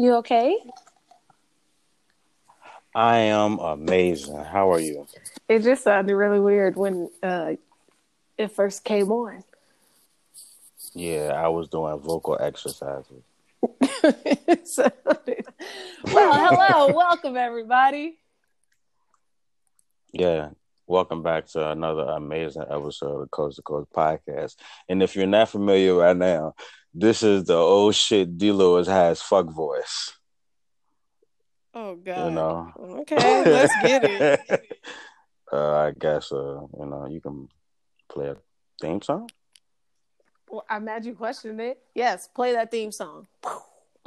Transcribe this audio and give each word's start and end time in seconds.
You 0.00 0.14
okay? 0.14 0.56
I 2.94 3.18
am 3.18 3.58
amazing. 3.58 4.42
How 4.42 4.72
are 4.72 4.80
you? 4.80 5.06
It 5.46 5.58
just 5.58 5.84
sounded 5.84 6.16
really 6.16 6.40
weird 6.40 6.74
when 6.74 7.10
uh, 7.22 7.56
it 8.38 8.50
first 8.52 8.82
came 8.82 9.12
on. 9.12 9.44
Yeah, 10.94 11.32
I 11.36 11.48
was 11.48 11.68
doing 11.68 11.98
vocal 11.98 12.38
exercises. 12.40 13.22
So- 14.64 14.90
well, 16.04 16.32
hello, 16.48 16.96
welcome 16.96 17.36
everybody. 17.36 18.16
Yeah. 20.12 20.48
Welcome 20.86 21.22
back 21.22 21.46
to 21.48 21.70
another 21.70 22.02
amazing 22.02 22.62
episode 22.62 23.12
of 23.14 23.20
the 23.20 23.26
Coast 23.28 23.56
to 23.56 23.62
Coast 23.62 23.92
Podcast. 23.92 24.56
And 24.88 25.02
if 25.02 25.14
you're 25.14 25.26
not 25.26 25.50
familiar 25.50 25.94
right 25.94 26.16
now, 26.16 26.54
this 26.92 27.22
is 27.22 27.44
the 27.44 27.56
old 27.56 27.94
shit 27.94 28.36
D 28.36 28.52
Lewis 28.52 28.86
has 28.86 29.22
fuck 29.22 29.50
voice. 29.50 30.12
Oh 31.74 31.94
God. 31.96 32.26
You 32.26 32.30
know. 32.34 32.72
Okay, 33.00 33.44
let's 33.44 33.74
get 33.82 34.04
it. 34.04 34.40
uh, 35.52 35.72
I 35.76 35.92
guess 35.98 36.32
uh, 36.32 36.60
you 36.78 36.86
know, 36.86 37.06
you 37.08 37.20
can 37.20 37.48
play 38.08 38.28
a 38.28 38.36
theme 38.80 39.02
song. 39.02 39.28
Well, 40.48 40.64
I'm 40.68 40.84
mad 40.84 41.04
you 41.04 41.14
questioned 41.14 41.60
it. 41.60 41.78
Yes, 41.94 42.28
play 42.28 42.52
that 42.54 42.70
theme 42.70 42.90
song. 42.90 43.28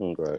okay. 0.00 0.38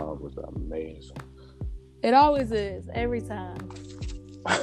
Song 0.00 0.18
was 0.20 0.36
amazing. 0.56 1.16
it 2.02 2.14
always 2.14 2.52
is 2.52 2.88
every 2.94 3.20
time. 3.20 3.70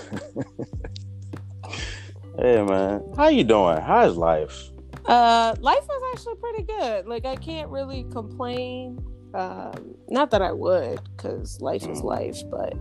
Hey 2.39 2.61
man, 2.61 3.01
how 3.17 3.29
you 3.29 3.43
doing? 3.43 3.81
How's 3.81 4.15
life? 4.15 4.69
Uh, 5.07 5.55
life 5.59 5.81
is 5.81 6.03
actually 6.13 6.35
pretty 6.35 6.61
good. 6.61 7.07
Like 7.07 7.25
I 7.25 7.35
can't 7.35 7.67
really 7.71 8.05
complain. 8.11 9.03
Um, 9.33 9.95
not 10.07 10.29
that 10.29 10.43
I 10.43 10.51
would, 10.51 10.99
because 11.15 11.59
life 11.61 11.87
is 11.87 12.01
life. 12.01 12.37
But 12.51 12.73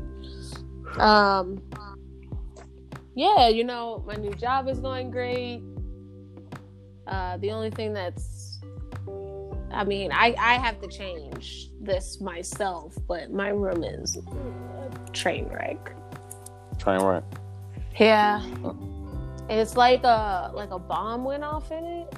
um, 1.00 1.62
yeah, 3.14 3.48
you 3.48 3.64
know, 3.64 4.04
my 4.06 4.16
new 4.16 4.34
job 4.34 4.68
is 4.68 4.78
going 4.78 5.10
great. 5.10 5.62
Uh, 7.06 7.38
the 7.38 7.50
only 7.50 7.70
thing 7.70 7.94
that's, 7.94 8.35
I 9.70 9.84
mean, 9.84 10.12
I 10.12 10.34
I 10.38 10.54
have 10.54 10.80
to 10.80 10.88
change 10.88 11.70
this 11.80 12.20
myself, 12.20 12.96
but 13.08 13.30
my 13.32 13.48
room 13.48 13.84
is 13.84 14.16
a 14.16 15.10
train 15.12 15.48
wreck. 15.48 15.92
Train 16.78 17.02
wreck. 17.02 17.24
Yeah, 17.98 18.42
it's 19.48 19.76
like 19.76 20.04
a 20.04 20.50
like 20.54 20.70
a 20.70 20.78
bomb 20.78 21.24
went 21.24 21.44
off 21.44 21.70
in 21.72 21.84
it. 21.84 22.14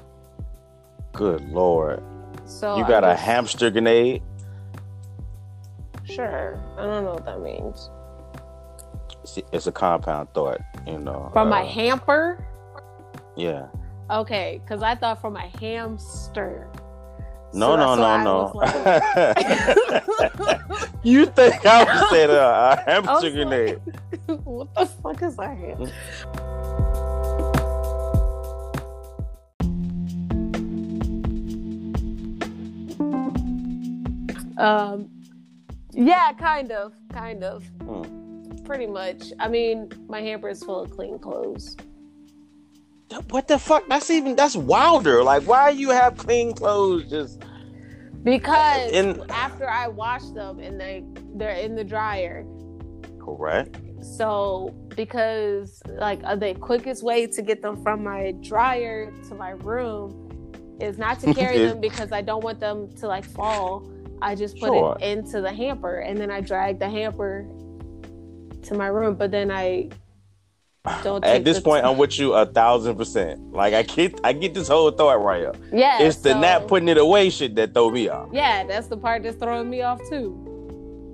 Good 1.12 1.48
lord. 1.50 2.02
So 2.44 2.76
You 2.76 2.84
got 2.86 3.04
a 3.04 3.08
was- 3.08 3.20
hamster 3.20 3.70
grenade? 3.70 4.22
Sure. 6.04 6.58
I 6.78 6.82
don't 6.86 7.04
know 7.04 7.12
what 7.14 7.26
that 7.26 7.40
means. 7.40 7.90
It's- 9.52 9.66
a 9.66 9.72
compound 9.72 10.28
thought, 10.32 10.60
you 10.86 10.98
know. 10.98 11.28
From 11.34 11.50
my 11.50 11.62
uh, 11.62 11.66
hamper? 11.66 12.46
Yeah. 13.36 13.66
Okay, 14.10 14.60
because 14.64 14.82
I 14.82 14.94
thought 14.94 15.20
from 15.20 15.34
my 15.34 15.48
hamster. 15.60 16.70
No, 17.54 17.70
So 17.70 17.76
no, 17.76 17.96
that's 17.96 18.24
no, 18.24 18.52
no. 18.52 18.52
like- 20.54 20.90
you 21.02 21.26
think 21.26 21.64
I 21.64 21.84
was 21.84 22.10
saying 22.10 22.30
a, 22.30 22.34
a 22.34 22.36
I 22.36 22.74
was 22.74 22.78
hamster 22.86 23.30
like, 23.30 23.32
grenade? 23.34 23.78
what 24.44 24.74
the 24.74 24.86
fuck 24.86 25.22
is 25.22 25.36
that? 25.36 25.56
Ham? 25.56 25.90
Um, 34.56 35.08
yeah, 35.92 36.32
kind 36.32 36.72
of, 36.72 36.92
kind 37.12 37.44
of, 37.44 37.64
Hmm. 37.82 38.56
pretty 38.64 38.86
much. 38.86 39.32
I 39.38 39.48
mean, 39.48 39.88
my 40.08 40.20
hamper 40.20 40.48
is 40.48 40.62
full 40.62 40.80
of 40.82 40.90
clean 40.90 41.18
clothes. 41.18 41.76
What 43.30 43.48
the 43.48 43.58
fuck? 43.58 43.88
That's 43.88 44.10
even 44.10 44.36
that's 44.36 44.56
wilder. 44.56 45.22
Like, 45.22 45.44
why 45.44 45.70
you 45.70 45.90
have 45.90 46.16
clean 46.16 46.52
clothes? 46.54 47.08
Just 47.10 47.42
Because 48.22 48.90
In- 48.90 49.22
after 49.30 49.68
I 49.68 49.88
wash 49.88 50.24
them 50.30 50.58
and 50.60 50.78
they 50.80 51.04
they're 51.34 51.56
in 51.56 51.74
the 51.74 51.84
dryer, 51.84 52.44
correct. 53.18 53.76
So, 54.02 54.74
because 54.94 55.82
like 55.86 56.20
uh, 56.24 56.36
the 56.36 56.54
quickest 56.54 57.02
way 57.02 57.26
to 57.26 57.42
get 57.42 57.62
them 57.62 57.82
from 57.82 58.04
my 58.04 58.32
dryer 58.42 59.10
to 59.28 59.34
my 59.34 59.50
room 59.50 60.24
is 60.80 60.98
not 60.98 61.18
to 61.20 61.34
carry 61.34 61.58
them 61.66 61.80
because 61.80 62.12
I 62.12 62.20
don't 62.22 62.44
want 62.44 62.60
them 62.60 62.90
to 62.96 63.08
like 63.08 63.24
fall. 63.24 63.88
I 64.20 64.34
just 64.34 64.58
put 64.58 64.68
Sure. 64.68 64.96
it 65.00 65.04
into 65.04 65.40
the 65.40 65.52
hamper 65.52 66.00
and 66.00 66.18
then 66.18 66.30
I 66.30 66.40
drag 66.40 66.78
the 66.78 66.88
hamper 66.90 67.46
to 68.64 68.74
my 68.74 68.88
room. 68.88 69.14
But 69.14 69.30
then 69.30 69.50
I 69.50 69.90
don't. 71.04 71.24
At 71.24 71.44
this 71.44 71.60
point, 71.60 71.84
I'm 71.84 71.98
with 71.98 72.18
you 72.18 72.34
a 72.34 72.46
thousand 72.46 72.96
percent. 72.96 73.52
Like, 73.52 73.74
I 73.74 73.82
get, 73.82 74.18
I 74.24 74.32
get 74.32 74.54
this 74.54 74.68
whole 74.68 74.90
thought 74.90 75.22
right 75.22 75.40
here. 75.40 75.52
yeah, 75.72 76.02
it's 76.02 76.16
the 76.18 76.30
so- 76.32 76.40
not 76.40 76.66
putting 76.68 76.88
it 76.88 76.98
away 76.98 77.30
shit 77.30 77.54
that 77.56 77.74
throw 77.74 77.90
me 77.90 78.08
off. 78.08 78.28
Yeah, 78.32 78.64
that's 78.64 78.86
the 78.88 78.96
part 78.96 79.22
that's 79.22 79.36
throwing 79.36 79.70
me 79.70 79.82
off 79.82 80.00
too. 80.08 80.44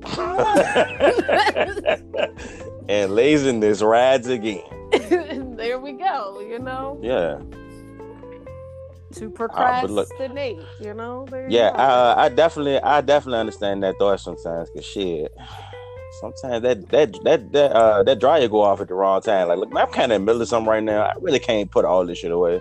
and 2.88 3.14
laziness 3.14 3.82
rides 3.82 4.28
again. 4.28 4.62
there 5.56 5.78
we 5.78 5.92
go. 5.92 6.40
You 6.46 6.58
know, 6.58 6.98
Yeah, 7.02 7.40
to 9.14 9.32
Ah, 9.50 9.80
but 9.82 9.90
look- 9.90 10.08
procrastinate. 10.10 10.58
you 10.80 10.94
know, 10.94 11.26
there 11.30 11.48
you 11.48 11.56
yeah. 11.56 11.68
I, 11.70 12.24
I 12.24 12.28
definitely, 12.28 12.78
I 12.80 13.00
definitely 13.00 13.40
understand 13.40 13.82
that 13.82 13.96
thought 13.98 14.20
sometimes. 14.20 14.70
Cause 14.70 14.84
shit, 14.84 15.32
sometimes 16.32 16.62
that 16.62 16.88
that 16.90 17.12
that 17.24 17.52
that 17.52 17.72
uh 17.72 18.02
that 18.02 18.18
dryer 18.20 18.48
go 18.48 18.62
off 18.62 18.80
at 18.80 18.88
the 18.88 18.94
wrong 18.94 19.20
time. 19.20 19.48
Like, 19.48 19.58
look, 19.58 19.72
I'm 19.76 19.88
kind 19.88 20.12
of 20.12 20.16
in 20.16 20.22
the 20.22 20.26
middle 20.26 20.42
of 20.42 20.48
something 20.48 20.68
right 20.70 20.82
now. 20.82 21.02
I 21.02 21.14
really 21.20 21.38
can't 21.38 21.70
put 21.70 21.84
all 21.84 22.04
this 22.06 22.18
shit 22.18 22.30
away. 22.30 22.60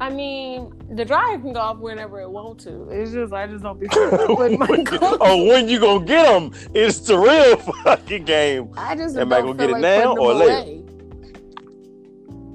I 0.00 0.10
mean, 0.10 0.72
the 0.90 1.04
dryer 1.04 1.38
can 1.38 1.52
go 1.52 1.60
off 1.60 1.78
whenever 1.78 2.20
it 2.20 2.28
want 2.30 2.58
to. 2.60 2.88
It's 2.90 3.12
just 3.12 3.32
I 3.32 3.46
just 3.46 3.62
don't 3.62 3.78
be 3.78 3.86
putting 3.90 4.58
my 4.58 4.82
clothes. 4.84 5.18
oh, 5.20 5.44
when 5.46 5.68
you 5.68 5.78
gonna 5.80 6.04
get 6.04 6.26
them? 6.26 6.52
It's 6.74 7.00
the 7.00 7.16
real 7.16 7.56
fucking 7.84 8.24
game. 8.24 8.70
I 8.76 8.96
just 8.96 9.16
Am 9.16 9.32
I 9.32 9.40
gonna 9.40 9.54
get 9.54 9.70
it 9.70 9.78
now 9.78 10.16
or 10.16 10.34
later? 10.34 10.80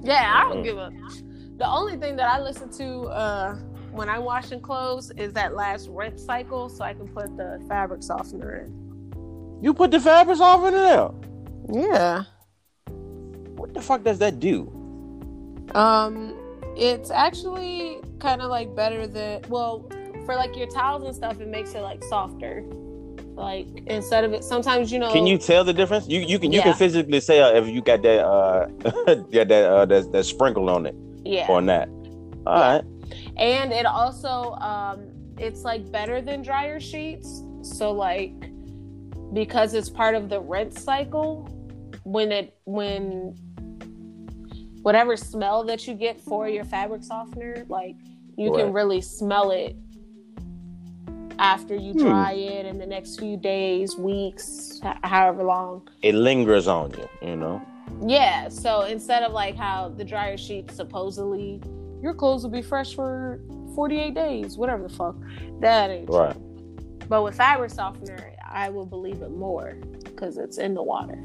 Yeah, 0.02 0.32
I 0.34 0.48
don't 0.48 0.58
Mm. 0.60 0.64
give 0.64 0.78
a. 0.78 0.90
The 1.58 1.68
only 1.68 1.96
thing 1.96 2.16
that 2.16 2.26
I 2.28 2.40
listen 2.40 2.70
to 2.78 3.02
uh, 3.08 3.54
when 3.90 4.08
I'm 4.08 4.24
washing 4.24 4.60
clothes 4.60 5.10
is 5.18 5.32
that 5.34 5.54
last 5.54 5.88
rinse 5.90 6.24
cycle, 6.24 6.68
so 6.70 6.84
I 6.84 6.94
can 6.94 7.06
put 7.08 7.36
the 7.36 7.62
fabric 7.68 8.02
softener 8.02 8.64
in. 8.64 8.89
You 9.60 9.74
put 9.74 9.90
the 9.90 10.00
fabric 10.00 10.36
softener 10.38 10.76
in 10.76 10.82
there. 10.84 11.88
Yeah. 11.92 12.22
What 13.56 13.74
the 13.74 13.80
fuck 13.82 14.02
does 14.04 14.18
that 14.18 14.40
do? 14.40 14.70
Um, 15.74 16.34
it's 16.76 17.10
actually 17.10 18.00
kind 18.18 18.40
of 18.42 18.50
like 18.50 18.74
better 18.74 19.06
than 19.06 19.42
well 19.48 19.88
for 20.24 20.34
like 20.34 20.56
your 20.56 20.66
towels 20.68 21.04
and 21.04 21.14
stuff. 21.14 21.40
It 21.40 21.48
makes 21.48 21.74
it 21.74 21.80
like 21.80 22.02
softer. 22.04 22.64
Like 23.34 23.66
instead 23.86 24.24
of 24.24 24.32
it, 24.32 24.44
sometimes 24.44 24.90
you 24.92 24.98
know. 24.98 25.10
Can 25.12 25.26
you 25.26 25.38
tell 25.38 25.64
the 25.64 25.72
difference? 25.72 26.08
You 26.08 26.20
you 26.20 26.38
can 26.38 26.52
you 26.52 26.58
Yeah. 26.58 26.64
can 26.64 26.74
physically 26.74 27.20
say 27.20 27.40
uh, 27.40 27.52
if 27.52 27.68
you 27.68 27.80
got 27.82 28.02
that 28.02 28.24
uh 28.26 28.66
got 29.32 29.48
that 29.48 29.64
uh 29.70 29.86
that, 29.86 30.12
that 30.12 30.24
sprinkle 30.24 30.68
on 30.68 30.86
it 30.86 30.94
Yeah. 31.24 31.46
or 31.48 31.60
not. 31.62 31.88
All 32.46 32.58
Yeah. 32.58 32.72
right. 32.74 32.84
and 33.36 33.72
it 33.72 33.86
also 33.86 34.52
um 34.54 35.06
it's 35.38 35.62
like 35.62 35.90
better 35.90 36.20
than 36.20 36.42
dryer 36.42 36.80
sheets 36.80 37.42
so 37.62 37.92
like 37.92 38.32
because 39.32 39.74
it's 39.74 39.88
part 39.90 40.14
of 40.14 40.28
the 40.28 40.40
rinse 40.40 40.82
cycle 40.82 41.44
when 42.04 42.32
it 42.32 42.56
when 42.64 43.34
whatever 44.82 45.16
smell 45.16 45.62
that 45.64 45.86
you 45.86 45.94
get 45.94 46.18
for 46.20 46.48
your 46.48 46.64
fabric 46.64 47.02
softener 47.04 47.64
like 47.68 47.94
you 48.36 48.50
can 48.52 48.72
really 48.72 49.00
smell 49.00 49.50
it 49.50 49.76
after 51.38 51.74
you 51.74 51.92
Hmm. 51.92 51.98
dry 51.98 52.32
it 52.32 52.66
in 52.66 52.78
the 52.78 52.86
next 52.86 53.18
few 53.18 53.36
days 53.36 53.96
weeks 53.96 54.80
h- 54.84 54.96
however 55.04 55.42
long 55.44 55.88
It 56.02 56.14
lingers 56.14 56.66
on 56.68 56.90
you, 56.92 57.08
you 57.28 57.36
know. 57.36 57.60
Yeah, 58.06 58.48
so 58.48 58.82
instead 58.82 59.22
of 59.22 59.32
like 59.32 59.56
how 59.56 59.88
the 59.90 60.04
dryer 60.04 60.36
sheet 60.38 60.70
supposedly 60.70 61.60
your 62.02 62.14
clothes 62.14 62.42
will 62.42 62.50
be 62.50 62.62
fresh 62.62 62.94
for 62.94 63.38
48 63.74 64.14
days, 64.14 64.56
whatever 64.56 64.82
the 64.84 64.88
fuck. 64.94 65.14
That 65.60 65.90
ain't 65.90 66.08
Right. 66.08 66.32
true. 66.32 66.42
But 67.08 67.22
with 67.24 67.36
fabric 67.36 67.70
softener, 67.70 68.29
I 68.50 68.68
will 68.68 68.86
believe 68.86 69.22
it 69.22 69.30
more 69.30 69.76
because 70.04 70.36
it's 70.36 70.58
in 70.58 70.74
the 70.74 70.82
water. 70.82 71.18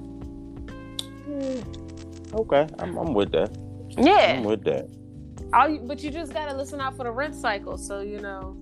Okay, 2.33 2.68
I'm, 2.80 2.98
I'm 2.98 3.13
with 3.13 3.31
that. 3.31 3.56
Yeah. 3.98 4.36
I'm 4.38 4.44
with 4.44 4.63
that. 4.66 4.88
All 5.54 5.77
but 5.80 6.04
you 6.04 6.12
just 6.12 6.33
gotta 6.33 6.56
listen 6.56 6.81
out 6.81 6.95
for 6.98 7.04
the 7.04 7.12
rent 7.12 7.33
cycle. 7.33 7.77
So 7.77 8.01
you 8.01 8.19
know, 8.19 8.56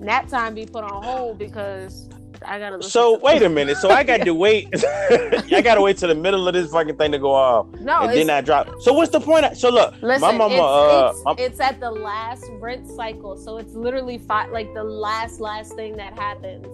nap 0.00 0.28
time 0.28 0.54
be 0.54 0.66
put 0.66 0.84
on 0.84 1.02
hold 1.02 1.38
because 1.38 2.08
I 2.44 2.58
gotta. 2.58 2.76
Listen 2.76 2.90
So 2.90 3.18
wait 3.18 3.42
a 3.42 3.48
minute. 3.48 3.78
So 3.78 3.90
I 3.90 4.04
got 4.04 4.20
to 4.22 4.34
wait. 4.34 4.68
I 4.84 5.60
got 5.62 5.76
to 5.76 5.80
wait 5.80 5.96
till 5.98 6.08
the 6.08 6.14
middle 6.14 6.46
of 6.46 6.54
this 6.54 6.70
fucking 6.70 6.96
thing 6.96 7.12
to 7.12 7.18
go 7.18 7.32
off, 7.32 7.66
No, 7.80 8.02
and 8.02 8.12
then 8.12 8.30
I 8.30 8.40
drop. 8.42 8.68
So 8.80 8.92
what's 8.92 9.10
the 9.10 9.20
point? 9.20 9.56
So 9.56 9.70
look, 9.70 9.94
listen. 10.02 10.20
my 10.20 10.32
mama. 10.32 10.54
it's, 10.54 11.26
uh, 11.26 11.30
it's, 11.30 11.52
it's 11.52 11.60
at 11.60 11.80
the 11.80 11.90
last 11.90 12.44
rent 12.60 12.88
cycle, 12.88 13.36
so 13.36 13.56
it's 13.58 13.74
literally 13.74 14.20
like 14.50 14.72
the 14.74 14.84
last 14.84 15.40
last 15.40 15.74
thing 15.74 15.96
that 15.96 16.16
happens. 16.18 16.66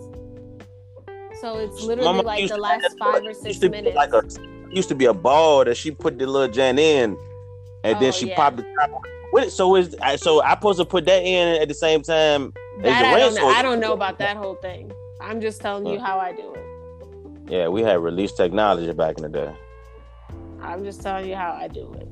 So 1.42 1.58
it's 1.58 1.82
literally 1.82 2.04
Mama 2.08 2.22
like 2.22 2.48
the 2.48 2.56
last 2.56 2.96
five 3.00 3.26
or 3.26 3.34
six 3.34 3.60
minutes. 3.62 3.96
like 3.96 4.12
a 4.12 4.22
used 4.70 4.88
to 4.90 4.94
be 4.94 5.06
a 5.06 5.12
ball 5.12 5.64
that 5.64 5.76
she 5.76 5.90
put 5.90 6.16
the 6.16 6.24
little 6.24 6.46
jan 6.46 6.78
in, 6.78 7.18
and 7.82 7.96
Oh, 7.96 8.00
then 8.00 8.12
she 8.12 8.28
yeah. 8.28 8.36
popped 8.36 8.58
the 8.58 8.62
top 8.78 9.02
with 9.32 9.48
it. 9.48 9.50
So 9.50 9.74
is 9.74 9.96
I 10.00 10.14
so 10.14 10.40
I 10.40 10.54
supposed 10.54 10.78
to 10.78 10.84
put 10.84 11.04
that 11.06 11.24
in 11.24 11.60
at 11.60 11.66
the 11.66 11.74
same 11.74 12.02
time? 12.02 12.52
that 12.82 13.02
the 13.02 13.08
I 13.08 13.18
don't 13.18 13.34
know. 13.34 13.48
I 13.48 13.60
don't 13.60 13.80
know 13.80 13.92
about 13.92 14.18
that 14.18 14.36
whole 14.42 14.54
thing. 14.54 14.92
I'm 15.20 15.40
just 15.40 15.60
telling 15.60 15.84
you 15.86 15.98
how 15.98 16.20
I 16.20 16.30
do 16.32 16.54
it. 16.54 17.50
Yeah, 17.50 17.66
we 17.66 17.82
had 17.82 17.98
release 17.98 18.30
technology 18.30 18.92
back 18.92 19.16
in 19.18 19.24
the 19.24 19.28
day. 19.28 19.52
I'm 20.60 20.84
just 20.84 21.02
telling 21.02 21.28
you 21.28 21.34
how 21.34 21.54
I 21.60 21.66
do 21.66 21.92
it. 21.94 22.08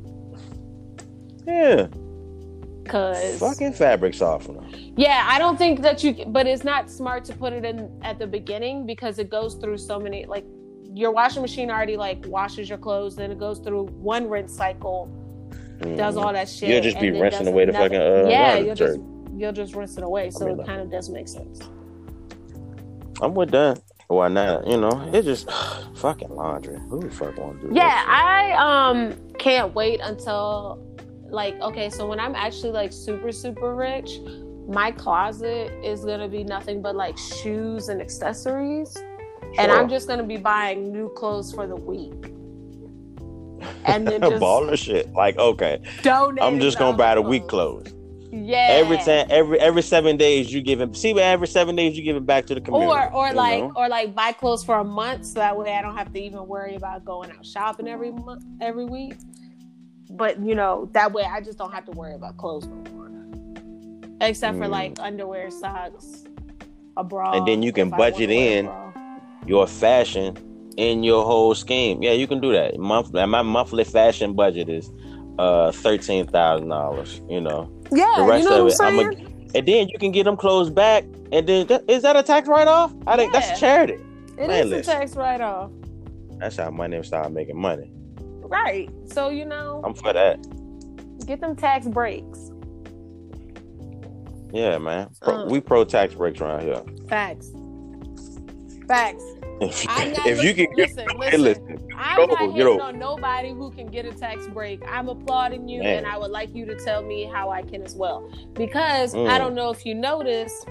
Yeah, 1.46 1.86
Cause 2.90 3.38
fucking 3.38 3.72
fabric 3.74 4.14
softener. 4.14 4.62
Yeah, 4.96 5.24
I 5.28 5.38
don't 5.38 5.56
think 5.56 5.80
that 5.82 6.02
you. 6.02 6.24
But 6.26 6.46
it's 6.46 6.64
not 6.64 6.90
smart 6.90 7.24
to 7.26 7.32
put 7.34 7.52
it 7.52 7.64
in 7.64 7.90
at 8.02 8.18
the 8.18 8.26
beginning 8.26 8.84
because 8.86 9.18
it 9.18 9.30
goes 9.30 9.54
through 9.54 9.78
so 9.78 9.98
many. 10.00 10.26
Like 10.26 10.44
your 10.92 11.12
washing 11.12 11.42
machine 11.42 11.70
already 11.70 11.96
like 11.96 12.24
washes 12.26 12.68
your 12.68 12.78
clothes, 12.78 13.14
then 13.16 13.30
it 13.30 13.38
goes 13.38 13.60
through 13.60 13.86
one 13.86 14.28
rinse 14.28 14.52
cycle, 14.52 15.08
does 15.96 16.16
Mhm. 16.16 16.24
all 16.24 16.32
that 16.32 16.48
shit. 16.48 16.68
You'll 16.68 16.82
just 16.82 16.98
be 17.00 17.10
rinsing 17.12 17.46
away 17.46 17.64
the 17.64 17.72
fucking, 17.72 17.96
uh, 17.96 18.26
yeah, 18.28 18.56
you'll 18.56 18.74
just 18.74 18.98
you'll 19.36 19.52
just 19.52 19.74
rinse 19.76 19.96
it 19.96 20.02
away. 20.04 20.30
So 20.30 20.46
mean, 20.46 20.60
it 20.60 20.66
kind 20.66 20.80
of 20.80 20.90
does 20.90 21.08
make 21.08 21.28
sense. 21.28 21.60
I'm 23.22 23.34
with 23.34 23.50
that. 23.52 23.80
Why 24.08 24.26
not? 24.28 24.66
You 24.66 24.78
know, 24.78 25.08
it 25.12 25.22
just 25.22 25.48
fucking 25.94 26.30
laundry. 26.34 26.78
Who 26.88 27.00
the 27.00 27.10
fuck 27.10 27.36
want 27.38 27.60
to 27.60 27.68
do? 27.68 27.74
Yeah? 27.74 28.04
I 28.08 28.52
um 28.58 29.14
can't 29.38 29.72
wait 29.74 30.00
until 30.02 30.84
like 31.30 31.60
okay, 31.60 31.90
so 31.90 32.06
when 32.06 32.20
I'm 32.20 32.34
actually 32.34 32.72
like 32.72 32.92
super 32.92 33.32
super 33.32 33.74
rich, 33.74 34.18
my 34.68 34.90
closet 34.90 35.72
is 35.84 36.04
gonna 36.04 36.28
be 36.28 36.44
nothing 36.44 36.82
but 36.82 36.94
like 36.94 37.16
shoes 37.18 37.88
and 37.88 38.00
accessories. 38.00 38.96
and 39.58 39.72
I'm 39.72 39.88
just 39.88 40.06
gonna 40.06 40.22
be 40.22 40.36
buying 40.36 40.92
new 40.92 41.08
clothes 41.10 41.52
for 41.52 41.66
the 41.66 41.76
week. 41.76 42.32
And 43.84 44.08
then 44.08 44.22
just 44.22 44.36
baller 44.36 44.78
shit. 44.78 45.12
Like, 45.12 45.36
okay, 45.36 45.82
donate. 46.02 46.42
I'm 46.42 46.60
just 46.60 46.78
gonna 46.78 46.96
buy 46.96 47.14
the 47.14 47.22
week 47.22 47.46
clothes. 47.46 47.92
Yeah. 48.32 48.68
Every 48.70 48.96
time, 48.98 49.26
every 49.28 49.58
every 49.58 49.82
seven 49.82 50.16
days, 50.16 50.52
you 50.52 50.62
give 50.62 50.80
it. 50.80 50.96
See, 50.96 51.18
every 51.18 51.48
seven 51.48 51.74
days, 51.74 51.96
you 51.96 52.04
give 52.04 52.16
it 52.16 52.26
back 52.26 52.46
to 52.46 52.54
the 52.54 52.60
community. 52.60 52.90
Or 52.90 53.12
or 53.12 53.32
like 53.32 53.64
know? 53.64 53.72
or 53.74 53.88
like 53.88 54.14
buy 54.14 54.32
clothes 54.32 54.64
for 54.64 54.76
a 54.76 54.84
month 54.84 55.26
so 55.26 55.40
that 55.40 55.56
way 55.56 55.74
I 55.74 55.82
don't 55.82 55.96
have 55.96 56.12
to 56.12 56.20
even 56.20 56.46
worry 56.46 56.76
about 56.76 57.04
going 57.04 57.30
out 57.32 57.44
shopping 57.44 57.88
every 57.88 58.12
month 58.12 58.44
every 58.60 58.84
week. 58.84 59.16
But 60.10 60.40
you 60.40 60.54
know, 60.54 60.88
that 60.92 61.12
way 61.12 61.24
I 61.24 61.40
just 61.40 61.58
don't 61.58 61.72
have 61.72 61.84
to 61.86 61.92
worry 61.92 62.14
about 62.14 62.36
clothes 62.36 62.66
no 62.66 62.74
more. 62.92 63.10
Except 64.20 64.58
for 64.58 64.64
Mm. 64.66 64.70
like 64.70 64.98
underwear, 65.00 65.50
socks, 65.50 66.24
a 66.96 67.04
bra. 67.04 67.32
And 67.32 67.46
then 67.48 67.62
you 67.62 67.72
can 67.72 67.88
if 67.88 67.94
I 67.94 67.98
wanna 67.98 68.12
budget 68.12 68.30
in 68.30 68.70
your 69.46 69.66
fashion 69.66 70.36
in 70.76 71.02
your 71.02 71.24
whole 71.24 71.54
scheme. 71.54 72.02
Yeah, 72.02 72.12
you 72.12 72.26
can 72.26 72.40
do 72.40 72.52
that. 72.52 72.78
Month, 72.78 73.12
my 73.12 73.42
monthly 73.42 73.84
fashion 73.84 74.34
budget 74.34 74.68
is 74.68 74.90
uh 75.38 75.72
thirteen 75.72 76.26
thousand 76.26 76.68
dollars. 76.68 77.20
You 77.28 77.40
know, 77.40 77.70
Yeah, 77.90 78.12
the 78.18 78.24
rest 78.24 78.44
you 78.44 78.50
know 78.50 78.56
of 78.58 78.64
what 78.64 78.74
it, 78.74 78.80
I'm 78.82 78.98
a, 78.98 79.56
and 79.56 79.66
then 79.66 79.88
you 79.88 79.98
can 79.98 80.12
get 80.12 80.24
them 80.24 80.36
clothes 80.36 80.70
back. 80.70 81.04
And 81.32 81.46
then 81.46 81.66
that, 81.68 81.84
is 81.88 82.02
that 82.02 82.16
a 82.16 82.22
tax 82.22 82.48
write 82.48 82.68
off? 82.68 82.92
I 83.06 83.16
think 83.16 83.32
Yeah. 83.32 83.40
that's 83.40 83.58
charity. 83.60 83.98
It 84.36 84.48
man, 84.48 84.66
is 84.66 84.72
a 84.72 84.82
tax 84.82 85.16
write 85.16 85.40
off. 85.40 85.70
That's 86.38 86.56
how 86.56 86.70
my 86.70 86.86
name 86.86 87.04
started 87.04 87.32
making 87.32 87.56
money. 87.56 87.90
Right. 88.50 88.90
So 89.06 89.28
you 89.30 89.44
know, 89.46 89.80
I'm 89.84 89.94
for 89.94 90.12
that. 90.12 90.38
get 91.26 91.40
them 91.40 91.56
tax 91.56 91.86
breaks. 91.86 92.50
Yeah, 94.52 94.78
man. 94.78 95.08
Pro, 95.22 95.34
Uh. 95.34 95.46
we 95.46 95.60
pro 95.60 95.84
tax 95.84 96.14
breaks 96.14 96.40
around 96.40 96.62
here. 96.62 96.82
Facts. 97.08 97.50
Facts. 98.88 99.22
If, 99.62 99.84
if 100.26 100.42
you 100.42 100.54
can 100.54 100.74
get, 100.74 100.96
listen, 100.96 101.06
listen. 101.18 101.42
listen. 101.42 101.88
I'm 101.94 102.28
not 102.28 102.38
hating 102.38 102.80
on 102.80 102.98
nobody 102.98 103.50
who 103.50 103.70
can 103.70 103.86
get 103.88 104.06
a 104.06 104.12
tax 104.12 104.46
break. 104.48 104.80
I'm 104.88 105.08
applauding 105.08 105.68
you, 105.68 105.82
Man. 105.82 105.98
and 105.98 106.06
I 106.06 106.16
would 106.16 106.30
like 106.30 106.54
you 106.54 106.64
to 106.64 106.74
tell 106.82 107.02
me 107.02 107.24
how 107.24 107.50
I 107.50 107.60
can 107.62 107.82
as 107.82 107.94
well. 107.94 108.28
Because 108.54 109.14
Mm. 109.14 109.28
I 109.28 109.36
don't 109.38 109.54
know 109.54 109.68
if 109.70 109.84
you 109.84 109.94
noticed. 109.94 110.66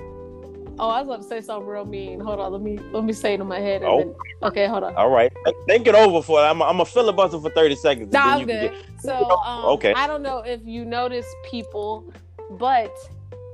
Oh, 0.81 0.90
I 0.90 1.02
was 1.02 1.08
about 1.10 1.22
to 1.24 1.28
say 1.28 1.42
something 1.42 1.68
real 1.68 1.86
mean. 1.86 2.20
Hold 2.22 2.40
on, 2.40 2.52
let 2.54 2.62
me 2.62 2.78
let 2.94 3.04
me 3.04 3.12
say 3.14 3.34
it 3.34 3.42
in 3.42 3.48
my 3.48 3.60
head. 3.60 3.84
Oh. 3.84 3.98
then- 4.00 4.16
okay, 4.44 4.66
hold 4.68 4.84
on. 4.84 4.96
All 4.96 5.10
right, 5.10 5.31
think 5.68 5.88
it 5.88 5.96
over 5.96 6.22
for. 6.22 6.40
I'm, 6.40 6.62
I'm 6.62 6.80
a 6.80 6.86
filibuster 6.86 7.40
for 7.40 7.50
thirty 7.50 7.76
seconds. 7.76 8.14
No, 8.14 8.20
I'm 8.22 8.46
good. 8.46 8.72
get- 8.72 9.02
So, 9.02 9.14
um, 9.46 9.66
Okay. 9.66 9.94
I 9.94 10.08
don't 10.08 10.22
know 10.24 10.40
if 10.40 10.62
you 10.64 10.86
notice 10.86 11.26
people, 11.52 12.12
but 12.52 12.96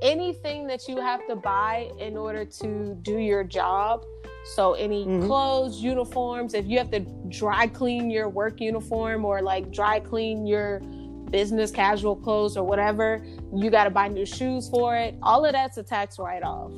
anything 0.02 0.66
that 0.68 0.86
you 0.88 0.98
have 1.00 1.26
to 1.26 1.34
buy 1.36 1.90
in 1.98 2.16
order 2.16 2.44
to 2.44 2.94
do 3.02 3.18
your 3.18 3.42
job. 3.42 4.04
So, 4.54 4.74
any 4.74 5.04
Mhm. 5.06 5.26
clothes, 5.26 5.82
uniforms, 5.82 6.54
if 6.54 6.66
you 6.66 6.78
have 6.78 6.92
to 6.92 7.00
dry 7.28 7.66
clean 7.66 8.08
your 8.10 8.28
work 8.28 8.60
uniform 8.60 9.24
or 9.24 9.42
like 9.42 9.72
dry 9.72 9.98
clean 9.98 10.46
your 10.46 10.78
business 11.32 11.72
casual 11.72 12.14
clothes 12.14 12.56
or 12.56 12.62
whatever, 12.62 13.20
you 13.52 13.68
got 13.68 13.84
to 13.84 13.90
buy 13.90 14.06
new 14.06 14.24
shoes 14.24 14.68
for 14.68 14.94
it. 14.96 15.16
All 15.24 15.44
of 15.44 15.50
that's 15.52 15.76
a 15.76 15.82
tax 15.82 16.20
write 16.20 16.44
off. 16.44 16.70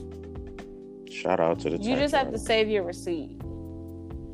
Shout 1.10 1.40
out 1.40 1.60
to 1.60 1.70
the. 1.70 1.78
You 1.78 1.96
just 1.96 2.14
have 2.14 2.30
to 2.32 2.38
save 2.38 2.68
your 2.68 2.82
receipt. 2.82 3.40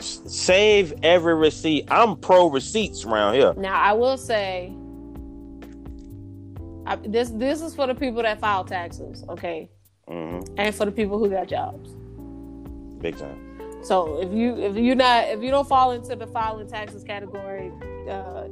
Save 0.01 0.93
every 1.03 1.35
receipt. 1.35 1.87
I'm 1.91 2.17
pro 2.17 2.49
receipts 2.51 3.05
around 3.05 3.35
here. 3.35 3.55
Now, 3.57 3.81
I 3.81 3.93
will 3.93 4.19
say, 4.19 4.73
I, 6.87 6.97
this 6.97 7.31
this 7.31 7.63
is 7.63 7.75
for 7.75 7.87
the 7.87 7.95
people 7.95 8.23
that 8.23 8.41
file 8.41 8.65
taxes, 8.65 9.25
okay, 9.29 9.71
hmm 10.09 10.41
and 10.57 10.75
for 10.75 10.85
the 10.85 10.93
people 10.93 11.19
who 11.19 11.31
got 11.31 11.49
jobs. 11.49 11.91
Big 13.01 13.17
time. 13.17 13.83
So 13.85 14.19
if 14.21 14.33
you 14.33 14.57
if 14.57 14.77
you 14.77 14.95
not 14.95 15.29
if 15.29 15.43
you 15.43 15.51
don't 15.51 15.69
fall 15.69 15.93
into 15.93 16.17
the 16.17 16.27
filing 16.27 16.67
taxes 16.67 17.05
category, 17.05 17.71
uh, 18.09 18.49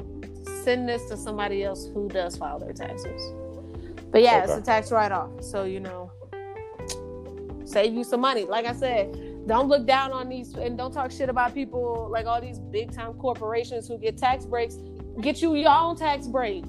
send 0.62 0.88
this 0.88 1.06
to 1.06 1.16
somebody 1.16 1.64
else 1.64 1.88
who 1.92 2.08
does 2.08 2.36
file 2.36 2.58
their 2.58 2.74
taxes. 2.74 3.20
But 4.10 4.22
yeah, 4.22 4.44
it's 4.44 4.52
a 4.52 4.60
tax 4.60 4.92
write 4.92 5.10
off, 5.10 5.30
so 5.40 5.64
you 5.64 5.80
know, 5.80 6.11
save 7.72 7.94
you 7.94 8.04
some 8.04 8.20
money. 8.20 8.44
Like 8.44 8.66
I 8.66 8.74
said, 8.74 9.46
don't 9.46 9.68
look 9.68 9.86
down 9.86 10.12
on 10.12 10.28
these 10.28 10.54
and 10.54 10.76
don't 10.78 10.92
talk 10.92 11.10
shit 11.10 11.28
about 11.28 11.54
people 11.54 12.08
like 12.10 12.26
all 12.26 12.40
these 12.40 12.58
big 12.58 12.92
time 12.92 13.14
corporations 13.14 13.88
who 13.88 13.98
get 13.98 14.18
tax 14.18 14.44
breaks. 14.44 14.76
Get 15.20 15.42
you 15.42 15.54
your 15.56 15.70
own 15.70 15.96
tax 15.96 16.26
break. 16.26 16.64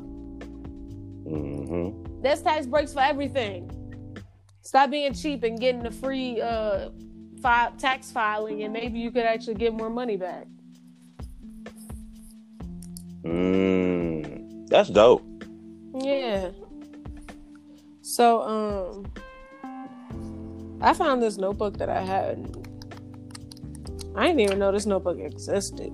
Mm-hmm. 1.26 2.22
There's 2.22 2.42
tax 2.42 2.66
breaks 2.66 2.94
for 2.94 3.02
everything. 3.02 3.70
Stop 4.62 4.92
being 4.92 5.14
cheap 5.14 5.44
and 5.44 5.60
getting 5.60 5.84
the 5.84 5.92
free 5.92 6.42
uh, 6.42 6.90
fi- 7.42 7.72
tax 7.78 8.12
filing, 8.12 8.64
and 8.64 8.72
maybe 8.72 8.98
you 8.98 9.12
could 9.12 9.26
actually 9.26 9.56
get 9.56 9.74
more 9.74 9.90
money 9.90 10.16
back. 10.16 10.48
Mm. 13.24 14.68
That's 14.70 14.90
dope. 14.90 15.24
Yeah. 16.00 16.52
So, 18.02 18.42
um, 18.42 19.23
I 20.84 20.94
found 20.94 21.24
this 21.24 21.38
notebook 21.38 21.78
that 21.78 21.90
I 21.90 22.02
had. 22.02 22.58
I 24.16 24.28
didn't 24.28 24.42
even 24.42 24.60
know 24.60 24.72
this 24.72 24.86
notebook 24.86 25.18
existed. 25.18 25.92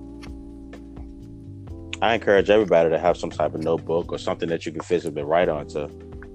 I 2.02 2.14
encourage 2.14 2.50
everybody 2.50 2.90
to 2.90 2.98
have 2.98 3.16
some 3.16 3.30
type 3.30 3.54
of 3.54 3.62
notebook 3.62 4.10
or 4.10 4.18
something 4.18 4.48
that 4.48 4.66
you 4.66 4.72
can 4.72 4.82
physically 4.82 5.22
write 5.22 5.48
onto, 5.48 5.88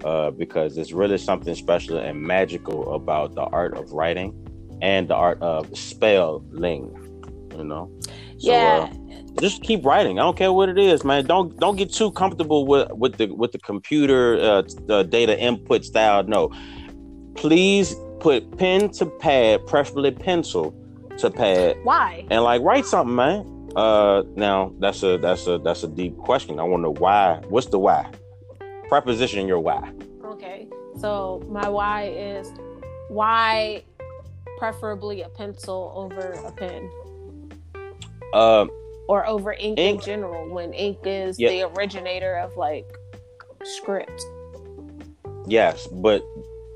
uh, 0.05 0.31
because 0.31 0.74
there's 0.75 0.93
really 0.93 1.17
something 1.17 1.53
special 1.53 1.97
and 1.97 2.21
magical 2.21 2.95
about 2.95 3.35
the 3.35 3.41
art 3.41 3.75
of 3.75 3.91
writing 3.91 4.33
and 4.81 5.09
the 5.09 5.15
art 5.15 5.41
of 5.41 5.77
spelling. 5.77 6.95
You 7.57 7.63
know. 7.65 7.91
So, 8.38 8.51
yeah. 8.51 8.89
uh, 8.89 9.41
just 9.41 9.63
keep 9.63 9.85
writing. 9.85 10.17
I 10.17 10.24
don't 10.24 10.38
care 10.38 10.53
what 10.53 10.69
it 10.69 10.77
is, 10.77 11.03
man. 11.03 11.25
Don't 11.25 11.59
don't 11.59 11.75
get 11.75 11.91
too 11.91 12.12
comfortable 12.12 12.65
with 12.65 12.89
with 12.93 13.17
the 13.17 13.27
with 13.27 13.51
the 13.51 13.59
computer 13.59 14.39
uh, 14.39 14.62
the 14.85 15.03
data 15.03 15.38
input 15.38 15.83
style. 15.83 16.24
No, 16.24 16.51
please 17.35 17.95
put 18.19 18.57
pen 18.57 18.89
to 18.91 19.05
pad, 19.05 19.65
preferably 19.67 20.12
pencil 20.12 20.74
to 21.17 21.29
pad, 21.29 21.77
Why? 21.84 22.25
and 22.29 22.43
like 22.43 22.62
write 22.62 22.86
something, 22.86 23.15
man. 23.15 23.51
Uh, 23.75 24.24
now 24.36 24.74
that's 24.79 25.03
a 25.03 25.17
that's 25.17 25.48
a 25.48 25.57
that's 25.57 25.84
a 25.84 25.88
deep 25.88 26.17
question. 26.17 26.60
I 26.60 26.63
want 26.63 26.84
to 26.84 26.91
why. 26.91 27.41
What's 27.50 27.67
the 27.67 27.79
why? 27.79 28.10
Preposition 28.89 29.48
your 29.48 29.60
why. 29.60 29.91
Okay, 30.24 30.67
so 30.98 31.43
my 31.50 31.67
why 31.67 32.07
is 32.10 32.51
why 33.10 33.84
preferably 34.57 35.22
a 35.24 35.29
pencil 35.29 35.91
over 35.95 36.31
a 36.45 36.51
pen 36.51 36.89
Um, 38.34 38.69
or 39.10 39.25
over 39.27 39.53
ink, 39.53 39.77
Ink? 39.79 40.00
in 40.01 40.05
general 40.05 40.50
when 40.50 40.74
ink 40.74 41.00
is 41.03 41.36
the 41.38 41.63
originator 41.75 42.36
of 42.38 42.55
like 42.57 42.86
script. 43.63 44.24
yes, 45.48 45.88
but 45.88 46.24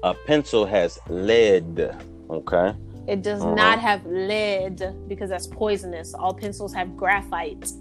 a 0.03 0.13
pencil 0.13 0.65
has 0.65 0.99
lead. 1.09 1.95
Okay. 2.29 2.73
It 3.07 3.21
does 3.23 3.41
Uh-huh. 3.41 3.55
not 3.55 3.79
have 3.79 4.05
lead 4.05 4.93
because 5.07 5.29
that's 5.29 5.47
poisonous. 5.47 6.13
All 6.13 6.33
pencils 6.33 6.73
have 6.73 6.95
graphite. 6.95 7.71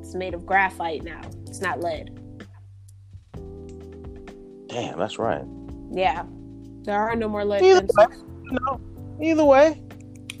It's 0.00 0.14
made 0.14 0.34
of 0.34 0.44
graphite 0.44 1.02
now. 1.04 1.20
It's 1.46 1.60
not 1.60 1.80
lead. 1.80 2.18
Damn, 4.68 4.98
that's 4.98 5.18
right. 5.18 5.44
Yeah. 5.90 6.24
There 6.82 6.98
are 6.98 7.14
no 7.16 7.28
more 7.28 7.44
lead 7.44 7.62
Either 7.62 7.86
pencils. 7.96 8.24
you 8.44 8.58
know, 8.60 8.80
either 9.20 9.44
way, 9.44 9.80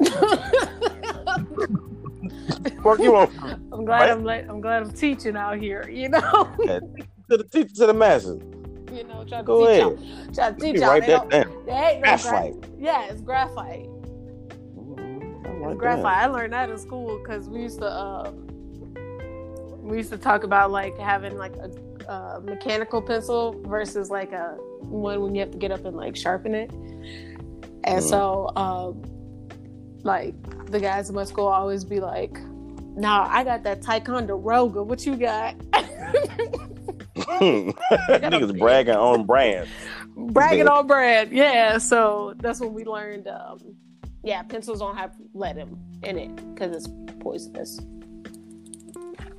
work 2.82 2.98
you 3.00 3.14
on 3.16 3.30
I'm 3.72 3.84
glad 3.84 4.10
I'm 4.10 4.24
like, 4.24 4.48
I'm 4.48 4.60
glad 4.60 4.82
I'm 4.82 4.90
teaching 4.92 5.36
out 5.36 5.58
here, 5.58 5.88
you 5.88 6.08
know. 6.08 6.20
to 6.20 7.36
the 7.36 7.44
teacher 7.50 7.74
to 7.76 7.86
the 7.86 7.94
masses. 7.94 8.40
You 8.94 9.04
know, 9.04 9.24
trying 9.24 9.42
to 9.42 9.46
Go 9.46 9.60
teach 9.66 9.68
ahead. 9.68 9.80
y'all. 9.82 10.34
Trying 10.34 10.54
to 10.54 10.60
teach 10.60 10.80
y'all. 10.80 10.88
write 10.90 11.02
They 11.02 11.06
that 11.12 11.30
down. 11.30 11.64
they 11.66 11.72
ain't 11.72 11.94
no 11.96 12.00
Graphite. 12.02 12.60
gra- 12.60 12.70
yeah, 12.78 13.04
it's 13.10 13.20
graphite. 13.20 13.88
Mm, 14.76 15.66
I 15.66 15.70
It's 15.70 15.78
graphite. 15.80 16.02
that. 16.02 16.22
I 16.22 16.26
learned 16.26 16.52
that 16.52 16.70
in 16.70 16.78
school 16.78 17.18
because 17.18 17.48
we 17.48 17.62
used 17.62 17.78
to 17.78 17.86
uh, 17.86 18.30
we 19.80 19.96
used 19.98 20.10
to 20.10 20.18
talk 20.18 20.44
about 20.44 20.70
like 20.70 20.96
having 20.98 21.36
like 21.36 21.54
a, 21.56 21.70
uh 22.10 22.40
mechanical 22.44 23.00
pencil 23.02 23.60
versus 23.66 24.10
like 24.10 24.32
a 24.32 24.56
one 24.80 25.22
when 25.22 25.34
you 25.34 25.40
have 25.40 25.50
to 25.52 25.58
get 25.58 25.70
up 25.70 25.84
and 25.84 25.96
like 25.96 26.16
sharpen 26.16 26.54
it. 26.54 26.70
And 27.84 27.98
Mhm. 28.00 28.08
so, 28.08 28.50
um, 28.56 29.02
like 30.04 30.34
the 30.70 30.78
guys 30.80 31.08
in 31.08 31.14
my 31.16 31.24
school 31.24 31.46
always 31.48 31.84
be 31.84 31.98
like, 32.00 32.38
"Nah, 32.96 33.26
I 33.30 33.42
got 33.44 33.62
that 33.64 33.82
Ticonderoga. 33.82 34.82
What 34.82 35.04
you 35.06 35.16
got?" 35.16 35.54
Niggas 37.40 38.58
bragging 38.58 38.94
on 38.94 39.24
brand. 39.24 39.68
Bragging 40.16 40.68
on 40.68 40.86
brand, 40.86 41.32
yeah. 41.32 41.78
So 41.78 42.34
that's 42.38 42.60
when 42.60 42.72
we 42.72 42.84
learned. 42.84 43.28
Um, 43.28 43.58
yeah, 44.22 44.42
pencils 44.42 44.78
don't 44.78 44.96
have 44.96 45.14
lead 45.34 45.58
in, 45.58 45.76
in 46.02 46.18
it 46.18 46.54
because 46.54 46.76
it's 46.76 46.88
poisonous. 47.20 47.80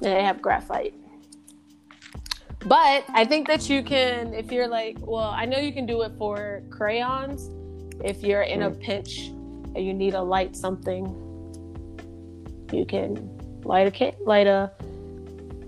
They 0.02 0.24
have 0.24 0.42
graphite. 0.42 0.94
But 2.66 3.06
I 3.10 3.26
think 3.26 3.48
that 3.48 3.70
you 3.70 3.84
can, 3.84 4.34
if 4.34 4.52
you're 4.52 4.68
like, 4.68 4.98
well, 5.00 5.30
I 5.36 5.46
know 5.46 5.58
you 5.58 5.74
can 5.74 5.86
do 5.86 6.02
it 6.02 6.14
for 6.18 6.64
crayons. 6.70 7.50
If 8.04 8.24
you're 8.24 8.42
in 8.42 8.64
a 8.64 8.72
pinch 8.72 9.28
and 9.28 9.86
you 9.86 9.94
need 9.94 10.12
to 10.12 10.22
light 10.22 10.56
something, 10.56 11.06
you 12.72 12.86
can 12.86 13.30
light 13.64 14.02
a 14.02 14.14
light 14.26 14.48
a 14.48 14.72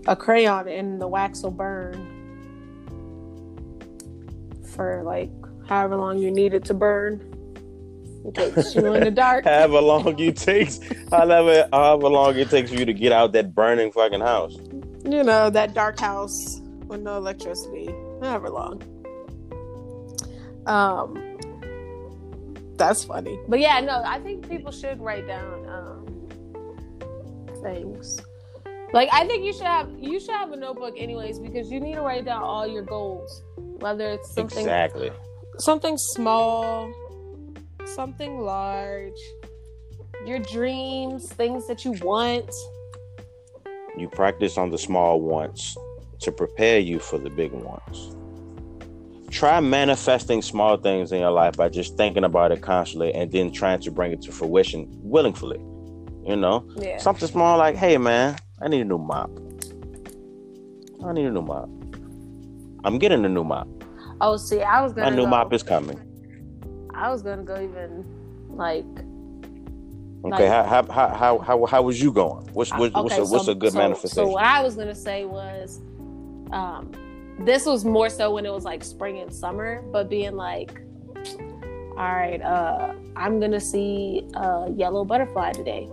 a 0.08 0.16
crayon 0.16 0.68
and 0.68 1.02
the 1.02 1.08
wax 1.08 1.42
will 1.44 1.52
burn 1.52 2.12
for 4.76 5.04
like 5.04 5.32
however 5.68 5.96
long 5.96 6.18
you 6.18 6.32
need 6.32 6.54
it 6.54 6.64
to 6.66 6.74
burn. 6.74 7.32
It 8.26 8.34
takes 8.34 8.76
you 8.76 8.94
in 8.94 9.04
the 9.04 9.12
dark. 9.26 9.46
However 9.46 9.82
long 9.82 10.20
it 10.20 10.36
takes, 10.38 10.80
however, 11.12 11.68
however 11.72 12.10
long 12.10 12.36
it 12.38 12.50
takes 12.50 12.72
for 12.72 12.78
you 12.78 12.86
to 12.86 12.94
get 12.94 13.12
out 13.12 13.34
that 13.34 13.54
burning 13.54 13.92
fucking 13.92 14.22
house. 14.22 14.56
you 15.06 15.24
know, 15.24 15.50
that 15.50 15.74
dark 15.74 16.00
house 16.00 16.60
with 16.88 17.02
no 17.02 17.18
electricity, 17.18 17.88
however 18.22 18.50
long. 18.50 18.82
Um, 20.66 21.38
that's 22.78 23.04
funny. 23.04 23.40
But 23.48 23.60
yeah, 23.60 23.80
no, 23.80 24.02
I 24.04 24.20
think 24.20 24.50
people 24.50 24.72
should 24.72 25.00
write 25.00 25.28
down 25.28 25.70
um 25.70 26.28
things. 27.62 28.20
Like 28.96 29.10
I 29.12 29.28
think 29.28 29.44
you 29.44 29.52
should 29.52 29.68
have 29.68 29.90
you 30.00 30.22
should 30.22 30.36
have 30.36 30.54
a 30.54 30.56
notebook 30.56 30.96
anyways 30.98 31.38
because 31.38 31.70
you 31.70 31.82
need 31.82 31.96
to 31.96 32.02
write 32.02 32.24
down 32.24 32.42
all 32.42 32.66
your 32.66 32.82
goals, 32.82 33.44
whether 33.58 34.10
it's 34.12 34.34
something 34.34 34.58
Exactly. 34.58 35.12
something 35.60 35.98
small, 35.98 36.90
something 37.84 38.40
large, 38.40 39.20
your 40.26 40.40
dreams, 40.40 41.28
things 41.28 41.68
that 41.68 41.84
you 41.84 41.92
want. 42.04 42.50
You 43.98 44.08
practice 44.08 44.58
on 44.58 44.70
the 44.70 44.78
small 44.78 45.20
ones 45.20 45.78
to 46.22 46.32
prepare 46.32 46.80
you 46.80 47.00
for 47.00 47.18
the 47.18 47.30
big 47.30 47.52
ones. 47.52 48.16
Try 49.30 49.60
manifesting 49.60 50.42
small 50.42 50.78
things 50.78 51.12
in 51.12 51.20
your 51.20 51.32
life 51.32 51.58
by 51.58 51.68
just 51.68 51.98
thinking 51.98 52.24
about 52.24 52.54
it 52.54 52.62
constantly 52.62 53.14
and 53.14 53.30
then 53.30 53.52
trying 53.52 53.82
to 53.82 53.92
bring 53.92 54.14
it 54.14 54.22
to 54.22 54.32
fruition 54.32 54.88
willingly. 55.04 55.58
You 56.26 56.38
know, 56.38 56.66
Yeah. 56.78 56.98
something 57.00 57.28
small 57.28 57.58
like, 57.58 57.76
hey 57.76 57.98
man, 57.98 58.38
I 58.62 58.68
need 58.68 58.82
a 58.82 58.86
new 58.86 58.98
mop. 58.98 59.30
I 61.06 61.14
need 61.14 61.26
a 61.26 61.32
new 61.32 61.42
mop. 61.42 61.70
I'm 62.84 62.98
getting 62.98 63.26
a 63.26 63.30
new 63.30 63.44
mop. 63.44 63.68
Oh, 64.22 64.38
see, 64.38 64.62
I 64.62 64.82
was 64.82 64.94
My 64.96 65.04
gonna 65.04 65.14
A 65.14 65.16
new 65.18 65.24
go, 65.24 65.30
mop 65.30 65.54
is 65.54 65.64
coming. 65.64 66.00
I 66.94 67.10
was 67.10 67.22
gonna 67.22 67.44
go 67.44 67.56
even 67.62 68.06
like 68.50 68.86
Okay, 70.26 70.50
Like- 70.50 70.66
how, 70.66 70.84
how 70.90 71.08
how 71.14 71.38
how 71.40 71.66
how 71.66 71.82
was 71.84 72.02
you 72.02 72.12
going? 72.12 72.48
What's 72.54 72.72
what's, 72.72 72.96
what's, 72.96 73.14
okay, 73.14 73.22
a, 73.22 73.26
what's 73.26 73.48
a 73.48 73.54
good 73.56 73.74
so- 73.74 73.78
manifestation? 73.78 74.16
So 74.26 74.28
what 74.32 74.44
I 74.44 74.62
was 74.64 74.76
gonna 74.76 74.96
say 74.96 75.26
was, 75.26 75.82
um, 76.52 76.92
this 77.42 77.66
was 77.66 77.84
more 77.86 78.10
so 78.10 78.34
when 78.34 78.46
it 78.46 78.52
was 78.52 78.64
like 78.64 78.84
spring 78.84 79.20
and 79.20 79.32
summer, 79.32 79.84
but 79.92 80.10
being 80.10 80.36
like, 80.36 80.82
all 81.98 82.16
right, 82.16 82.42
uh, 82.42 82.94
I'm 83.16 83.40
gonna 83.40 83.60
see 83.60 84.26
a 84.36 84.72
yellow 84.72 85.04
butterfly 85.06 85.52
today, 85.52 85.86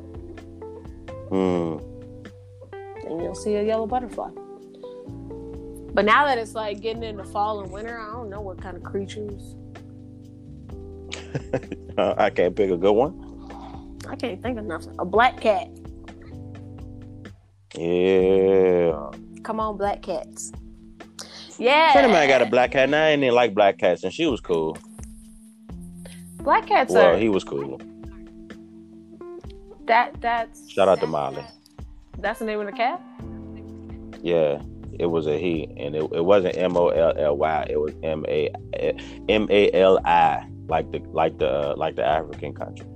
Hmm. 1.28 1.76
And 3.12 3.22
you'll 3.22 3.34
see 3.34 3.54
a 3.56 3.62
yellow 3.62 3.86
butterfly. 3.86 4.30
But 5.94 6.04
now 6.06 6.24
that 6.26 6.38
it's 6.38 6.54
like 6.54 6.80
getting 6.80 7.02
into 7.02 7.24
fall 7.24 7.60
and 7.60 7.70
winter, 7.70 7.98
I 8.00 8.12
don't 8.12 8.30
know 8.30 8.40
what 8.40 8.60
kind 8.60 8.76
of 8.76 8.82
creatures. 8.82 9.54
Uh, 11.98 12.14
I 12.16 12.30
can't 12.30 12.56
pick 12.56 12.70
a 12.70 12.76
good 12.78 12.92
one. 12.92 13.98
I 14.08 14.16
can't 14.16 14.40
think 14.42 14.58
of 14.58 14.64
nothing. 14.64 14.94
A 14.98 15.04
black 15.04 15.38
cat. 15.42 15.68
Yeah. 17.76 19.10
Come 19.42 19.60
on, 19.60 19.76
black 19.76 20.00
cats. 20.02 20.52
Yeah. 21.58 21.92
Friend 21.92 22.06
of 22.06 22.12
mine 22.12 22.28
got 22.28 22.40
a 22.40 22.46
black 22.46 22.72
cat, 22.72 22.84
and 22.84 22.96
I 22.96 23.14
didn't 23.16 23.34
like 23.34 23.54
black 23.54 23.76
cats, 23.78 24.04
and 24.04 24.12
she 24.12 24.24
was 24.26 24.40
cool. 24.40 24.78
black 26.38 26.66
cats 26.66 26.94
Well, 26.94 27.14
are 27.14 27.18
he 27.18 27.28
was 27.28 27.44
cool. 27.44 27.78
that. 29.86 30.18
That's 30.20 30.70
Shout 30.70 30.88
out 30.88 31.00
to 31.00 31.06
Molly. 31.06 31.44
That's 32.18 32.38
the 32.38 32.44
name 32.44 32.60
of 32.60 32.66
the 32.66 32.72
cat. 32.72 33.00
Yeah, 34.22 34.62
it 34.98 35.06
was 35.06 35.26
a 35.26 35.38
he, 35.38 35.64
and 35.76 35.96
it, 35.96 36.04
it 36.12 36.24
wasn't 36.24 36.56
M 36.56 36.76
O 36.76 36.88
L 36.88 37.12
L 37.16 37.36
Y. 37.36 37.66
It 37.70 37.76
was 37.76 37.92
M 38.02 38.24
A 38.28 38.50
M 39.28 39.48
A 39.50 39.72
L 39.72 39.98
I, 40.04 40.46
like 40.68 40.90
the 40.92 41.00
like 41.10 41.38
the 41.38 41.48
uh, 41.48 41.74
like 41.76 41.96
the 41.96 42.04
African 42.04 42.54
country. 42.54 42.86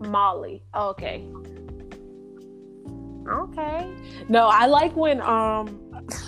Molly. 0.00 0.62
Okay. 0.74 1.24
Okay. 3.28 3.90
No, 4.28 4.48
I 4.48 4.66
like 4.66 4.94
when 4.96 5.20
um 5.20 5.80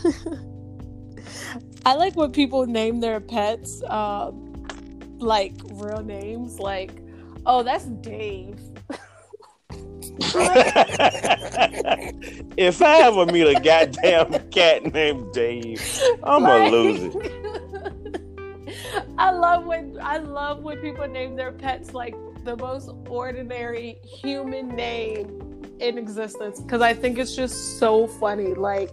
I 1.85 1.95
like 1.95 2.17
when 2.17 2.33
people 2.33 2.67
name 2.67 3.01
their 3.01 3.21
pets 3.21 3.83
um 3.89 4.45
like 5.19 5.55
real 5.73 6.03
names 6.03 6.59
like 6.59 7.03
oh 7.47 7.63
that's 7.63 7.85
Dave. 7.85 8.59
if 12.57 12.83
I 12.83 13.01
ever 13.03 13.27
meet 13.27 13.57
a 13.57 13.61
goddamn 13.61 14.51
cat 14.51 14.93
named 14.93 15.33
Dave, 15.33 15.81
I'm 16.23 16.43
gonna 16.43 16.65
Like- 16.65 16.73
lose 16.73 17.15
it. 17.15 18.23
I 19.19 19.31
love 19.31 19.65
when 19.65 19.99
I 20.01 20.19
love 20.19 20.63
when 20.63 20.79
people 20.79 21.07
name 21.09 21.37
their 21.37 21.53
pets 21.53 21.95
like 21.95 22.15
the 22.45 22.57
most 22.57 22.91
ordinary 23.09 23.99
human 24.05 24.69
name 24.69 25.63
in 25.81 25.99
existence 25.99 26.61
because 26.61 26.81
I 26.83 26.95
think 26.95 27.19
it's 27.19 27.35
just 27.35 27.79
so 27.79 28.07
funny. 28.07 28.55
Like 28.55 28.91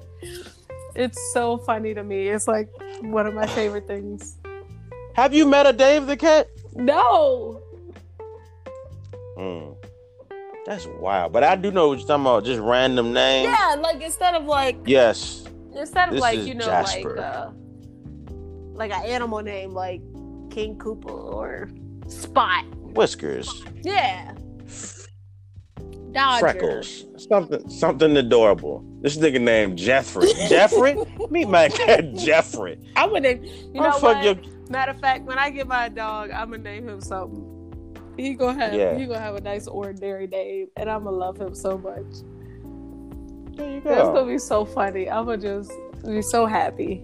it's 0.95 1.19
so 1.33 1.57
funny 1.57 1.93
to 1.93 2.03
me. 2.03 2.29
It's 2.29 2.47
like 2.47 2.69
one 3.01 3.27
of 3.27 3.33
my 3.33 3.47
favorite 3.47 3.87
things. 3.87 4.37
Have 5.15 5.33
you 5.33 5.45
met 5.45 5.65
a 5.65 5.73
Dave 5.73 6.07
the 6.07 6.17
cat? 6.17 6.47
No. 6.73 7.61
Hmm. 9.37 9.73
That's 10.65 10.87
wild. 10.87 11.31
But 11.31 11.43
I 11.43 11.55
do 11.55 11.71
know 11.71 11.89
what 11.89 11.99
you're 11.99 12.07
talking 12.07 12.23
about. 12.25 12.43
Just 12.43 12.59
random 12.59 13.13
names. 13.13 13.55
Yeah, 13.57 13.75
like 13.79 14.01
instead 14.01 14.33
of 14.33 14.45
like 14.45 14.77
Yes. 14.85 15.45
instead 15.75 16.09
of 16.09 16.15
like 16.15 16.39
you 16.39 16.55
know 16.55 16.65
Jasper. 16.65 17.15
like 17.15 17.25
uh 17.25 17.49
like 18.73 18.91
an 18.91 19.05
animal 19.05 19.41
name 19.41 19.71
like 19.71 20.01
King 20.49 20.77
Koopa 20.77 21.11
or 21.11 21.69
Spot. 22.07 22.65
Whiskers. 22.77 23.63
Yeah. 23.83 24.33
Dodger. 26.11 26.39
freckles, 26.39 27.05
something 27.17 27.69
something 27.69 28.15
adorable. 28.15 28.83
This 29.01 29.17
nigga 29.17 29.39
named 29.41 29.77
Jeffrey. 29.77 30.29
Jeffrey, 30.47 30.95
meet 31.29 31.49
my 31.49 31.67
cat 31.67 32.13
Jeffrey. 32.15 32.79
I 32.95 33.05
would 33.05 33.23
name. 33.23 33.43
You 33.43 33.81
know 33.81 33.89
what? 33.89 34.01
fuck 34.01 34.23
your 34.23 34.35
Matter 34.69 34.93
of 34.93 34.99
fact, 34.99 35.25
when 35.25 35.37
I 35.37 35.49
get 35.51 35.67
my 35.67 35.89
dog, 35.89 36.31
I'm 36.31 36.49
gonna 36.49 36.63
name 36.63 36.87
him 36.89 37.01
something. 37.01 37.54
He 38.17 38.33
gonna 38.33 38.57
have 38.63 38.73
Yeah. 38.73 38.97
he 38.97 39.05
gonna 39.05 39.19
have 39.19 39.35
a 39.35 39.41
nice 39.41 39.67
ordinary 39.67 40.27
name, 40.27 40.67
and 40.77 40.89
I'm 40.89 41.03
gonna 41.03 41.15
love 41.17 41.37
him 41.39 41.53
so 41.55 41.77
much. 41.77 42.23
There 43.57 43.69
you 43.75 43.81
That's 43.81 44.01
gonna 44.09 44.25
be 44.31 44.37
so 44.37 44.65
funny. 44.65 45.09
I'm 45.09 45.25
gonna 45.25 45.37
just 45.37 45.71
be 46.05 46.21
so 46.21 46.45
happy. 46.45 47.03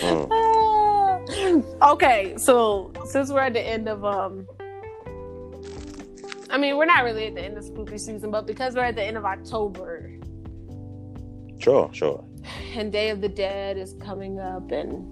Mm. 0.00 0.28
Ah. 0.30 1.92
okay, 1.92 2.34
so 2.38 2.92
since 3.06 3.30
we're 3.30 3.40
at 3.40 3.52
the 3.52 3.60
end 3.60 3.88
of 3.88 4.04
um, 4.04 4.46
I 6.50 6.56
mean 6.58 6.76
we're 6.76 6.84
not 6.86 7.04
really 7.04 7.26
at 7.26 7.34
the 7.34 7.42
end 7.42 7.58
of 7.58 7.64
spooky 7.64 7.98
season, 7.98 8.30
but 8.30 8.46
because 8.46 8.74
we're 8.74 8.84
at 8.84 8.94
the 8.96 9.02
end 9.04 9.16
of 9.16 9.24
October 9.24 10.10
Sure, 11.58 11.88
sure. 11.92 12.24
and 12.76 12.90
Day 12.92 13.10
of 13.10 13.20
the 13.20 13.28
Dead 13.28 13.76
is 13.78 13.94
coming 14.00 14.38
up 14.40 14.70
and 14.70 15.04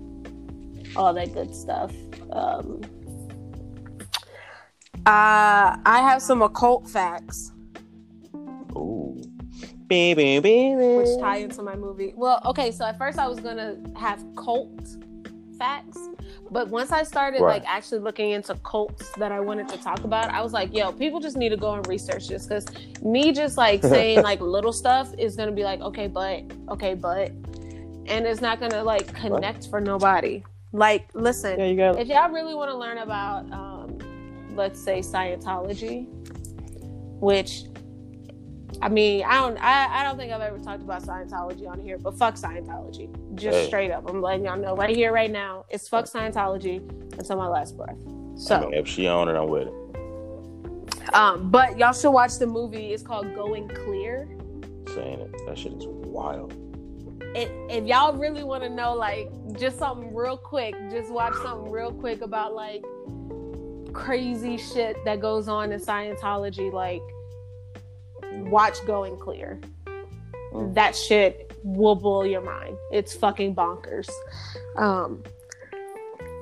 all 0.97 1.13
that 1.15 1.33
good 1.33 1.55
stuff. 1.55 1.93
Um, 2.33 2.81
uh, 5.07 5.77
I 5.85 6.01
have 6.03 6.23
some 6.23 6.43
occult 6.43 6.89
facts 6.89 7.53
Ooh. 8.77 9.21
Baby, 9.89 10.39
baby. 10.39 10.97
which 10.97 11.19
tie 11.21 11.39
into 11.39 11.63
my 11.63 11.75
movie. 11.75 12.15
Well, 12.17 12.41
okay, 12.47 12.71
so 12.71 12.87
at 12.87 12.97
first 12.99 13.19
I 13.19 13.29
was 13.29 13.41
gonna 13.41 13.77
have 13.99 14.25
cult 14.37 14.71
facts, 15.59 15.99
but 16.51 16.69
once 16.69 16.93
I 16.93 17.03
started 17.03 17.43
Right. 17.43 17.61
like 17.61 17.65
actually 17.67 17.99
looking 17.99 18.31
into 18.31 18.55
cults 18.65 19.11
that 19.19 19.33
I 19.33 19.41
wanted 19.41 19.69
to 19.69 19.77
talk 19.77 20.05
about, 20.05 20.31
I 20.31 20.41
was 20.41 20.53
like, 20.53 20.75
yo, 20.75 20.93
people 20.93 21.21
just 21.21 21.37
need 21.37 21.51
to 21.51 21.59
go 21.59 21.75
and 21.75 21.87
research 21.89 22.29
this 22.29 22.47
because 22.47 22.67
me 23.03 23.33
just 23.33 23.59
like 23.59 23.83
saying 23.95 24.23
like 24.23 24.41
little 24.41 24.73
stuff 24.73 25.13
is 25.19 25.37
gonna 25.37 25.53
be 25.53 25.65
like, 25.65 25.81
okay, 25.81 26.07
but 26.07 26.43
okay, 26.71 26.95
but, 26.95 27.29
and 28.07 28.27
it's 28.27 28.41
not 28.41 28.61
gonna 28.61 28.83
like 28.83 29.13
connect 29.15 29.69
for 29.69 29.81
nobody. 29.81 30.43
Like, 30.73 31.09
listen, 31.15 31.59
Yeah, 31.59 31.67
you 31.67 31.77
got 31.77 31.99
if 31.99 32.09
y'all 32.09 32.31
really 32.31 32.55
want 32.55 32.71
to 32.71 32.77
learn 32.77 32.99
about 32.99 33.51
um, 33.53 33.99
let's 34.55 34.83
say 34.83 35.01
scientology 35.01 36.07
which 37.21 37.65
i 38.83 38.89
mean 38.89 39.23
i 39.25 39.35
don't 39.41 39.57
I, 39.59 40.01
I 40.01 40.03
don't 40.03 40.17
think 40.19 40.33
i've 40.33 40.41
ever 40.41 40.59
talked 40.59 40.83
about 40.83 41.03
scientology 41.03 41.69
on 41.69 41.79
here 41.81 41.99
but 41.99 42.19
fuck 42.19 42.35
scientology 42.35 43.09
just 43.37 43.57
Hey. 43.57 43.67
straight 43.67 43.91
up 43.91 44.09
i'm 44.11 44.21
letting 44.21 44.45
y'all 44.45 44.59
know 44.59 44.75
right 44.75 44.95
here 44.95 45.13
right 45.13 45.31
now 45.31 45.65
it's 45.71 45.89
fuck 45.89 46.07
scientology 46.07 46.79
until 47.19 47.37
my 47.37 47.47
last 47.49 47.77
breath 47.77 47.97
I 47.97 48.35
so 48.37 48.61
mean, 48.61 48.75
if 48.75 48.89
she 48.89 49.07
on 49.07 49.29
it, 49.29 49.37
I'm 49.37 49.49
with 49.49 49.69
it. 49.69 51.15
um 51.15 51.51
but 51.51 51.79
y'all 51.79 51.93
should 51.93 52.11
watch 52.11 52.39
the 52.39 52.47
movie 52.47 52.93
it's 52.93 53.03
called 53.03 53.35
going 53.35 53.69
clear 53.69 54.29
Saying 54.95 55.21
it. 55.21 55.33
That 55.47 55.57
shit 55.57 55.73
is 55.75 55.87
wild. 55.87 56.53
It, 57.35 57.51
if 57.71 57.87
y'all 57.87 58.15
really 58.15 58.45
want 58.45 58.63
to 58.63 58.69
know 58.69 58.95
like 58.95 59.31
just 59.59 59.79
something 59.79 60.15
real 60.15 60.37
quick 60.37 60.75
just 60.91 61.11
watch 61.11 61.35
something 61.43 61.71
real 61.71 61.93
quick 61.93 62.21
about 62.21 62.55
like 62.55 62.85
crazy 63.93 64.57
shit 64.57 64.97
that 65.05 65.21
goes 65.21 65.49
on 65.49 65.73
in 65.73 65.81
scientology 65.81 66.73
like 66.73 67.03
watch 68.51 68.85
going 68.87 69.19
clear. 69.19 69.61
Mm. 70.53 70.75
that 70.75 70.95
shit 70.95 71.53
will 71.65 71.95
blow 71.95 72.25
your 72.25 72.43
mind. 72.43 72.77
It's 72.91 73.15
fucking 73.15 73.55
bonkers. 73.55 74.11
Um 74.77 75.23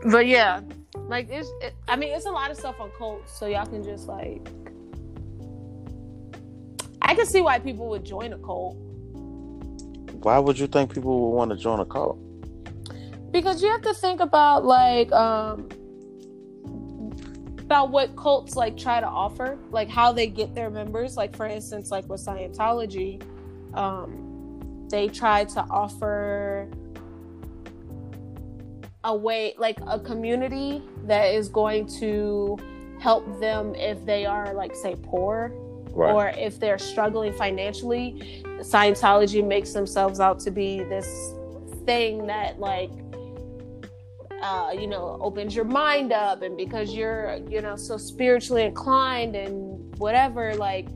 but 0.04 0.26
yeah 0.26 0.60
like 1.08 1.28
it's 1.30 1.50
it, 1.60 1.74
i 1.88 1.96
mean 1.96 2.14
it's 2.14 2.26
a 2.26 2.30
lot 2.30 2.50
of 2.50 2.56
stuff 2.56 2.80
on 2.80 2.90
cults 2.96 3.36
so 3.38 3.46
y'all 3.46 3.66
can 3.66 3.82
just 3.82 4.06
like 4.06 4.48
i 7.02 7.14
can 7.14 7.26
see 7.26 7.40
why 7.40 7.58
people 7.58 7.88
would 7.88 8.04
join 8.04 8.32
a 8.32 8.38
cult 8.38 8.76
Why 10.22 10.38
would 10.38 10.58
you 10.58 10.66
think 10.66 10.94
people 10.94 11.20
would 11.20 11.36
want 11.36 11.50
to 11.50 11.56
join 11.56 11.80
a 11.80 11.86
cult? 11.86 12.18
because 13.30 13.62
you 13.62 13.70
have 13.70 13.82
to 13.82 13.94
think 13.94 14.20
about 14.20 14.64
like 14.64 15.10
um 15.12 15.68
about 17.58 17.90
what 17.90 18.16
cults 18.16 18.56
like 18.56 18.76
try 18.76 19.00
to 19.00 19.06
offer 19.06 19.58
like 19.70 19.88
how 19.88 20.12
they 20.12 20.26
get 20.26 20.54
their 20.54 20.70
members 20.70 21.16
like 21.16 21.34
for 21.36 21.46
instance 21.46 21.90
like 21.90 22.08
with 22.08 22.24
scientology 22.24 23.22
um 23.74 24.86
they 24.90 25.06
try 25.06 25.44
to 25.44 25.60
offer 25.70 26.68
a 29.04 29.16
way 29.16 29.54
like 29.56 29.78
a 29.86 29.98
community 29.98 30.82
that 31.04 31.26
is 31.26 31.48
going 31.48 31.86
to 31.86 32.58
help 33.00 33.24
them 33.40 33.74
if 33.76 34.04
they 34.04 34.26
are 34.26 34.52
like 34.52 34.74
say 34.74 34.96
poor 35.04 35.52
Right. 35.92 36.12
or 36.12 36.28
if 36.28 36.60
they're 36.60 36.78
struggling 36.78 37.32
financially 37.32 38.42
scientology 38.60 39.46
makes 39.46 39.72
themselves 39.72 40.20
out 40.20 40.38
to 40.40 40.50
be 40.50 40.84
this 40.84 41.32
thing 41.84 42.26
that 42.26 42.60
like 42.60 42.90
uh, 44.42 44.70
you 44.72 44.86
know 44.86 45.18
opens 45.20 45.54
your 45.54 45.64
mind 45.64 46.12
up 46.12 46.42
and 46.42 46.56
because 46.56 46.94
you're 46.94 47.38
you 47.48 47.60
know 47.60 47.76
so 47.76 47.96
spiritually 47.96 48.62
inclined 48.64 49.36
and 49.36 49.96
whatever 49.98 50.54
like 50.54 50.86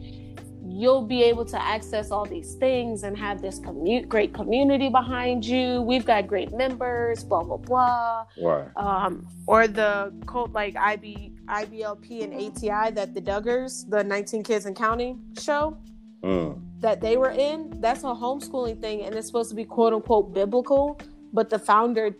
you'll 0.66 1.02
be 1.02 1.22
able 1.22 1.44
to 1.44 1.62
access 1.62 2.11
all 2.11 2.24
these 2.24 2.54
things 2.54 3.02
and 3.02 3.16
have 3.16 3.42
this 3.42 3.61
commu- 3.61 4.09
great 4.09 4.33
community 4.33 4.88
behind 4.88 5.44
you 5.44 5.83
we've 5.83 6.07
got 6.07 6.26
great 6.26 6.52
members 6.52 7.22
blah 7.22 7.42
blah 7.42 7.57
blah 7.57 8.24
right. 8.42 8.68
um, 8.76 9.26
or 9.46 9.68
the 9.68 10.12
cult 10.26 10.52
like 10.52 10.74
IB, 10.76 11.34
IBLP 11.46 12.24
and 12.24 12.33
ATI 12.35 12.92
that 12.94 13.14
the 13.14 13.20
Duggars, 13.20 13.88
the 13.88 14.02
19 14.02 14.42
Kids 14.42 14.66
and 14.66 14.76
Counting 14.76 15.20
show 15.38 15.76
Mm. 16.22 16.59
that 16.80 17.02
they 17.02 17.18
were 17.18 17.33
in, 17.33 17.70
that's 17.80 18.02
a 18.02 18.07
homeschooling 18.07 18.80
thing 18.80 19.02
and 19.02 19.14
it's 19.14 19.26
supposed 19.26 19.50
to 19.50 19.54
be 19.54 19.64
quote 19.64 19.92
unquote 19.92 20.33
biblical, 20.33 20.98
but 21.35 21.50
the 21.50 21.59
founder 21.59 22.16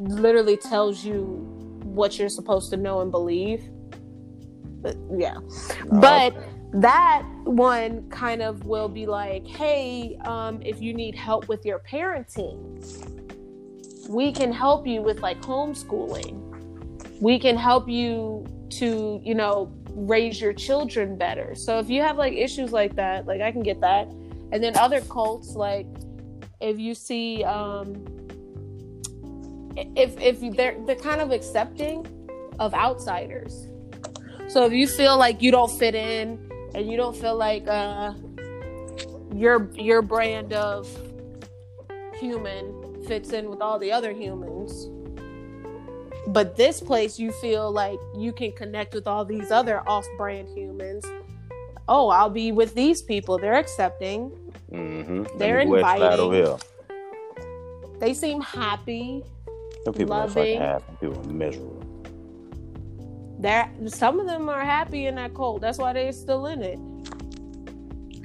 literally 0.00 0.56
tells 0.56 1.04
you 1.04 1.22
what 1.84 2.18
you're 2.18 2.28
supposed 2.28 2.70
to 2.70 2.76
know 2.76 3.00
and 3.00 3.12
believe. 3.12 3.62
But, 4.82 4.96
yeah. 5.16 5.36
But 5.88 6.36
okay. 6.36 6.46
that 6.74 7.24
one 7.44 8.08
kind 8.10 8.42
of 8.42 8.64
will 8.64 8.88
be 8.88 9.06
like, 9.06 9.46
hey, 9.46 10.18
um, 10.24 10.60
if 10.62 10.82
you 10.82 10.92
need 10.92 11.14
help 11.14 11.48
with 11.48 11.64
your 11.64 11.78
parenting, 11.78 12.60
we 14.08 14.32
can 14.32 14.52
help 14.52 14.86
you 14.86 15.00
with 15.00 15.20
like 15.20 15.40
homeschooling. 15.40 16.40
We 17.20 17.38
can 17.38 17.56
help 17.56 17.88
you 17.88 18.44
to, 18.78 19.20
you 19.24 19.34
know, 19.34 19.72
raise 19.90 20.40
your 20.40 20.52
children 20.52 21.16
better. 21.16 21.54
So 21.54 21.78
if 21.78 21.88
you 21.88 22.02
have 22.02 22.16
like 22.16 22.34
issues 22.34 22.72
like 22.72 22.96
that, 22.96 23.26
like 23.26 23.40
I 23.40 23.52
can 23.52 23.62
get 23.62 23.80
that. 23.80 24.08
And 24.52 24.62
then 24.62 24.76
other 24.76 25.00
cults, 25.02 25.54
like 25.54 25.86
if 26.60 26.78
you 26.78 26.94
see, 26.94 27.44
um, 27.44 28.04
if 29.76 30.18
if 30.20 30.56
they're 30.56 30.76
they're 30.86 30.96
kind 30.96 31.20
of 31.20 31.30
accepting 31.30 32.06
of 32.58 32.74
outsiders. 32.74 33.68
So 34.48 34.64
if 34.64 34.72
you 34.72 34.86
feel 34.86 35.18
like 35.18 35.42
you 35.42 35.50
don't 35.50 35.70
fit 35.70 35.94
in 35.94 36.50
and 36.74 36.90
you 36.90 36.96
don't 36.96 37.16
feel 37.16 37.36
like 37.36 37.66
uh 37.66 38.12
your 39.34 39.70
your 39.74 40.02
brand 40.02 40.52
of 40.52 40.88
human 42.14 43.02
fits 43.06 43.32
in 43.32 43.50
with 43.50 43.60
all 43.60 43.78
the 43.78 43.90
other 43.90 44.12
humans 44.12 44.88
but 46.34 46.56
this 46.56 46.80
place 46.80 47.18
you 47.18 47.30
feel 47.40 47.70
like 47.72 47.98
you 48.16 48.32
can 48.32 48.52
connect 48.52 48.94
with 48.94 49.06
all 49.06 49.24
these 49.24 49.50
other 49.50 49.80
off-brand 49.88 50.48
humans 50.48 51.04
oh 51.88 52.08
i'll 52.08 52.30
be 52.30 52.52
with 52.52 52.74
these 52.74 53.02
people 53.02 53.38
they're 53.38 53.54
accepting 53.66 54.32
Mm-hmm. 54.72 55.38
They're 55.38 55.58
Let 55.58 55.68
me 55.68 55.70
go 55.70 55.76
ahead 55.76 56.00
and 56.00 56.00
slide 56.00 56.18
inviting. 56.20 56.60
they 58.00 58.14
seem 58.14 58.40
happy 58.40 59.22
Some 59.84 59.94
people 59.94 60.14
are 60.14 60.26
loving. 60.26 60.34
fucking 60.34 60.60
happy. 60.60 60.84
People 61.00 61.20
are 61.20 61.32
miserable. 61.32 61.86
they're 63.38 63.70
some 63.86 64.18
of 64.20 64.26
them 64.26 64.48
are 64.48 64.64
happy 64.64 65.06
in 65.06 65.14
that 65.16 65.34
cult 65.34 65.60
that's 65.60 65.78
why 65.78 65.92
they're 65.92 66.12
still 66.12 66.46
in 66.46 66.62
it 66.62 66.78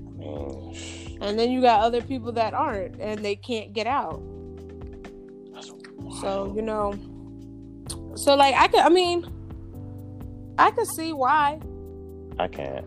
I 0.03 0.11
mean, 0.17 1.17
and 1.21 1.37
then 1.37 1.51
you 1.51 1.61
got 1.61 1.81
other 1.81 2.01
people 2.01 2.31
that 2.33 2.53
aren't 2.55 2.99
and 2.99 3.23
they 3.23 3.35
can't 3.35 3.73
get 3.73 3.85
out 3.87 4.21
that's 5.53 5.71
So, 6.21 6.51
you 6.55 6.61
know, 6.63 6.93
so 8.15 8.35
like 8.35 8.55
I 8.55 8.67
could, 8.67 8.81
I 8.81 8.89
mean, 8.89 9.25
I 10.57 10.71
could 10.71 10.87
see 10.87 11.13
why. 11.13 11.59
I 12.37 12.47
can't. 12.47 12.85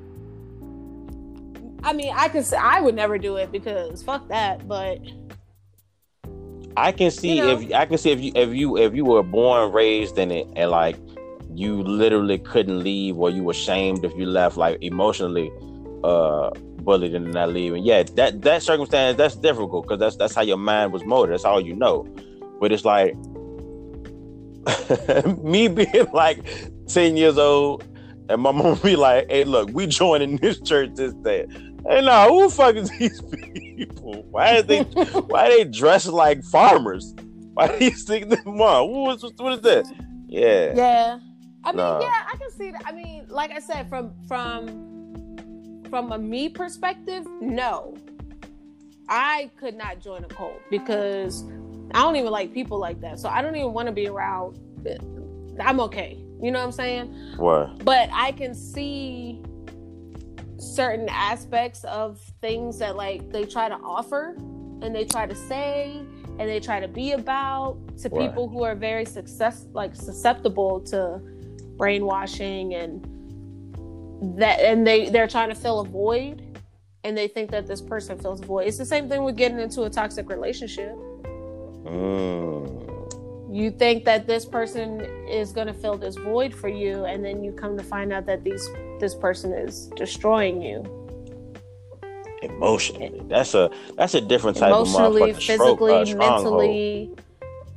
I 1.84 1.92
mean, 1.92 2.12
I 2.14 2.28
could, 2.28 2.46
say, 2.46 2.56
I 2.56 2.80
would 2.80 2.94
never 2.94 3.18
do 3.18 3.36
it 3.36 3.50
because 3.50 4.02
fuck 4.02 4.28
that. 4.28 4.68
But 4.68 5.00
I 6.76 6.92
can 6.92 7.10
see 7.10 7.36
You 7.36 7.44
know. 7.44 7.60
if 7.60 7.72
I 7.72 7.86
can 7.86 7.98
see 7.98 8.10
if 8.10 8.20
you 8.20 8.32
if 8.34 8.54
you 8.54 8.76
if 8.78 8.94
you 8.94 9.04
were 9.04 9.22
born 9.22 9.72
raised 9.72 10.18
in 10.18 10.30
it 10.30 10.46
and 10.56 10.70
like 10.70 10.96
you 11.54 11.82
literally 11.82 12.38
couldn't 12.38 12.82
leave 12.82 13.18
or 13.18 13.30
you 13.30 13.42
were 13.42 13.54
shamed 13.54 14.04
if 14.04 14.12
you 14.16 14.26
left 14.26 14.56
like 14.56 14.78
emotionally 14.80 15.50
uh 16.02 16.50
bullied 16.78 17.14
into 17.14 17.30
not 17.30 17.50
leaving. 17.50 17.84
Yeah, 17.84 18.02
that 18.14 18.42
that 18.42 18.62
circumstance 18.62 19.16
that's 19.16 19.36
difficult 19.36 19.84
because 19.84 19.98
that's 19.98 20.16
that's 20.16 20.34
how 20.34 20.42
your 20.42 20.56
mind 20.56 20.92
was 20.92 21.04
molded. 21.04 21.34
That's 21.34 21.44
all 21.44 21.60
you 21.60 21.74
know. 21.74 22.06
But 22.60 22.72
it's 22.72 22.84
like 22.84 23.16
me 25.42 25.68
being 25.68 26.06
like 26.12 26.44
10 26.88 27.16
years 27.16 27.38
old 27.38 27.84
and 28.28 28.42
my 28.42 28.50
mom 28.52 28.78
be 28.82 28.96
like, 28.96 29.30
"Hey, 29.30 29.44
look, 29.44 29.70
we 29.72 29.86
joining 29.86 30.36
this 30.36 30.60
church 30.60 30.90
this 30.94 31.12
day." 31.14 31.46
Hey, 31.86 32.00
now 32.00 32.28
who 32.28 32.48
the 32.48 32.54
fuck 32.54 32.76
is 32.76 32.90
these 32.98 33.20
people? 33.20 34.24
Why 34.30 34.58
are 34.58 34.62
they? 34.62 34.82
why 34.82 35.46
are 35.46 35.50
they 35.50 35.64
dressed 35.64 36.08
like 36.08 36.42
farmers? 36.44 37.14
Why 37.54 37.78
do 37.78 37.84
you 37.84 37.90
think 37.90 38.30
them 38.30 38.60
on? 38.60 38.90
What, 38.90 39.20
what 39.36 39.52
is 39.54 39.60
that? 39.60 39.92
Yeah. 40.26 40.72
Yeah. 40.74 41.18
I 41.64 41.70
mean, 41.70 41.76
nah. 41.76 42.00
yeah, 42.00 42.22
I 42.32 42.36
can 42.36 42.50
see 42.50 42.70
that. 42.72 42.82
I 42.86 42.92
mean, 42.92 43.26
like 43.28 43.52
I 43.52 43.60
said, 43.60 43.88
from 43.88 44.12
from 44.26 45.84
from 45.90 46.12
a 46.12 46.18
me 46.18 46.48
perspective, 46.48 47.26
no. 47.40 47.96
I 49.08 49.50
could 49.58 49.74
not 49.74 50.00
join 50.00 50.24
a 50.24 50.28
cult 50.28 50.60
because 50.70 51.44
I 51.94 52.02
don't 52.02 52.16
even 52.16 52.30
like 52.30 52.52
people 52.52 52.78
like 52.78 53.00
that. 53.00 53.18
So 53.18 53.28
I 53.28 53.42
don't 53.42 53.56
even 53.56 53.72
want 53.72 53.86
to 53.86 53.92
be 53.92 54.08
around. 54.08 54.58
I'm 55.60 55.80
okay. 55.80 56.18
You 56.40 56.50
know 56.50 56.58
what 56.58 56.66
I'm 56.66 56.72
saying? 56.72 57.14
What? 57.36 57.84
But 57.84 58.10
I 58.12 58.32
can 58.32 58.54
see 58.54 59.40
certain 60.58 61.08
aspects 61.08 61.84
of 61.84 62.20
things 62.40 62.78
that 62.78 62.96
like 62.96 63.30
they 63.30 63.44
try 63.44 63.68
to 63.68 63.74
offer 63.76 64.34
and 64.82 64.94
they 64.94 65.04
try 65.04 65.26
to 65.26 65.34
say 65.34 66.00
and 66.38 66.48
they 66.48 66.60
try 66.60 66.80
to 66.80 66.88
be 66.88 67.12
about 67.12 67.76
to 67.98 68.08
right. 68.08 68.28
people 68.28 68.48
who 68.48 68.62
are 68.62 68.74
very 68.74 69.04
success 69.04 69.66
like 69.72 69.94
susceptible 69.94 70.80
to 70.80 71.20
brainwashing 71.76 72.74
and 72.74 73.04
that 74.38 74.60
and 74.60 74.86
they 74.86 75.10
they're 75.10 75.28
trying 75.28 75.48
to 75.48 75.54
fill 75.54 75.80
a 75.80 75.84
void 75.84 76.42
and 77.04 77.16
they 77.16 77.28
think 77.28 77.50
that 77.50 77.66
this 77.66 77.80
person 77.80 78.18
fills 78.18 78.40
a 78.40 78.46
void. 78.46 78.68
It's 78.68 78.78
the 78.78 78.86
same 78.86 79.08
thing 79.08 79.24
with 79.24 79.36
getting 79.36 79.58
into 79.58 79.82
a 79.82 79.90
toxic 79.90 80.28
relationship. 80.28 80.96
Mm. 81.84 83.54
You 83.54 83.70
think 83.70 84.04
that 84.04 84.26
this 84.26 84.46
person 84.46 85.00
is 85.28 85.52
going 85.52 85.66
to 85.66 85.74
fill 85.74 85.98
this 85.98 86.16
void 86.16 86.54
for 86.54 86.68
you, 86.68 87.04
and 87.04 87.24
then 87.24 87.44
you 87.44 87.52
come 87.52 87.76
to 87.76 87.84
find 87.84 88.12
out 88.12 88.24
that 88.26 88.44
these 88.44 88.66
this 88.98 89.14
person 89.14 89.52
is 89.52 89.88
destroying 89.96 90.62
you. 90.62 90.84
Emotionally, 92.42 93.20
that's 93.28 93.54
a 93.54 93.70
that's 93.96 94.14
a 94.14 94.20
different 94.20 94.56
type 94.56 94.72
of 94.72 94.88
Emotionally, 94.88 95.30
of 95.30 95.36
physically, 95.36 96.06
stroke, 96.06 96.22
uh, 96.22 96.42
mentally. 96.42 97.10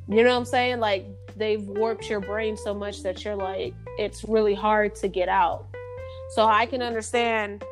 You 0.07 0.23
know 0.23 0.29
what 0.29 0.37
I'm 0.37 0.45
saying? 0.45 0.79
Like 0.79 1.05
they've 1.35 1.61
warped 1.61 2.09
your 2.09 2.21
brain 2.21 2.55
so 2.55 2.73
much 2.73 3.03
that 3.03 3.25
you're 3.25 3.35
like, 3.35 3.73
it's 3.97 4.23
really 4.23 4.55
hard 4.55 4.95
to 4.95 5.07
get 5.07 5.27
out. 5.27 5.67
So 6.35 6.45
I 6.45 6.65
can 6.65 6.81
understand 6.81 7.63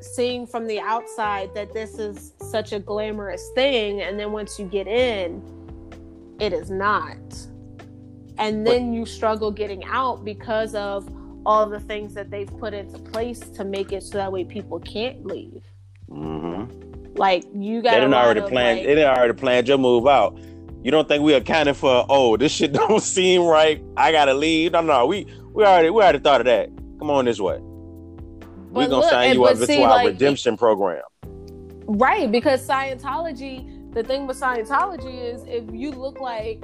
seeing 0.00 0.46
from 0.46 0.66
the 0.66 0.80
outside 0.80 1.54
that 1.54 1.72
this 1.72 1.98
is 1.98 2.32
such 2.40 2.72
a 2.72 2.78
glamorous 2.78 3.50
thing 3.54 4.02
and 4.02 4.18
then 4.18 4.32
once 4.32 4.58
you 4.58 4.66
get 4.66 4.86
in 4.86 5.42
it 6.38 6.52
is 6.52 6.70
not. 6.70 7.16
And 8.38 8.66
then 8.66 8.92
you 8.92 9.06
struggle 9.06 9.50
getting 9.50 9.84
out 9.84 10.24
because 10.24 10.74
of 10.74 11.08
all 11.46 11.66
the 11.66 11.80
things 11.80 12.12
that 12.14 12.30
they've 12.30 12.50
put 12.58 12.74
into 12.74 12.98
place 12.98 13.40
to 13.40 13.64
make 13.64 13.92
it 13.92 14.02
so 14.02 14.18
that 14.18 14.30
way 14.30 14.44
people 14.44 14.80
can't 14.80 15.24
leave. 15.24 15.62
Mm-hmm. 16.10 17.16
like 17.16 17.44
you 17.52 17.82
got 17.82 17.90
they 17.90 17.96
didn't 17.96 18.14
already 18.14 18.40
plan 18.40 18.76
like, 18.76 18.86
they 18.86 18.94
didn't 18.94 19.10
already 19.10 19.32
planned 19.32 19.66
your 19.66 19.76
move 19.76 20.06
out. 20.06 20.38
You 20.84 20.92
don't 20.92 21.08
think 21.08 21.24
we 21.24 21.34
accounted 21.34 21.76
for 21.76 22.06
oh 22.08 22.36
this 22.36 22.52
shit 22.52 22.72
don't 22.74 23.02
seem 23.02 23.42
right 23.42 23.82
i 23.96 24.12
gotta 24.12 24.34
leave? 24.34 24.70
No 24.70 24.82
no 24.82 25.06
we 25.06 25.26
we 25.52 25.64
already 25.64 25.90
we 25.90 26.00
already 26.00 26.20
thought 26.20 26.42
of 26.42 26.44
that. 26.44 26.68
Come 27.00 27.10
on 27.10 27.24
this 27.24 27.40
way 27.40 27.60
we're 28.70 28.88
gonna 28.88 28.96
look, 28.96 29.10
sign 29.10 29.34
you 29.34 29.44
up 29.44 29.56
into 29.56 29.82
our 29.82 29.88
like, 29.88 30.06
redemption 30.06 30.56
program. 30.56 31.02
Right, 31.86 32.30
because 32.30 32.66
Scientology, 32.66 33.92
the 33.94 34.02
thing 34.02 34.26
with 34.26 34.40
Scientology 34.40 35.22
is 35.22 35.44
if 35.46 35.64
you 35.72 35.90
look 35.92 36.20
like 36.20 36.62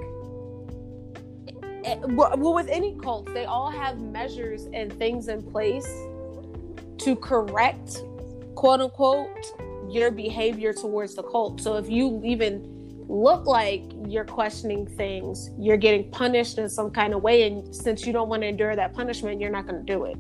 eh, 1.85 1.97
well 2.09 2.55
with 2.55 2.69
any 2.69 2.97
cults, 3.03 3.33
they 3.33 3.45
all 3.45 3.71
have 3.71 4.01
measures 4.01 4.69
and 4.73 4.93
things 4.93 5.29
in 5.29 5.43
place 5.43 5.87
to 6.99 7.17
correct 7.17 8.03
quote 8.55 8.81
unquote 8.81 9.29
your 9.91 10.11
behavior 10.11 10.73
towards 10.73 11.15
the 11.15 11.23
cult. 11.23 11.61
So 11.61 11.77
if 11.77 11.89
you 11.89 12.21
even 12.25 12.69
look 13.09 13.47
like 13.47 13.85
you're 14.07 14.25
questioning 14.25 14.87
things, 14.87 15.51
you're 15.59 15.77
getting 15.77 16.11
punished 16.11 16.59
in 16.59 16.69
some 16.69 16.91
kind 16.91 17.15
of 17.15 17.23
way. 17.23 17.47
And 17.47 17.75
since 17.75 18.07
you 18.07 18.13
don't 18.13 18.29
want 18.29 18.43
to 18.43 18.49
endure 18.49 18.75
that 18.75 18.95
punishment, 18.95 19.41
you're 19.41 19.51
not 19.51 19.67
going 19.67 19.85
to 19.85 19.93
do 19.93 20.05
it. 20.05 20.17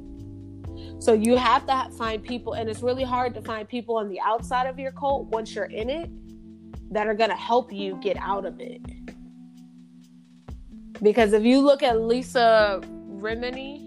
So 1.03 1.15
you 1.15 1.37
have 1.37 1.67
to 1.67 1.91
find 1.99 2.23
people, 2.23 2.53
and 2.53 2.71
it's 2.71 2.81
really 2.81 3.03
hard 3.03 3.35
to 3.35 3.43
find 3.43 3.69
people 3.69 3.97
on 3.97 4.09
the 4.09 4.21
outside 4.21 4.69
of 4.69 4.79
your 4.79 4.93
cult 4.93 5.27
once 5.33 5.53
you're 5.53 5.65
in 5.65 5.91
it 5.91 6.09
that 6.93 7.09
are 7.09 7.15
going 7.15 7.31
to 7.31 7.35
help 7.35 7.73
you 7.73 7.99
get 8.01 8.17
out 8.19 8.45
of 8.47 8.61
it. 8.61 8.81
Because 11.03 11.33
if 11.33 11.43
you 11.43 11.61
look 11.61 11.83
at 11.83 12.01
Lisa 12.01 12.81
Remini, 13.17 13.81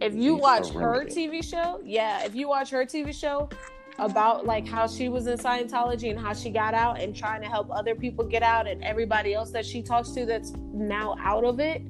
if 0.00 0.14
you 0.14 0.36
Lisa 0.36 0.42
watch 0.42 0.68
Remini. 0.68 0.80
her 0.80 1.04
TV 1.04 1.44
show, 1.44 1.82
yeah, 1.84 2.24
if 2.24 2.34
you 2.34 2.48
watch 2.48 2.70
her 2.70 2.86
TV 2.86 3.12
show 3.14 3.50
about 3.98 4.46
like 4.46 4.66
how 4.66 4.86
she 4.86 5.10
was 5.10 5.26
in 5.26 5.36
Scientology 5.36 6.10
and 6.10 6.18
how 6.18 6.32
she 6.32 6.48
got 6.48 6.72
out 6.72 6.98
and 6.98 7.14
trying 7.14 7.42
to 7.42 7.48
help 7.48 7.68
other 7.70 7.94
people 7.94 8.24
get 8.24 8.42
out 8.42 8.66
and 8.66 8.82
everybody 8.82 9.34
else 9.34 9.50
that 9.50 9.66
she 9.66 9.82
talks 9.82 10.12
to 10.12 10.24
that's 10.24 10.52
now 10.72 11.16
out 11.20 11.44
of 11.44 11.60
it 11.60 11.82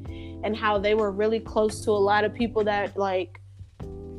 and 0.43 0.57
how 0.57 0.77
they 0.77 0.95
were 0.95 1.13
really 1.13 1.39
close 1.39 1.85
to 1.85 1.93
a 1.93 1.93
lot 1.93 2.25
of 2.25 2.35
people 2.35 2.65
that 2.65 2.97
like 2.97 3.41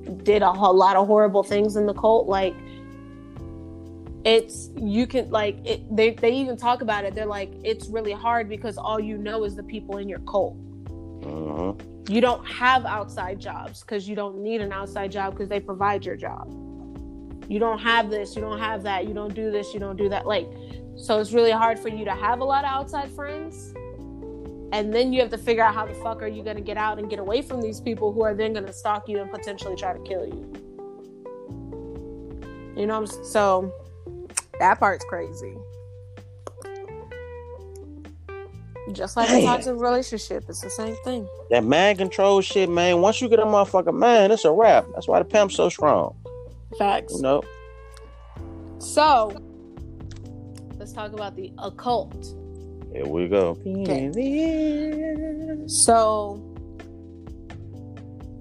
did 0.10 0.41
a 0.41 0.52
lot 0.52 0.95
of 0.95 1.08
horrible 1.08 1.43
things 1.43 1.76
in 1.76 1.86
the 1.86 1.93
cult 1.93 2.28
like 2.28 2.56
it's 4.26 4.69
you 4.76 5.08
can 5.08 5.30
like 5.30 5.58
it, 5.65 5.95
they, 5.95 6.12
they 6.12 6.32
even 6.32 6.58
talk 6.58 6.82
about 6.82 7.06
it. 7.06 7.15
They're 7.15 7.26
like 7.26 7.52
it's 7.63 7.88
really 7.88 8.12
hard 8.12 8.50
because 8.50 8.78
all 8.78 9.00
you 9.00 9.17
know 9.17 9.43
is 9.43 9.56
the 9.56 9.63
people 9.63 9.98
in 9.98 10.10
your 10.10 10.19
cult. 10.19 10.58
Uh-huh. 11.22 11.74
you 12.08 12.22
don't 12.22 12.45
have 12.48 12.86
outside 12.86 13.41
jobs 13.41 13.82
because 13.82 14.08
you 14.08 14.15
don't 14.15 14.41
need 14.41 14.62
an 14.62 14.72
outside 14.72 15.12
job 15.12 15.34
because 15.34 15.50
they 15.50 15.60
provide 15.60 16.06
your 16.06 16.15
job. 16.15 16.48
You 17.50 17.60
don't 17.60 17.80
have 17.80 18.10
this 18.10 18.36
you 18.36 18.41
don't 18.41 18.60
have 18.60 18.84
that 18.84 19.08
you 19.08 19.13
don't 19.13 19.34
do 19.34 19.52
this 19.52 19.74
you 19.74 19.80
don't 19.80 19.98
do 19.98 20.10
that. 20.10 20.26
Like 20.26 20.48
so 20.95 21.19
it's 21.19 21.32
really 21.32 21.52
hard 21.52 21.80
for 21.80 21.89
you 21.89 22.06
to 22.06 22.13
have 22.13 22.39
a 22.39 22.43
lot 22.43 22.65
of 22.65 22.72
outside 22.72 23.12
friends 23.12 23.74
and 24.71 24.93
then 24.93 25.12
you 25.12 25.21
have 25.21 25.29
to 25.32 25.38
figure 25.38 25.63
out 25.63 25.73
how 25.73 25.86
the 25.86 25.93
fuck 25.95 26.21
are 26.21 26.27
you 26.27 26.43
going 26.43 26.55
to 26.55 26.62
get 26.62 26.77
out 26.77 26.99
and 26.99 27.10
get 27.10 27.19
away 27.19 27.41
from 27.41 27.62
these 27.62 27.82
people 27.82 28.12
who 28.12 28.23
are 28.23 28.36
then 28.36 28.53
going 28.53 28.65
to 28.65 28.73
stalk 28.73 29.10
you 29.10 29.19
and 29.19 29.32
potentially 29.32 29.75
try 29.75 29.93
to 29.93 29.99
kill 30.03 30.25
you. 30.25 30.53
You 32.77 32.86
know 32.86 33.05
so 33.05 33.73
that 34.60 34.79
part's 34.79 35.03
crazy. 35.05 35.55
Just 38.93 39.17
like 39.17 39.29
a 39.29 39.43
toxic 39.43 39.75
relationship 39.75 40.45
it's 40.47 40.62
the 40.62 40.69
same 40.69 40.95
thing. 41.03 41.27
That 41.49 41.63
man 41.63 41.97
control 41.97 42.41
shit 42.41 42.69
man 42.69 43.01
once 43.01 43.21
you 43.21 43.29
get 43.29 43.39
a 43.39 43.45
motherfucker 43.45 43.93
man 43.93 44.32
it's 44.32 44.45
a 44.45 44.51
wrap. 44.51 44.86
That's 44.93 45.08
why 45.08 45.19
the 45.19 45.25
pimp's 45.25 45.55
so 45.55 45.69
strong. 45.69 46.15
Facts. 46.77 47.15
You 47.15 47.21
know? 47.21 47.43
So 48.77 49.36
let's 50.77 50.93
talk 50.93 51.12
about 51.12 51.36
the 51.36 51.51
occult 51.58 52.34
here 52.93 53.06
we 53.06 53.28
go. 53.28 53.58
Okay. 53.65 54.12
So 55.67 56.49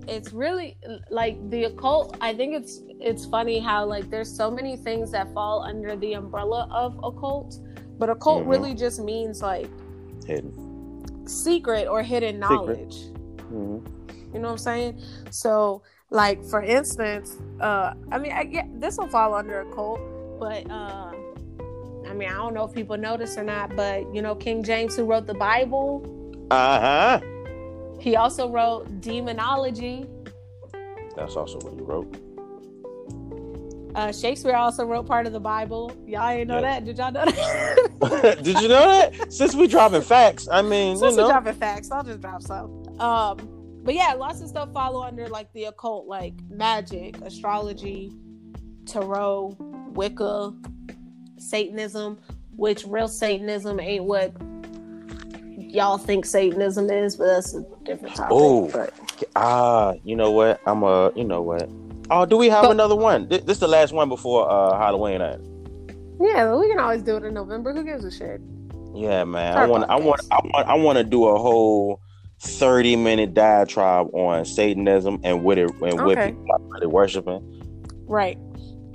it's 0.09 0.33
really 0.33 0.77
like 1.11 1.37
the 1.51 1.65
occult. 1.65 2.17
I 2.21 2.35
think 2.35 2.55
it's 2.55 2.81
it's 3.01 3.27
funny 3.27 3.59
how 3.59 3.85
like 3.85 4.11
there's 4.11 4.35
so 4.35 4.51
many 4.51 4.77
things 4.77 5.13
that 5.13 5.33
fall 5.35 5.63
under 5.63 5.97
the 5.97 6.15
umbrella 6.15 6.67
of 6.71 6.99
occult, 7.05 7.57
but 7.99 8.09
occult 8.09 8.41
mm-hmm. 8.41 8.51
really 8.51 8.75
just 8.75 9.01
means 9.01 9.43
like 9.43 9.69
hidden, 10.27 11.27
secret 11.29 11.87
or 11.87 12.03
hidden 12.03 12.39
knowledge. 12.39 12.97
Mm-hmm. 13.53 13.87
You 14.35 14.41
know 14.41 14.49
what 14.49 14.53
I'm 14.53 14.59
saying? 14.59 15.03
So 15.31 15.83
like 16.11 16.43
for 16.45 16.63
instance, 16.63 17.37
uh, 17.61 17.93
I 18.11 18.19
mean, 18.19 18.33
I 18.33 18.45
get 18.45 18.81
this 18.81 18.97
will 18.97 19.09
fall 19.09 19.35
under 19.35 19.61
occult, 19.61 20.01
but. 20.41 20.69
Uh, 20.71 21.13
I 21.13 21.18
mean, 22.19 22.29
I 22.29 22.35
don't 22.35 22.55
know 22.55 22.65
if 22.65 22.75
people 22.75 22.97
notice 22.97 23.37
or 23.39 23.45
not, 23.45 23.75
but 23.77 24.13
you 24.15 24.21
know, 24.21 24.35
King 24.35 24.63
James, 24.63 24.97
who 24.97 25.05
wrote 25.05 25.27
the 25.27 25.35
Bible, 25.35 26.03
uh 26.51 26.81
huh. 26.81 27.21
He 28.01 28.17
also 28.17 28.49
wrote 28.49 29.01
Demonology. 29.01 30.07
That's 31.17 31.37
also 31.37 31.59
what 31.61 31.75
he 31.75 31.81
wrote. 31.81 32.17
Uh, 33.95 34.13
Shakespeare 34.13 34.55
also 34.55 34.85
wrote 34.85 35.07
part 35.07 35.27
of 35.27 35.33
the 35.33 35.41
Bible. 35.41 35.93
Y'all 36.07 36.29
ain't 36.29 36.49
know 36.49 36.61
that. 36.61 36.85
Did 36.85 36.99
y'all 36.99 37.11
know 37.11 37.25
that? 37.25 38.39
Did 38.43 38.61
you 38.61 38.69
know 38.69 38.87
that? 38.87 39.33
Since 39.33 39.57
we 39.57 39.67
dropping 39.67 40.03
facts, 40.03 40.47
I 40.51 40.63
mean, 40.63 40.97
since 40.97 41.13
you 41.13 41.17
know. 41.17 41.27
we 41.27 41.33
dropping 41.33 41.55
facts, 41.55 41.91
I'll 41.91 42.05
just 42.05 42.21
drop 42.21 42.43
some. 42.43 42.85
Um, 43.01 43.39
but 43.83 43.95
yeah, 43.95 44.13
lots 44.13 44.41
of 44.41 44.49
stuff 44.49 44.73
follow 44.73 45.03
under 45.03 45.29
like 45.29 45.53
the 45.53 45.65
occult, 45.65 46.07
like 46.07 46.35
magic, 46.49 47.21
astrology, 47.23 48.13
tarot, 48.87 49.57
Wicca, 49.95 50.53
Satanism, 51.41 52.19
which 52.57 52.85
real 52.87 53.09
Satanism 53.09 53.81
ain't 53.81 54.05
what 54.05 54.33
y'all 55.59 55.99
think 55.99 56.25
Satanism 56.25 56.91
is, 56.91 57.17
but 57.17 57.27
that's 57.27 57.55
a 57.55 57.65
different 57.85 58.15
topic. 58.15 58.33
Oh, 58.33 58.89
ah, 59.37 59.89
uh, 59.89 59.95
you 60.05 60.17
know 60.17 60.31
what? 60.31 60.61
I'm 60.67 60.83
a, 60.83 61.07
uh, 61.07 61.11
you 61.15 61.25
know 61.25 61.43
what? 61.43 61.69
Oh, 62.11 62.25
do 62.25 62.37
we 62.37 62.49
have 62.49 62.63
but, 62.63 62.71
another 62.71 62.97
one? 62.97 63.29
This, 63.29 63.43
this, 63.43 63.57
is 63.57 63.61
the 63.61 63.69
last 63.69 63.93
one 63.93 64.09
before 64.09 64.51
uh 64.51 64.79
Halloween. 64.79 65.19
Night. 65.19 65.41
Yeah, 66.21 66.55
we 66.55 66.69
can 66.69 66.79
always 66.79 67.03
do 67.03 67.17
it 67.17 67.25
in 67.25 67.35
November. 67.35 67.73
Who 67.73 67.85
gives 67.85 68.05
a 68.05 68.11
shit? 68.11 68.41
Yeah, 68.95 69.25
man. 69.25 69.57
I 69.57 69.67
want, 69.67 69.89
I 69.91 69.97
want, 69.97 70.21
I 70.31 70.41
want, 70.43 70.69
I 70.69 70.75
want 70.75 70.99
to 70.99 71.05
do 71.05 71.27
a 71.27 71.39
whole 71.39 72.01
30 72.41 72.97
minute 72.97 73.35
diatribe 73.35 74.09
on 74.15 74.45
Satanism 74.45 75.21
and 75.23 75.45
what 75.45 75.59
it 75.59 75.71
and 75.71 76.01
what 76.01 76.19
Okay. 76.19 76.31
people 76.31 76.47
are 76.51 76.61
really 76.73 76.87
worshiping. 76.87 77.63
Right. 78.07 78.39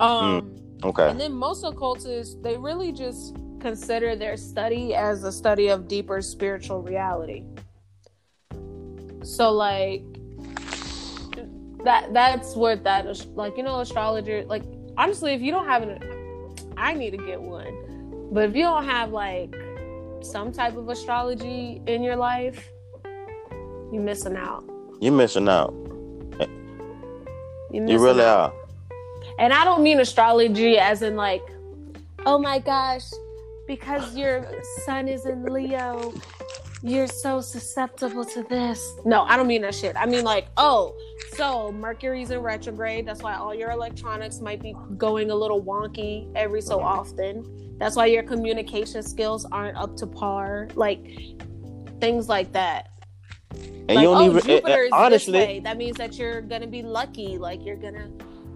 Um 0.00 0.56
Okay. 0.84 1.08
and 1.08 1.18
then 1.18 1.32
most 1.32 1.64
occultists 1.64 2.36
they 2.42 2.56
really 2.56 2.92
just 2.92 3.34
consider 3.60 4.14
their 4.14 4.36
study 4.36 4.94
as 4.94 5.24
a 5.24 5.32
study 5.32 5.68
of 5.68 5.88
deeper 5.88 6.20
spiritual 6.20 6.82
reality. 6.82 7.44
So 9.22 9.50
like 9.52 10.02
that 11.84 12.12
that's 12.12 12.54
what 12.54 12.84
that 12.84 13.06
is 13.06 13.26
like 13.26 13.56
you 13.56 13.62
know 13.62 13.80
astrologer 13.80 14.44
like 14.44 14.62
honestly 14.96 15.32
if 15.32 15.42
you 15.42 15.50
don't 15.52 15.66
have 15.66 15.82
an 15.82 15.98
I 16.76 16.94
need 16.94 17.10
to 17.12 17.16
get 17.18 17.40
one. 17.40 18.28
But 18.32 18.48
if 18.50 18.56
you 18.56 18.62
don't 18.62 18.84
have 18.84 19.10
like 19.10 19.54
some 20.22 20.52
type 20.52 20.76
of 20.76 20.88
astrology 20.88 21.80
in 21.86 22.02
your 22.02 22.16
life, 22.16 22.68
you're 23.92 24.02
missing 24.02 24.36
out. 24.36 24.64
You're 25.00 25.12
missing 25.12 25.48
out. 25.48 25.72
You're 27.70 27.86
You 27.88 28.02
really 28.02 28.22
out. 28.22 28.52
are. 28.52 28.63
And 29.38 29.52
I 29.52 29.64
don't 29.64 29.82
mean 29.82 30.00
astrology 30.00 30.78
as 30.78 31.02
in 31.02 31.16
like, 31.16 31.42
oh 32.26 32.38
my 32.38 32.58
gosh, 32.58 33.04
because 33.66 34.16
your 34.16 34.46
sun 34.84 35.08
is 35.08 35.26
in 35.26 35.44
Leo, 35.44 36.12
you're 36.82 37.06
so 37.06 37.40
susceptible 37.40 38.24
to 38.26 38.42
this. 38.42 38.94
No, 39.04 39.22
I 39.22 39.36
don't 39.36 39.46
mean 39.46 39.62
that 39.62 39.74
shit. 39.74 39.96
I 39.96 40.06
mean 40.06 40.24
like, 40.24 40.48
oh, 40.56 40.94
so 41.32 41.72
Mercury's 41.72 42.30
in 42.30 42.40
retrograde. 42.40 43.06
That's 43.06 43.22
why 43.22 43.34
all 43.34 43.54
your 43.54 43.70
electronics 43.70 44.40
might 44.40 44.62
be 44.62 44.74
going 44.96 45.30
a 45.30 45.34
little 45.34 45.62
wonky 45.62 46.30
every 46.36 46.60
so 46.60 46.80
often. 46.80 47.76
That's 47.78 47.96
why 47.96 48.06
your 48.06 48.22
communication 48.22 49.02
skills 49.02 49.46
aren't 49.46 49.76
up 49.76 49.96
to 49.96 50.06
par. 50.06 50.68
Like 50.74 51.04
things 52.00 52.28
like 52.28 52.52
that. 52.52 52.90
And 53.50 53.88
like, 53.88 53.98
you 53.98 54.02
don't 54.02 54.16
oh, 54.16 54.24
even 54.26 54.36
eh, 54.36 54.52
eh, 54.52 54.56
Jupiter 54.56 54.74
and- 54.74 54.84
is 54.84 54.92
honestly, 54.92 55.38
this 55.38 55.46
way. 55.46 55.60
That 55.60 55.76
means 55.76 55.96
that 55.96 56.14
you're 56.14 56.42
gonna 56.42 56.66
be 56.66 56.82
lucky. 56.82 57.38
Like 57.38 57.64
you're 57.64 57.76
gonna, 57.76 58.10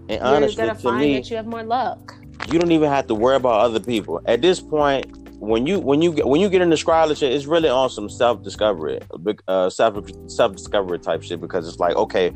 and 0.09 0.21
you're 0.21 0.25
honestly, 0.25 0.57
gonna 0.57 0.75
to 0.75 0.81
find 0.81 1.01
me, 1.01 1.15
that 1.15 1.31
you 1.31 1.37
have 1.37 1.47
more 1.47 1.63
luck. 1.63 2.15
you 2.51 2.59
don't 2.59 2.73
even 2.73 2.89
have 2.89 3.07
to 3.09 3.15
worry 3.15 3.37
about 3.37 3.61
other 3.61 3.81
people. 3.81 4.21
At 4.27 4.43
this 4.43 4.61
point 4.61 5.07
when 5.41 5.67
you 5.67 5.79
when 5.79 6.03
you 6.03 6.13
get 6.13 6.27
when 6.27 6.41
you 6.41 6.49
get 6.49 6.61
into 6.61 6.75
astrology 6.75 7.25
it's 7.25 7.47
really 7.47 7.69
on 7.69 7.89
some 7.89 8.09
self-discovery 8.09 8.99
uh 9.47 9.71
self 9.71 10.05
self-discovery 10.29 10.99
type 10.99 11.23
shit 11.23 11.41
because 11.41 11.69
it's 11.69 11.79
like 11.79 11.95
okay 11.95 12.31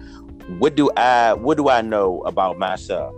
what 0.59 0.77
do 0.77 0.89
i 0.97 1.33
what 1.33 1.57
do 1.57 1.69
i 1.69 1.81
know 1.81 2.21
about 2.23 2.59
myself? 2.59 3.15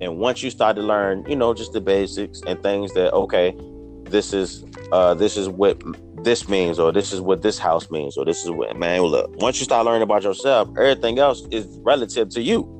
And 0.00 0.18
once 0.18 0.44
you 0.44 0.50
start 0.50 0.76
to 0.76 0.82
learn 0.82 1.24
you 1.28 1.34
know 1.34 1.52
just 1.52 1.72
the 1.72 1.80
basics 1.80 2.40
and 2.46 2.62
things 2.62 2.94
that 2.94 3.12
okay 3.12 3.56
this 4.04 4.32
is 4.32 4.64
uh 4.92 5.14
this 5.14 5.36
is 5.36 5.48
what 5.48 5.82
this 6.22 6.48
means 6.48 6.78
or 6.78 6.92
this 6.92 7.12
is 7.12 7.20
what 7.20 7.42
this 7.42 7.58
house 7.58 7.90
means 7.90 8.16
or 8.16 8.24
this 8.24 8.44
is 8.44 8.50
what 8.50 8.76
man 8.76 9.00
look 9.02 9.30
once 9.40 9.58
you 9.58 9.64
start 9.64 9.84
learning 9.84 10.02
about 10.02 10.22
yourself 10.22 10.68
everything 10.78 11.18
else 11.18 11.44
is 11.50 11.66
relative 11.82 12.28
to 12.28 12.40
you 12.40 12.77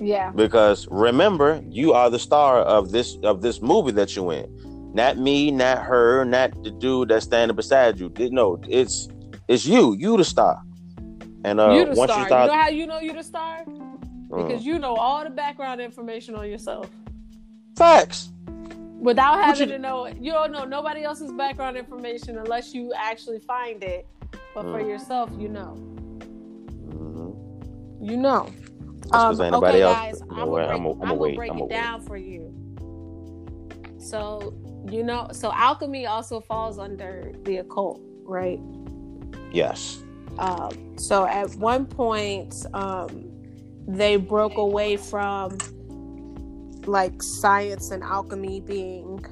Yeah. 0.00 0.30
because 0.30 0.88
remember 0.90 1.62
you 1.68 1.92
are 1.92 2.08
the 2.10 2.18
star 2.18 2.60
of 2.62 2.90
this 2.90 3.16
of 3.22 3.42
this 3.42 3.60
movie 3.60 3.92
that 3.92 4.16
you 4.16 4.30
in 4.30 4.46
not 4.94 5.18
me 5.18 5.50
not 5.50 5.78
her 5.84 6.24
not 6.24 6.50
the 6.64 6.70
dude 6.70 7.08
that's 7.10 7.26
standing 7.26 7.54
beside 7.54 7.98
you 8.00 8.10
no 8.30 8.58
it's 8.68 9.08
it's 9.48 9.66
you 9.66 9.94
you 9.98 10.16
the 10.16 10.24
star 10.24 10.62
and 11.44 11.60
uh 11.60 11.70
you 11.70 11.84
the 11.84 11.92
once 11.94 12.10
star. 12.10 12.20
you 12.22 12.26
start 12.26 12.48
know 12.50 12.56
how 12.56 12.68
you 12.68 12.86
know 12.86 13.00
you 13.00 13.12
the 13.12 13.22
star? 13.22 13.64
Mm. 13.66 14.46
Because 14.46 14.64
you 14.64 14.78
know 14.78 14.94
all 14.94 15.24
the 15.24 15.30
background 15.30 15.80
information 15.80 16.34
on 16.36 16.48
yourself. 16.48 16.88
facts 17.76 18.32
Without 19.00 19.42
having 19.42 19.68
you- 19.68 19.74
to 19.76 19.78
know 19.78 20.06
you 20.06 20.32
don't 20.32 20.52
know 20.52 20.64
nobody 20.64 21.02
else's 21.02 21.32
background 21.32 21.76
information 21.76 22.38
unless 22.38 22.72
you 22.74 22.92
actually 22.94 23.40
find 23.40 23.82
it. 23.82 24.06
But 24.54 24.62
for 24.64 24.80
Mm. 24.82 24.88
yourself, 24.88 25.30
you 25.38 25.48
know. 25.48 25.76
Mhm. 26.88 27.34
You 28.00 28.16
know. 28.16 28.46
That's 29.10 29.24
'cause 29.24 29.40
ain't 29.40 29.52
nobody 29.52 29.78
okay, 29.78 29.82
else. 29.82 29.96
guys, 29.98 30.22
I'm 30.22 30.28
gonna 30.36 30.50
break, 30.52 30.68
I'ma- 30.68 30.90
I'm 30.90 31.02
I'ma 31.02 31.08
gonna 31.08 31.14
wait. 31.20 31.36
break 31.36 31.50
I'ma 31.50 31.58
it 31.64 31.68
wait. 31.68 31.70
down 31.70 32.00
for 32.02 32.16
you. 32.16 32.52
So 33.98 34.54
you 34.90 35.02
know, 35.04 35.28
so 35.32 35.52
alchemy 35.52 36.06
also 36.06 36.40
falls 36.40 36.78
under 36.78 37.32
the 37.44 37.58
occult, 37.58 38.00
right? 38.24 38.58
yes 39.52 40.02
Um, 40.38 40.96
so 40.96 41.26
at 41.26 41.54
one 41.56 41.84
point, 41.86 42.54
um, 42.72 43.26
they 43.86 44.16
broke 44.16 44.56
away 44.56 44.96
from 44.96 45.58
like 46.86 47.22
science 47.22 47.90
and 47.90 48.02
alchemy 48.02 48.60
being 48.60 49.22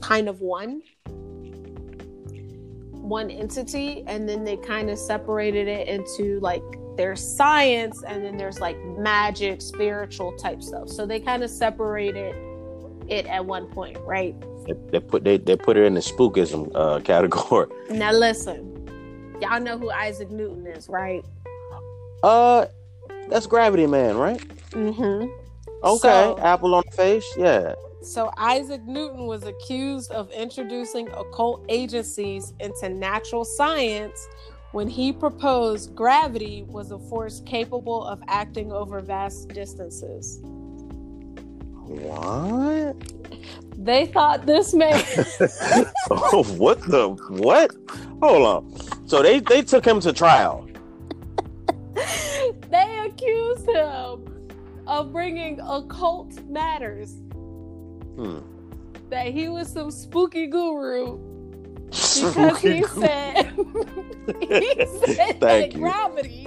kind 0.00 0.28
of 0.28 0.40
one 0.40 0.82
one 2.92 3.30
entity 3.30 4.02
and 4.06 4.26
then 4.28 4.42
they 4.44 4.56
kind 4.56 4.88
of 4.90 4.98
separated 4.98 5.68
it 5.68 5.86
into 5.86 6.40
like 6.40 6.62
there's 6.96 7.20
science 7.20 8.02
and 8.06 8.24
then 8.24 8.36
there's 8.36 8.60
like 8.60 8.78
magic 8.98 9.60
spiritual 9.60 10.32
type 10.36 10.62
stuff. 10.62 10.88
So 10.88 11.06
they 11.06 11.20
kind 11.20 11.42
of 11.42 11.50
separated 11.50 12.34
it 13.08 13.26
at 13.26 13.44
one 13.44 13.66
point 13.66 13.98
right? 14.00 14.34
They, 14.66 14.74
they 14.92 15.00
put 15.00 15.24
they, 15.24 15.36
they 15.36 15.56
put 15.56 15.76
it 15.76 15.84
in 15.84 15.94
the 15.94 16.00
spookism 16.00 16.70
uh 16.74 17.00
category. 17.04 17.68
Now 17.90 18.12
listen 18.12 18.70
y'all 19.42 19.60
know 19.60 19.76
who 19.76 19.90
isaac 19.90 20.30
newton 20.30 20.66
is 20.66 20.88
right? 20.88 21.24
Uh 22.22 22.66
that's 23.28 23.46
gravity 23.46 23.86
man 23.86 24.16
right? 24.16 24.40
Mm-hmm. 24.70 25.28
Okay 25.84 25.98
So- 25.98 26.38
apple 26.38 26.74
on 26.74 26.82
the 26.90 26.96
face 26.96 27.26
yeah. 27.36 27.74
So 28.02 28.30
Isaac 28.36 28.82
Newton 28.84 29.24
was 29.26 29.44
accused 29.44 30.10
of 30.10 30.30
introducing 30.30 31.08
occult 31.12 31.64
agencies 31.70 32.52
into 32.60 32.90
natural 32.90 33.46
science 33.46 34.28
when 34.74 34.88
he 34.88 35.12
proposed 35.12 35.94
gravity 35.94 36.64
was 36.66 36.90
a 36.90 36.98
force 36.98 37.40
capable 37.46 38.04
of 38.04 38.20
acting 38.26 38.72
over 38.72 38.98
vast 39.00 39.48
distances. 39.50 40.40
what 41.86 42.96
They 43.78 44.06
thought 44.06 44.46
this 44.46 44.74
man 44.74 45.00
oh, 46.10 46.42
what 46.58 46.80
the 46.82 47.10
what? 47.28 47.70
Hold 48.20 48.46
on. 48.46 49.08
So 49.08 49.22
they 49.22 49.38
they 49.38 49.62
took 49.62 49.84
him 49.84 50.00
to 50.00 50.12
trial. 50.12 50.68
they 52.70 53.04
accused 53.06 53.68
him 53.68 54.48
of 54.88 55.12
bringing 55.12 55.60
occult 55.60 56.32
matters 56.48 57.12
Hmm. 58.16 58.40
that 59.08 59.28
he 59.28 59.48
was 59.48 59.68
some 59.72 59.90
spooky 59.92 60.46
guru 60.48 61.33
because 61.94 62.58
he 62.60 62.82
said 62.82 63.52
he 64.40 64.86
said 65.14 65.40
that 65.40 65.72
you. 65.72 65.78
gravity 65.78 66.46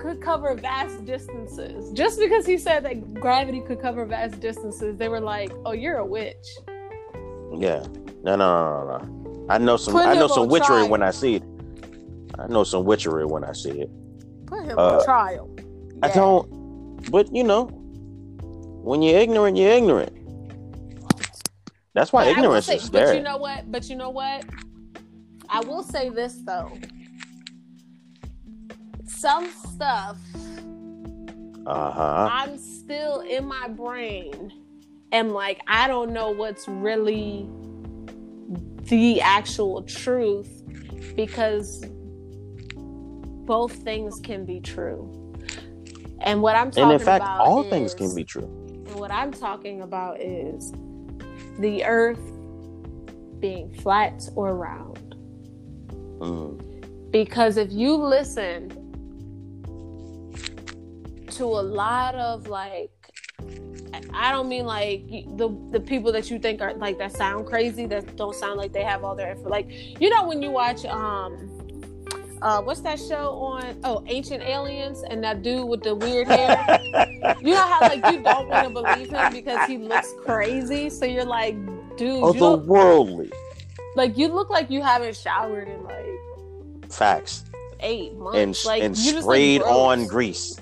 could 0.00 0.20
cover 0.20 0.54
vast 0.54 1.04
distances. 1.04 1.92
Just 1.92 2.18
because 2.18 2.44
he 2.46 2.58
said 2.58 2.84
that 2.84 3.14
gravity 3.14 3.60
could 3.60 3.80
cover 3.80 4.04
vast 4.04 4.40
distances, 4.40 4.96
they 4.96 5.08
were 5.08 5.20
like, 5.20 5.52
"Oh, 5.64 5.72
you're 5.72 5.98
a 5.98 6.06
witch." 6.06 6.46
Yeah. 7.54 7.84
No, 8.24 8.36
no, 8.36 8.36
no, 8.36 8.98
no, 8.98 8.98
no. 8.98 9.46
I 9.48 9.58
know 9.58 9.76
some. 9.76 9.94
Put 9.94 10.06
I 10.06 10.14
know 10.14 10.28
some 10.28 10.48
witchery 10.48 10.78
trial. 10.82 10.88
when 10.88 11.02
I 11.02 11.10
see 11.10 11.36
it. 11.36 11.42
I 12.38 12.46
know 12.46 12.64
some 12.64 12.84
witchery 12.84 13.24
when 13.26 13.44
I 13.44 13.52
see 13.52 13.80
it. 13.82 13.90
Put 14.46 14.64
him 14.64 14.78
Uh, 14.78 14.98
on 14.98 15.04
trial. 15.04 15.50
I 16.02 16.08
don't. 16.08 16.48
But 17.10 17.32
you 17.34 17.44
know, 17.44 17.66
when 18.84 19.02
you're 19.02 19.18
ignorant, 19.18 19.56
you're 19.56 19.70
ignorant. 19.72 20.12
That's 21.94 22.12
why 22.12 22.24
But 22.24 22.38
ignorance 22.38 22.66
say- 22.66 22.76
is 22.76 22.90
But 22.90 23.14
you 23.14 23.22
know 23.22 23.36
what? 23.36 23.70
But 23.70 23.88
you 23.88 23.96
know 23.96 24.10
what? 24.10 24.44
I 25.48 25.60
will 25.60 25.82
say 25.82 26.08
this 26.08 26.38
though. 26.44 26.72
Some 29.04 29.50
stuff 29.50 30.18
uh 31.66 31.90
huh. 31.92 32.28
I'm 32.32 32.58
still 32.58 33.20
in 33.20 33.44
my 33.46 33.68
brain 33.68 34.52
and 35.12 35.32
like 35.32 35.60
I 35.68 35.86
don't 35.86 36.12
know 36.12 36.30
what's 36.30 36.66
really 36.66 37.48
the 38.88 39.20
actual 39.20 39.82
truth 39.82 40.62
because 41.14 41.84
both 43.44 43.72
things 43.72 44.18
can 44.20 44.44
be 44.44 44.60
true. 44.60 45.08
And 46.20 46.42
what 46.42 46.56
I'm 46.56 46.70
talking 46.70 46.84
And 46.84 46.92
in 46.92 46.98
fact, 46.98 47.22
about 47.22 47.40
all 47.40 47.62
is, 47.62 47.70
things 47.70 47.94
can 47.94 48.14
be 48.14 48.24
true. 48.24 48.44
And 48.88 48.94
what 48.96 49.10
I'm 49.10 49.32
talking 49.32 49.82
about 49.82 50.20
is 50.20 50.72
the 51.58 51.84
earth 51.84 52.20
being 53.40 53.72
flat 53.82 54.28
or 54.34 54.54
round. 54.56 54.98
Mm. 56.22 57.10
because 57.10 57.56
if 57.56 57.72
you 57.72 57.96
listen 57.96 58.70
to 61.26 61.44
a 61.44 61.62
lot 61.62 62.14
of 62.14 62.46
like 62.46 62.90
I 64.14 64.30
don't 64.30 64.48
mean 64.48 64.66
like 64.66 65.08
the 65.36 65.48
the 65.72 65.80
people 65.80 66.12
that 66.12 66.30
you 66.30 66.38
think 66.38 66.60
are 66.60 66.74
like 66.74 66.98
that 66.98 67.12
sound 67.12 67.46
crazy 67.46 67.86
that 67.86 68.16
don't 68.16 68.34
sound 68.36 68.56
like 68.58 68.72
they 68.72 68.84
have 68.84 69.02
all 69.02 69.16
their 69.16 69.32
info. 69.32 69.48
Like 69.48 69.68
you 70.00 70.10
know 70.10 70.26
when 70.26 70.42
you 70.42 70.50
watch 70.50 70.84
um 70.84 71.50
uh 72.40 72.62
what's 72.62 72.80
that 72.80 73.00
show 73.00 73.32
on 73.34 73.80
oh 73.84 74.04
Ancient 74.06 74.42
Aliens 74.42 75.02
and 75.02 75.24
that 75.24 75.42
dude 75.42 75.68
with 75.68 75.82
the 75.82 75.94
weird 75.94 76.28
hair. 76.28 77.06
you 77.40 77.54
know 77.54 77.56
how 77.56 77.80
like 77.80 78.04
you 78.12 78.22
don't 78.22 78.48
want 78.48 78.66
to 78.66 78.70
believe 78.70 79.10
him 79.10 79.32
because 79.32 79.66
he 79.68 79.78
looks 79.78 80.12
crazy. 80.24 80.90
So 80.90 81.04
you're 81.04 81.24
like, 81.24 81.54
dude, 81.96 82.22
oh, 82.22 82.32
Otherworldly. 82.32 83.32
like 83.96 84.16
you 84.16 84.28
look 84.28 84.50
like 84.50 84.70
you 84.70 84.82
haven't 84.82 85.16
showered 85.16 85.68
in 85.68 85.84
like 85.84 86.92
Facts. 86.92 87.44
eight 87.80 88.14
months. 88.16 88.38
And 88.38 88.56
like 88.64 88.82
and 88.82 88.96
you 88.96 89.12
just 89.12 89.14
look 89.14 89.22
sprayed 89.24 89.62
on 89.62 90.06
grease. 90.06 90.58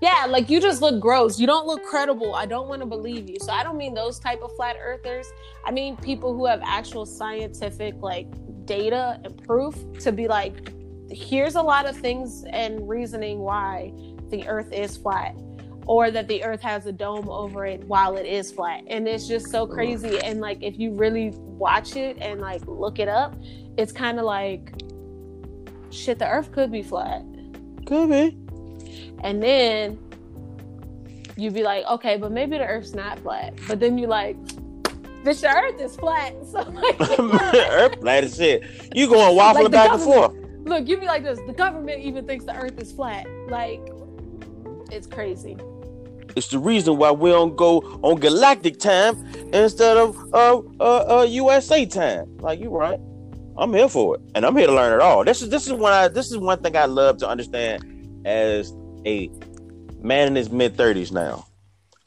Yeah, 0.00 0.26
like 0.28 0.50
you 0.50 0.60
just 0.60 0.82
look 0.82 1.00
gross. 1.00 1.40
You 1.40 1.46
don't 1.46 1.66
look 1.66 1.82
credible. 1.84 2.34
I 2.34 2.44
don't 2.44 2.68
want 2.68 2.82
to 2.82 2.86
believe 2.86 3.30
you. 3.30 3.38
So 3.40 3.50
I 3.50 3.62
don't 3.62 3.78
mean 3.78 3.94
those 3.94 4.18
type 4.18 4.42
of 4.42 4.54
flat 4.54 4.76
earthers. 4.80 5.26
I 5.64 5.70
mean 5.70 5.96
people 5.96 6.34
who 6.34 6.46
have 6.46 6.60
actual 6.64 7.06
scientific 7.06 7.94
like 8.00 8.26
data 8.66 9.18
and 9.24 9.42
proof 9.44 9.74
to 10.00 10.12
be 10.12 10.28
like, 10.28 10.70
here's 11.10 11.54
a 11.54 11.62
lot 11.62 11.86
of 11.86 11.96
things 11.96 12.44
and 12.50 12.86
reasoning 12.88 13.38
why 13.38 13.92
the 14.30 14.46
earth 14.46 14.72
is 14.72 14.96
flat. 14.96 15.34
Or 15.86 16.10
that 16.10 16.26
the 16.26 16.42
earth 16.42 16.60
has 16.62 16.86
a 16.86 16.92
dome 16.92 17.28
over 17.28 17.64
it 17.64 17.84
while 17.84 18.16
it 18.16 18.26
is 18.26 18.50
flat. 18.50 18.82
And 18.88 19.06
it's 19.06 19.28
just 19.28 19.50
so 19.50 19.66
crazy. 19.66 20.18
And 20.20 20.40
like 20.40 20.62
if 20.62 20.78
you 20.78 20.92
really 20.92 21.30
watch 21.36 21.94
it 21.96 22.18
and 22.20 22.40
like 22.40 22.66
look 22.66 22.98
it 22.98 23.08
up, 23.08 23.36
it's 23.78 23.92
kind 23.92 24.18
of 24.18 24.24
like 24.24 24.72
shit, 25.90 26.18
the 26.18 26.28
earth 26.28 26.50
could 26.52 26.72
be 26.72 26.82
flat. 26.82 27.22
Could 27.86 28.10
be. 28.10 28.36
And 29.22 29.40
then 29.42 29.98
you'd 31.36 31.54
be 31.54 31.62
like, 31.62 31.84
okay, 31.86 32.16
but 32.16 32.32
maybe 32.32 32.58
the 32.58 32.66
earth's 32.66 32.94
not 32.94 33.18
flat. 33.20 33.54
But 33.68 33.78
then 33.78 33.96
you're 33.96 34.08
like, 34.08 34.36
bitch, 35.22 35.40
the 35.40 35.48
earth 35.48 35.80
is 35.80 35.94
flat. 35.96 36.34
So 36.46 36.60
like, 36.62 37.00
Earth 37.70 38.00
flat 38.00 38.24
as 38.24 38.36
shit. 38.36 38.64
You 38.94 39.08
going 39.08 39.36
waffling 39.36 39.54
Like 39.54 39.64
the 39.64 39.70
back 39.70 39.92
and 39.92 40.02
forth. 40.02 40.32
look, 40.64 40.88
you'd 40.88 41.00
be 41.00 41.06
like 41.06 41.22
this. 41.22 41.38
The 41.46 41.52
government 41.52 42.00
even 42.00 42.26
thinks 42.26 42.44
the 42.44 42.56
earth 42.56 42.80
is 42.80 42.90
flat. 42.92 43.26
Like, 43.48 43.80
it's 44.90 45.06
crazy. 45.06 45.56
It's 46.36 46.48
the 46.48 46.58
reason 46.58 46.98
why 46.98 47.10
we 47.10 47.30
don't 47.30 47.56
go 47.56 47.78
on 48.02 48.20
galactic 48.20 48.78
time 48.78 49.26
instead 49.54 49.96
of 49.96 50.16
uh 50.34 50.60
uh, 50.78 51.20
uh 51.20 51.22
USA 51.22 51.86
time. 51.86 52.36
Like 52.38 52.60
you 52.60 52.68
right. 52.68 53.00
I'm 53.58 53.72
here 53.72 53.88
for 53.88 54.16
it. 54.16 54.20
And 54.34 54.44
I'm 54.44 54.54
here 54.54 54.66
to 54.66 54.74
learn 54.74 54.92
it 54.92 55.00
all. 55.00 55.24
This 55.24 55.40
is 55.40 55.48
this 55.48 55.66
is 55.66 55.72
one 55.72 55.94
I 55.94 56.08
this 56.08 56.30
is 56.30 56.36
one 56.36 56.62
thing 56.62 56.76
I 56.76 56.84
love 56.84 57.16
to 57.18 57.28
understand 57.28 58.22
as 58.26 58.74
a 59.06 59.30
man 60.02 60.28
in 60.28 60.34
his 60.34 60.50
mid 60.50 60.76
thirties 60.76 61.10
now. 61.10 61.46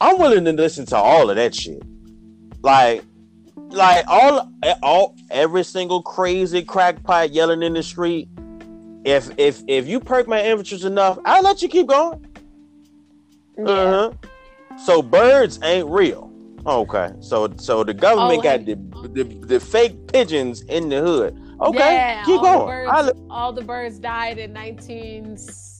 I'm 0.00 0.18
willing 0.18 0.44
to 0.44 0.52
listen 0.52 0.86
to 0.86 0.96
all 0.96 1.28
of 1.28 1.34
that 1.34 1.52
shit. 1.52 1.82
Like 2.62 3.02
like 3.56 4.04
all 4.06 4.48
all 4.80 5.16
every 5.32 5.64
single 5.64 6.02
crazy 6.02 6.62
crackpot 6.62 7.32
yelling 7.32 7.64
in 7.64 7.72
the 7.72 7.82
street. 7.82 8.28
If 9.04 9.30
if 9.38 9.60
if 9.66 9.88
you 9.88 9.98
perk 9.98 10.28
my 10.28 10.40
interest 10.40 10.84
enough, 10.84 11.18
I'll 11.24 11.42
let 11.42 11.62
you 11.62 11.68
keep 11.68 11.88
going. 11.88 12.29
Yeah. 13.66 13.72
Uh-huh. 13.72 14.76
So 14.84 15.02
birds 15.02 15.58
ain't 15.62 15.88
real. 15.88 16.30
Okay. 16.66 17.10
So 17.20 17.52
so 17.56 17.84
the 17.84 17.94
government 17.94 18.40
Oh, 18.40 18.42
got 18.42 18.64
the, 18.64 18.74
the 19.08 19.24
the 19.46 19.60
fake 19.60 20.12
pigeons 20.12 20.62
in 20.62 20.88
the 20.88 21.00
hood. 21.00 21.38
Okay. 21.60 21.78
Yeah, 21.78 22.24
keep 22.24 22.40
all 22.40 22.60
the 22.60 22.66
birds- 22.66 23.06
li- 23.18 23.26
All 23.30 23.52
the 23.52 23.62
birds 23.62 23.98
died 23.98 24.38
in 24.38 24.52
19. 24.52 25.36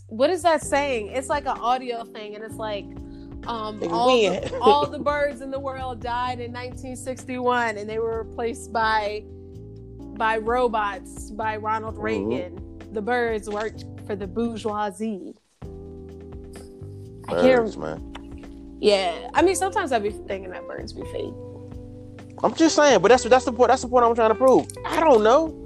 What 0.09 0.29
is 0.31 0.43
that 0.43 0.61
saying? 0.63 1.09
It's 1.09 1.29
like 1.29 1.45
an 1.47 1.57
audio 1.59 2.05
thing, 2.05 2.35
and 2.35 2.45
it's 2.45 2.57
like, 2.57 2.85
um, 3.47 3.81
all 3.91 4.09
the, 4.31 4.59
all 4.61 4.87
the 4.87 4.99
birds 4.99 5.41
in 5.41 5.51
the 5.51 5.59
world 5.61 6.01
died 6.01 6.41
in 6.41 6.53
1961, 6.53 7.79
and 7.79 7.89
they 7.89 7.99
were 7.99 8.25
replaced 8.25 8.73
by 8.73 9.25
by 10.19 10.37
robots 10.37 11.31
by 11.31 11.57
Ronald 11.57 11.97
Mhm. 11.97 12.03
Reagan. 12.03 12.79
The 12.93 13.01
birds 13.01 13.49
worked 13.49 13.85
for 14.07 14.15
the 14.17 14.27
bourgeoisie. 14.27 15.35
Birds, 17.31 17.77
man. 17.77 18.77
Yeah, 18.81 19.31
I 19.35 19.43
mean, 19.43 19.57
sometimes 19.57 19.93
I 19.93 19.99
be 19.99 20.11
thinking 20.11 20.51
that 20.53 20.67
birds 20.67 20.93
be 20.93 21.03
fake. 21.13 21.35
I'm 22.43 22.55
just 22.55 22.75
saying, 22.77 23.01
but 23.03 23.09
that's 23.09 23.25
that's 23.25 23.45
the 23.45 23.53
point. 23.53 23.69
That's 23.69 23.83
the 23.83 23.89
point 23.89 24.05
I'm 24.05 24.15
trying 24.15 24.31
to 24.31 24.35
prove. 24.35 24.67
I 24.87 25.01
don't 25.01 25.23
know. 25.23 25.57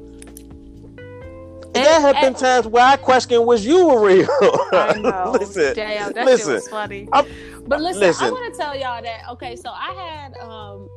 And- 1.77 1.85
there 1.85 2.01
have 2.01 2.15
been 2.17 2.25
and- 2.27 2.37
times 2.37 2.67
where 2.67 2.85
I 2.85 2.97
question 2.97 3.45
was 3.47 3.65
you 3.67 3.87
were 3.87 4.05
real. 4.05 4.29
I 4.73 4.99
know. 5.01 5.37
listen, 5.39 5.75
Damn, 5.75 6.13
that 6.13 6.25
listen. 6.25 6.47
shit 6.47 6.55
was 6.55 6.69
funny. 6.69 7.09
I'm- 7.13 7.27
but 7.67 7.81
listen, 7.81 8.03
I 8.21 8.31
want 8.31 8.53
to 8.53 8.59
tell 8.61 8.77
y'all 8.77 9.01
that. 9.03 9.23
Okay, 9.31 9.57
so 9.57 9.71
I 9.71 9.93
had 9.93 10.37
um. 10.39 10.89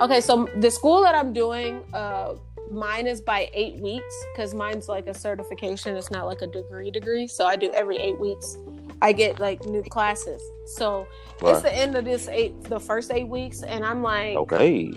Okay, 0.00 0.20
so 0.20 0.48
the 0.56 0.70
school 0.70 1.02
that 1.02 1.14
I'm 1.14 1.32
doing, 1.32 1.80
uh, 1.94 2.34
mine 2.70 3.06
is 3.06 3.20
by 3.20 3.48
eight 3.54 3.76
weeks 3.76 4.14
because 4.32 4.52
mine's 4.54 4.88
like 4.88 5.06
a 5.06 5.14
certification. 5.14 5.96
It's 5.96 6.10
not 6.10 6.26
like 6.26 6.42
a 6.42 6.46
degree 6.48 6.90
degree. 6.90 7.26
So 7.28 7.46
I 7.46 7.54
do 7.56 7.70
every 7.72 7.96
eight 7.98 8.18
weeks. 8.18 8.58
I 9.02 9.12
get 9.12 9.40
like 9.40 9.64
new 9.66 9.82
classes. 9.82 10.42
So 10.66 11.06
it's 11.42 11.62
the 11.62 11.74
end 11.74 11.96
of 11.96 12.04
this 12.04 12.28
eight, 12.28 12.62
the 12.64 12.80
first 12.80 13.10
eight 13.10 13.28
weeks, 13.28 13.62
and 13.62 13.84
I'm 13.84 14.02
like, 14.02 14.36
Okay. 14.36 14.92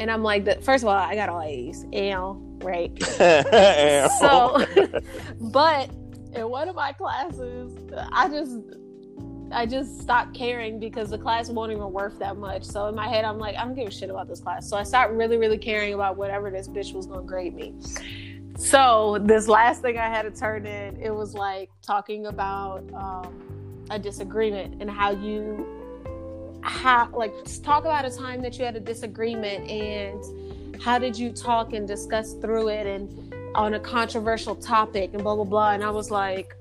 and 0.00 0.10
I'm 0.10 0.22
like, 0.22 0.44
the, 0.44 0.56
first 0.62 0.82
of 0.82 0.88
all, 0.88 0.96
I 0.96 1.14
got 1.14 1.28
all 1.28 1.42
A's, 1.42 1.86
L, 1.92 2.40
right? 2.62 2.90
so 4.18 4.66
but 5.40 5.90
in 6.34 6.48
one 6.48 6.68
of 6.68 6.76
my 6.76 6.92
classes 6.92 7.72
i 8.12 8.28
just 8.28 8.58
i 9.50 9.64
just 9.64 10.00
stopped 10.00 10.34
caring 10.34 10.78
because 10.78 11.08
the 11.10 11.16
class 11.18 11.48
wasn't 11.48 11.72
even 11.76 11.90
worth 11.92 12.18
that 12.18 12.36
much 12.36 12.62
so 12.62 12.86
in 12.86 12.94
my 12.94 13.08
head 13.08 13.24
i'm 13.24 13.38
like 13.38 13.56
i 13.56 13.64
don't 13.64 13.74
give 13.74 13.88
a 13.88 13.90
shit 13.90 14.10
about 14.10 14.28
this 14.28 14.40
class 14.40 14.68
so 14.68 14.76
i 14.76 14.82
stopped 14.82 15.10
really 15.12 15.38
really 15.38 15.56
caring 15.56 15.94
about 15.94 16.16
whatever 16.18 16.50
this 16.50 16.68
bitch 16.68 16.92
was 16.92 17.06
gonna 17.06 17.22
grade 17.22 17.54
me 17.54 17.74
so 18.58 19.18
this 19.22 19.46
last 19.46 19.82
thing 19.82 19.96
i 19.98 20.08
had 20.08 20.22
to 20.22 20.32
turn 20.32 20.66
in 20.66 21.00
it 21.00 21.14
was 21.14 21.32
like 21.32 21.70
talking 21.80 22.26
about 22.26 22.82
um, 22.92 23.86
a 23.90 23.98
disagreement 23.98 24.82
and 24.82 24.90
how 24.90 25.12
you 25.12 25.64
how 26.62 27.08
like 27.14 27.32
talk 27.62 27.84
about 27.84 28.04
a 28.04 28.10
time 28.10 28.42
that 28.42 28.58
you 28.58 28.64
had 28.64 28.74
a 28.74 28.80
disagreement 28.80 29.70
and 29.70 30.82
how 30.82 30.98
did 30.98 31.16
you 31.16 31.30
talk 31.30 31.72
and 31.72 31.86
discuss 31.86 32.34
through 32.34 32.68
it 32.68 32.84
and 32.84 33.32
on 33.54 33.74
a 33.74 33.80
controversial 33.80 34.56
topic 34.56 35.10
and 35.14 35.22
blah 35.22 35.36
blah 35.36 35.44
blah. 35.44 35.70
And 35.70 35.84
i 35.84 35.90
was 35.90 36.10
like 36.10 36.56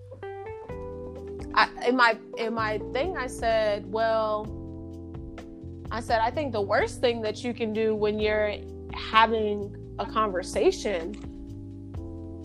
I, 1.56 1.68
in 1.88 1.96
my 1.96 2.16
in 2.38 2.54
my 2.54 2.78
thing 2.94 3.18
i 3.18 3.26
said 3.26 3.92
well 3.92 4.48
i 5.90 6.00
said 6.00 6.22
i 6.22 6.30
think 6.30 6.52
the 6.52 6.62
worst 6.62 7.02
thing 7.02 7.22
that 7.24 7.44
you 7.44 7.56
can 7.56 7.74
do 7.74 7.96
when 7.96 8.20
you're 8.20 8.54
having 8.94 9.76
a 9.98 10.06
conversation 10.06 11.16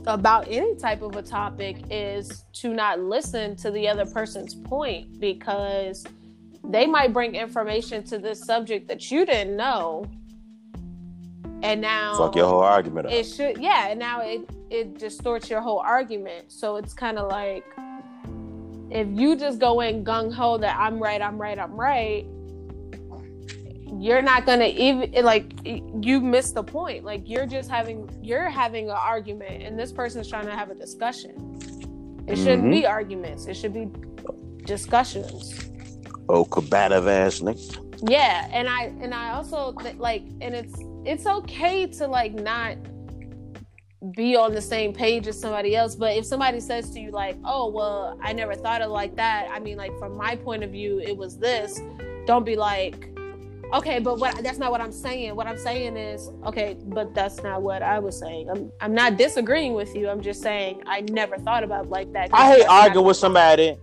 about 0.07 0.49
any 0.49 0.75
type 0.77 1.03
of 1.03 1.17
a 1.17 1.23
topic 1.23 1.77
is 1.91 2.45
to 2.53 2.73
not 2.73 3.01
listen 3.01 3.55
to 3.57 3.71
the 3.71 3.89
other 3.89 4.05
person's 4.07 4.55
point 4.55 5.21
because 5.21 6.05
they 6.65 6.87
might 6.87 7.13
bring 7.13 7.35
information 7.35 8.03
to 8.05 8.19
this 8.19 8.45
subject 8.45 8.89
that 8.89 9.11
you 9.11 9.25
didn't 9.27 9.57
know 9.57 10.05
and 11.63 11.81
now 11.81 12.17
fuck 12.17 12.35
your 12.35 12.47
whole 12.47 12.61
argument 12.61 13.07
up. 13.07 13.13
it 13.13 13.25
should 13.25 13.59
yeah 13.59 13.89
and 13.89 13.99
now 13.99 14.21
it 14.21 14.49
it 14.71 14.99
distorts 14.99 15.49
your 15.49 15.61
whole 15.61 15.79
argument 15.79 16.51
so 16.51 16.77
it's 16.77 16.93
kind 16.95 17.19
of 17.19 17.29
like 17.29 17.65
if 18.91 19.07
you 19.11 19.37
just 19.37 19.59
go 19.59 19.81
in 19.81 20.05
gung-ho 20.05 20.59
that 20.59 20.77
i'm 20.79 20.99
right 21.01 21.23
i'm 21.23 21.41
right 21.41 21.59
i'm 21.59 21.79
right 21.79 22.27
you're 23.99 24.23
not 24.23 24.47
gonna 24.47 24.67
even 24.67 25.13
like 25.25 25.53
you 25.65 26.21
miss 26.21 26.53
the 26.53 26.63
point. 26.63 27.05
Like 27.05 27.29
you're 27.29 27.47
just 27.47 27.71
having 27.71 28.09
you're 28.23 28.49
having 28.49 28.89
an 28.91 28.97
argument 28.99 29.63
and 29.63 29.79
this 29.79 29.93
person's 29.93 30.29
trying 30.29 30.47
to 30.47 30.57
have 30.57 30.71
a 30.71 30.75
discussion. 30.75 31.59
It 32.27 32.37
shouldn't 32.37 32.65
Mhm. 32.65 32.71
be 32.71 32.87
arguments. 32.87 33.47
It 33.47 33.55
should 33.55 33.75
be 33.75 33.89
discussions. 34.65 35.69
Oh, 36.29 36.45
combative 36.45 37.07
ass 37.09 37.41
nigga. 37.41 37.79
yeah 38.11 38.49
and 38.53 38.69
i 38.69 38.85
and 39.01 39.13
i 39.15 39.31
also 39.31 39.75
like 39.99 40.23
and 40.41 40.55
it's 40.55 40.75
it's 41.05 41.27
okay 41.27 41.87
to 41.87 42.07
like 42.07 42.33
not 42.35 42.77
be 44.17 44.35
on 44.37 44.53
the 44.55 44.61
same 44.61 44.93
page 44.93 45.27
as 45.29 45.39
somebody 45.41 45.77
else 45.77 45.95
but 45.95 46.17
if 46.17 46.25
somebody 46.27 46.59
says 46.59 46.91
to 46.91 46.99
you 47.01 47.11
like 47.13 47.37
oh 47.45 47.69
well 47.71 48.19
i 48.23 48.33
never 48.33 48.55
thought 48.55 48.81
of 48.83 48.89
it 48.89 48.93
like 48.93 49.15
that 49.15 49.49
i 49.53 49.61
mean 49.61 49.77
like 49.77 49.97
from 49.99 50.17
my 50.17 50.35
point 50.35 50.65
of 50.65 50.71
view 50.71 50.99
it 51.01 51.17
was 51.17 51.37
this. 51.39 51.81
Don't 52.27 52.45
be 52.47 52.57
like 52.57 53.09
okay 53.73 53.99
but 53.99 54.19
what 54.19 54.43
that's 54.43 54.59
not 54.59 54.71
what 54.71 54.81
i'm 54.81 54.93
saying 54.93 55.35
what 55.35 55.47
i'm 55.47 55.57
saying 55.57 55.97
is 55.97 56.31
okay 56.45 56.77
but 56.87 57.15
that's 57.15 57.43
not 57.43 57.63
what 57.63 57.83
i 57.83 57.99
was 57.99 58.19
saying 58.19 58.49
i'm 58.51 58.71
i'm 58.81 58.95
not 58.95 59.17
disagreeing 59.17 59.75
with 59.75 59.95
you 59.95 60.09
i'm 60.09 60.21
just 60.21 60.43
saying 60.43 60.83
i 60.87 61.01
never 61.11 61.39
thought 61.39 61.65
about 61.65 61.89
like 61.89 62.13
that 62.13 62.31
I 62.33 62.55
hate 62.55 62.67
arguing 62.67 63.07
with 63.07 63.17
somebody. 63.17 63.77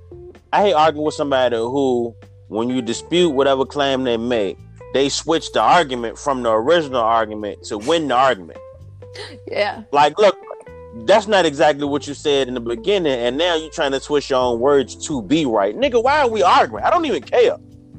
I 0.52 0.62
hate 0.64 0.74
arguing 0.74 1.06
with 1.06 1.14
somebody 1.14 1.56
who, 1.56 2.16
when 2.48 2.70
you 2.70 2.82
dispute 2.82 3.30
whatever 3.30 3.66
claim 3.66 4.04
they 4.04 4.18
make, 4.18 4.58
they 4.94 5.10
switch 5.10 5.52
the 5.52 5.62
argument 5.62 6.18
from 6.18 6.42
the 6.42 6.52
original 6.52 7.02
argument 7.02 7.64
to 7.66 7.78
win 7.78 8.08
the 8.08 8.16
argument. 8.16 8.60
yeah 9.48 9.84
Like, 9.92 10.18
look, 10.18 10.38
that's 11.06 11.28
not 11.28 11.46
exactly 11.46 11.86
what 11.86 12.08
you 12.08 12.14
said 12.14 12.48
in 12.48 12.56
the 12.56 12.60
beginning, 12.60 13.14
and 13.14 13.38
now 13.38 13.56
you're 13.56 13.70
trying 13.70 13.92
to 13.92 14.00
twist 14.00 14.30
your 14.30 14.40
own 14.40 14.60
words 14.60 14.96
to 15.08 15.22
be 15.22 15.46
right. 15.46 15.76
Nigga, 15.78 16.04
why 16.04 16.22
are 16.22 16.30
we 16.30 16.42
arguing? 16.42 16.84
I 16.84 16.90
don't 16.90 17.06
even 17.06 17.22
care. 17.22 17.58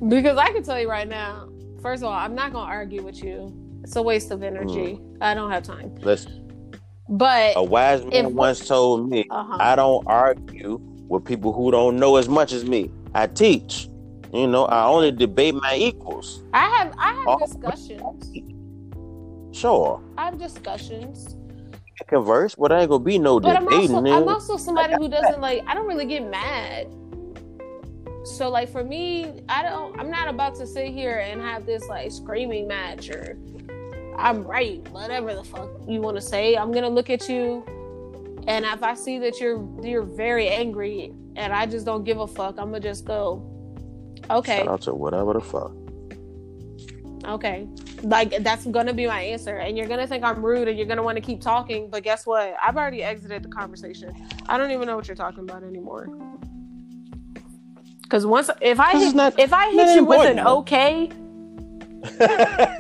Because 0.09 0.38
I 0.38 0.51
can 0.51 0.62
tell 0.62 0.80
you 0.80 0.88
right 0.88 1.09
now, 1.09 1.49
first 1.83 2.03
of 2.03 2.09
all, 2.09 2.12
I'm 2.14 2.35
not 2.35 2.53
gonna 2.53 2.70
argue 2.70 3.03
with 3.03 3.22
you. 3.22 3.53
It's 3.83 3.97
a 3.97 4.03
waste 4.03 4.31
of 4.31 4.43
energy. 4.43 5.01
I 5.20 5.35
don't 5.35 5.51
have 5.51 5.62
time. 5.62 5.95
Listen, 6.03 6.47
But 7.09 7.55
a 7.57 7.62
wise 7.64 8.05
man 8.05 8.26
If- 8.26 8.33
once 8.33 8.66
told 8.66 9.09
me, 9.11 9.26
uh-huh. 9.31 9.57
I 9.59 9.74
don't 9.76 10.07
argue 10.07 10.78
with 11.09 11.24
people 11.24 11.53
who 11.53 11.70
don't 11.70 11.97
know 11.99 12.16
as 12.16 12.28
much 12.28 12.53
as 12.53 12.64
me. 12.64 12.91
I 13.14 13.26
teach. 13.26 13.89
You 14.33 14.47
know, 14.47 14.66
I 14.66 14.85
only 14.85 15.11
debate 15.11 15.55
my 15.57 15.74
equals. 15.74 16.43
I 16.55 16.66
have 16.68 16.95
I 16.99 17.14
have 17.14 17.26
Oh. 17.26 17.39
discussions. 17.39 18.31
Sure. 19.53 20.01
I 20.16 20.26
have 20.26 20.39
discussions. 20.39 21.37
Converse, 22.07 22.55
but 22.55 22.72
I 22.72 22.81
ain't 22.81 22.91
gonna 22.91 23.03
be 23.05 23.18
no 23.18 23.41
But 23.41 23.57
I'm 23.57 23.64
debating. 23.64 23.97
also. 23.97 24.12
I'm 24.22 24.28
also 24.28 24.57
somebody 24.57 24.95
who 24.95 25.09
doesn't 25.09 25.41
like. 25.41 25.62
I 25.66 25.74
don't 25.74 25.87
really 25.87 26.07
get 26.07 26.28
mad. 26.31 26.87
So 28.24 28.50
like 28.50 28.68
for 28.70 28.84
me, 28.84 29.40
I 29.48 29.62
don't. 29.62 29.98
I'm 29.98 30.10
not 30.10 30.28
about 30.28 30.54
to 30.56 30.66
sit 30.66 30.88
here 30.92 31.18
and 31.18 31.40
have 31.40 31.66
this 31.66 31.88
like 31.88 32.12
screaming 32.12 32.68
match 32.68 33.08
or 33.10 33.38
I'm 34.18 34.44
right, 34.44 34.86
whatever 34.90 35.34
the 35.34 35.44
fuck 35.44 35.70
you 35.88 36.00
want 36.00 36.16
to 36.16 36.20
say. 36.20 36.56
I'm 36.56 36.70
gonna 36.72 36.88
look 36.90 37.08
at 37.08 37.28
you, 37.28 37.64
and 38.46 38.64
if 38.66 38.82
I 38.82 38.94
see 38.94 39.18
that 39.20 39.40
you're 39.40 39.66
you're 39.82 40.02
very 40.02 40.48
angry 40.48 41.14
and 41.36 41.52
I 41.52 41.64
just 41.64 41.86
don't 41.86 42.04
give 42.04 42.18
a 42.18 42.26
fuck, 42.26 42.58
I'm 42.58 42.66
gonna 42.66 42.80
just 42.80 43.04
go. 43.06 43.46
Okay, 44.28 44.58
Shout 44.58 44.68
out 44.68 44.82
to 44.82 44.94
whatever 44.94 45.32
the 45.32 45.40
fuck. 45.40 45.72
okay. 47.26 47.66
Like 48.02 48.42
that's 48.42 48.66
gonna 48.66 48.92
be 48.94 49.06
my 49.06 49.20
answer, 49.22 49.56
and 49.56 49.76
you're 49.78 49.88
gonna 49.88 50.06
think 50.06 50.24
I'm 50.24 50.44
rude, 50.44 50.68
and 50.68 50.76
you're 50.76 50.86
gonna 50.86 51.02
want 51.02 51.16
to 51.16 51.22
keep 51.22 51.40
talking. 51.40 51.88
But 51.90 52.02
guess 52.02 52.26
what? 52.26 52.54
I've 52.62 52.76
already 52.76 53.02
exited 53.02 53.42
the 53.42 53.48
conversation. 53.48 54.12
I 54.46 54.58
don't 54.58 54.70
even 54.70 54.86
know 54.86 54.96
what 54.96 55.08
you're 55.08 55.16
talking 55.16 55.40
about 55.44 55.62
anymore. 55.62 56.08
Because 58.11 58.26
once, 58.26 58.50
if 58.61 58.80
I 58.80 58.98
hit, 58.98 59.14
not- 59.14 59.38
if 59.38 59.52
I 59.52 59.70
hit 59.70 59.94
you 59.94 60.04
with 60.04 60.26
an 60.26 60.40
okay, 60.40 61.11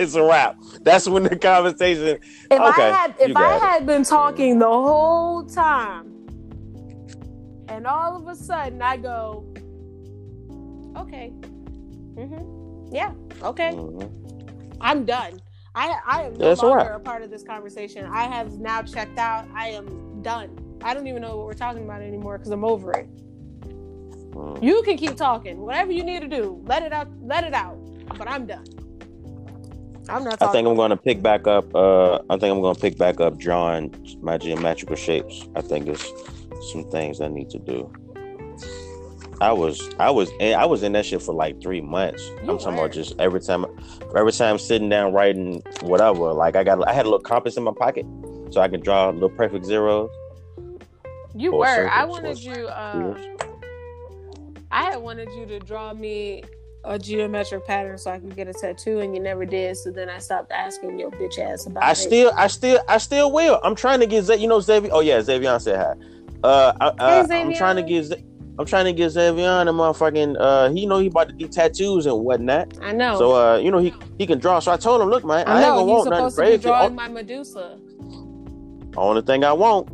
it's 0.00 0.16
a 0.16 0.24
wrap. 0.24 0.56
That's 0.82 1.06
when 1.08 1.22
the 1.22 1.36
conversation. 1.38 2.18
if 2.50 2.60
Okay, 2.60 2.60
I 2.60 2.70
had 2.90 3.14
if 3.20 3.36
I 3.36 3.54
it. 3.54 3.62
had 3.62 3.86
been 3.86 4.02
talking 4.02 4.58
the 4.58 4.66
whole 4.66 5.44
time, 5.44 6.26
and 7.68 7.86
all 7.86 8.16
of 8.16 8.26
a 8.26 8.34
sudden 8.34 8.82
I 8.82 8.96
go, 8.96 9.44
okay, 10.96 11.28
hmm 11.28 12.90
yeah, 12.92 13.12
okay, 13.44 13.70
Mhm. 13.70 14.10
I'm 14.80 15.04
done. 15.04 15.40
I 15.76 15.96
I 16.04 16.22
am 16.24 16.32
no 16.32 16.38
That's 16.48 16.60
longer 16.64 16.76
wrap. 16.90 16.96
a 16.96 16.98
part 16.98 17.22
of 17.22 17.30
this 17.30 17.44
conversation. 17.44 18.04
I 18.04 18.24
have 18.24 18.58
now 18.58 18.82
checked 18.82 19.16
out. 19.16 19.46
I 19.54 19.68
am 19.68 20.22
done. 20.22 20.50
I 20.82 20.92
don't 20.92 21.06
even 21.06 21.22
know 21.22 21.36
what 21.36 21.46
we're 21.46 21.52
talking 21.52 21.84
about 21.84 22.02
anymore 22.02 22.36
because 22.38 22.50
I'm 22.50 22.64
over 22.64 22.90
it. 22.94 23.08
You 24.62 24.82
can 24.84 24.96
keep 24.96 25.16
talking, 25.16 25.58
whatever 25.58 25.92
you 25.92 26.04
need 26.04 26.20
to 26.20 26.28
do. 26.28 26.62
Let 26.66 26.82
it 26.82 26.92
out. 26.92 27.08
Let 27.20 27.44
it 27.44 27.54
out. 27.54 27.78
But 28.16 28.28
I'm 28.28 28.46
done. 28.46 28.64
I'm 30.08 30.24
not. 30.24 30.42
I 30.42 30.48
think 30.48 30.66
I'm 30.66 30.74
going 30.74 30.90
to 30.90 30.96
pick 30.96 31.22
back 31.22 31.46
up. 31.46 31.74
Uh, 31.74 32.16
I 32.28 32.36
think 32.36 32.52
I'm 32.52 32.60
going 32.60 32.74
to 32.74 32.80
pick 32.80 32.98
back 32.98 33.20
up 33.20 33.38
drawing 33.38 33.94
my 34.20 34.38
geometrical 34.38 34.96
shapes. 34.96 35.48
I 35.54 35.60
think 35.60 35.88
it's 35.88 36.04
some 36.72 36.88
things 36.90 37.20
I 37.20 37.28
need 37.28 37.50
to 37.50 37.58
do. 37.58 37.92
I 39.40 39.52
was, 39.52 39.88
I 39.98 40.10
was, 40.10 40.30
I 40.40 40.66
was 40.66 40.82
in 40.82 40.92
that 40.92 41.06
shit 41.06 41.22
for 41.22 41.34
like 41.34 41.62
three 41.62 41.80
months. 41.80 42.22
You 42.28 42.50
I'm 42.50 42.58
talking 42.58 42.74
were. 42.74 42.84
about 42.84 42.92
just 42.92 43.14
every 43.18 43.40
time, 43.40 43.64
every 44.14 44.32
time 44.32 44.58
sitting 44.58 44.90
down 44.90 45.14
writing 45.14 45.62
whatever. 45.80 46.32
Like 46.34 46.56
I 46.56 46.64
got, 46.64 46.86
I 46.86 46.92
had 46.92 47.06
a 47.06 47.08
little 47.08 47.20
compass 47.20 47.56
in 47.56 47.62
my 47.62 47.72
pocket, 47.72 48.04
so 48.50 48.60
I 48.60 48.68
could 48.68 48.82
draw 48.82 49.08
little 49.08 49.30
perfect 49.30 49.64
zeros. 49.64 50.10
You 51.34 51.52
were. 51.52 51.88
I 51.88 52.04
wanted 52.04 52.38
you. 52.38 52.66
Uh, 52.66 53.16
I 54.70 54.84
had 54.84 54.98
wanted 54.98 55.32
you 55.32 55.46
to 55.46 55.58
draw 55.58 55.92
me 55.92 56.42
a 56.84 56.98
geometric 56.98 57.66
pattern 57.66 57.98
so 57.98 58.10
I 58.10 58.18
could 58.18 58.34
get 58.36 58.48
a 58.48 58.52
tattoo, 58.52 59.00
and 59.00 59.14
you 59.14 59.20
never 59.20 59.44
did. 59.44 59.76
So 59.76 59.90
then 59.90 60.08
I 60.08 60.18
stopped 60.18 60.50
asking 60.52 60.98
your 60.98 61.10
bitch 61.10 61.38
ass 61.38 61.66
about 61.66 61.82
I 61.82 61.92
it. 61.92 61.96
still, 61.96 62.32
I 62.36 62.46
still, 62.46 62.80
I 62.88 62.98
still 62.98 63.32
will. 63.32 63.60
I'm 63.62 63.74
trying 63.74 64.00
to 64.00 64.06
get, 64.06 64.24
Z- 64.24 64.36
you 64.36 64.48
know, 64.48 64.60
Xavier. 64.60 64.90
Oh 64.92 65.00
yeah, 65.00 65.20
Xavier 65.20 65.58
said 65.58 65.78
hi. 65.78 65.94
Uh, 66.42 66.72
I, 66.80 66.86
uh 66.86 67.26
Hey, 67.28 67.42
I'm 67.42 67.52
trying 67.52 67.76
to 67.76 67.82
get, 67.82 68.04
Z- 68.04 68.16
I'm 68.58 68.66
trying 68.66 68.84
to 68.86 68.92
get 68.92 69.10
Xavier 69.10 69.44
a 69.44 69.64
motherfucking. 69.66 70.36
Uh, 70.38 70.70
he 70.70 70.86
know 70.86 70.98
he 70.98 71.08
about 71.08 71.28
to 71.28 71.34
do 71.34 71.48
tattoos 71.48 72.06
and 72.06 72.24
whatnot. 72.24 72.78
I 72.82 72.92
know. 72.92 73.16
So 73.18 73.34
uh, 73.34 73.56
you 73.58 73.70
know 73.70 73.78
he 73.78 73.92
he 74.18 74.26
can 74.26 74.38
draw. 74.38 74.58
So 74.60 74.70
I 74.70 74.76
told 74.76 75.02
him, 75.02 75.08
look, 75.08 75.24
man, 75.24 75.46
I, 75.48 75.52
I 75.52 75.64
ain't 75.66 75.74
gonna 75.74 75.84
want 75.84 76.10
nothing 76.10 76.30
supposed 76.30 76.36
to 76.36 76.42
be 76.42 76.46
crazy. 76.48 76.62
drawing 76.62 76.94
my 76.94 77.08
Medusa. 77.08 77.78
Only 78.96 79.22
thing 79.22 79.44
I 79.44 79.52
want 79.52 79.88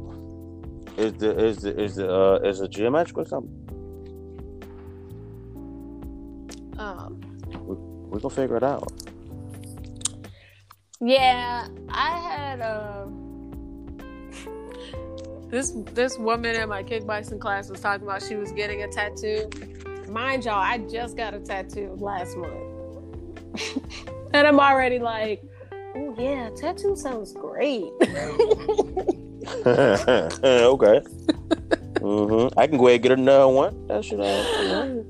is 0.99 1.13
the 1.15 1.45
is 1.45 1.59
the 1.59 1.81
is 1.81 1.97
the 1.97 2.13
uh 2.13 2.39
is 2.45 2.61
a 2.61 2.69
geometric 2.69 3.19
or 3.19 3.25
something. 3.25 3.66
Um. 6.79 7.21
We 8.11 8.21
gonna 8.21 8.35
figure 8.35 8.57
it 8.57 8.63
out. 8.63 8.93
Yeah, 11.01 11.69
I 11.91 12.19
had 12.19 12.61
uh, 12.63 13.07
this 15.51 15.73
this 15.93 16.17
woman 16.17 16.57
in 16.57 16.69
my 16.69 16.83
kickboxing 16.83 17.41
class 17.41 17.69
was 17.69 17.81
talking 17.81 18.07
about 18.07 18.23
she 18.23 18.37
was 18.37 18.53
getting 18.53 18.83
a 18.83 18.89
tattoo. 18.89 19.51
Mind 20.09 20.45
y'all, 20.45 20.55
I 20.55 20.79
just 20.79 21.17
got 21.17 21.35
a 21.35 21.41
tattoo 21.41 21.95
last 21.99 22.37
month, 22.37 22.55
and 24.33 24.47
I'm 24.47 24.59
already 24.59 24.99
like, 24.99 25.43
oh 25.95 26.15
yeah, 26.19 26.49
tattoo 26.57 26.97
sounds 26.97 27.33
great. 27.35 27.85
okay. 29.67 31.03
hmm 32.01 32.49
I 32.57 32.67
can 32.67 32.79
go 32.79 32.87
ahead 32.87 32.95
and 32.95 33.03
get 33.03 33.13
another 33.13 33.49
one. 33.49 33.87
That 33.89 34.05
should. 34.05 34.21
Uh, 34.21 35.03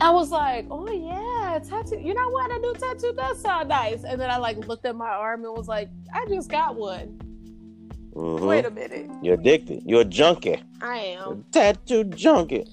I 0.00 0.10
was 0.10 0.30
like, 0.30 0.66
oh 0.70 0.90
yeah, 0.90 1.58
tattoo. 1.60 1.98
You 2.00 2.14
know 2.14 2.28
what? 2.30 2.50
A 2.50 2.58
new 2.58 2.74
tattoo 2.74 3.12
does 3.16 3.40
sound 3.40 3.68
nice. 3.68 4.04
And 4.04 4.20
then 4.20 4.30
I 4.30 4.36
like 4.38 4.56
looked 4.66 4.84
at 4.86 4.96
my 4.96 5.08
arm 5.08 5.44
and 5.44 5.54
was 5.54 5.68
like, 5.68 5.88
I 6.12 6.26
just 6.28 6.50
got 6.50 6.76
one. 6.76 7.18
mhm. 8.14 8.46
Wait 8.46 8.64
a 8.66 8.70
minute, 8.70 9.10
You're 9.22 9.34
addicted. 9.34 9.82
You're 9.86 10.02
a 10.02 10.04
junkie. 10.04 10.60
I 10.82 10.98
am. 10.98 11.44
tattoo 11.52 12.04
junkie. 12.04 12.66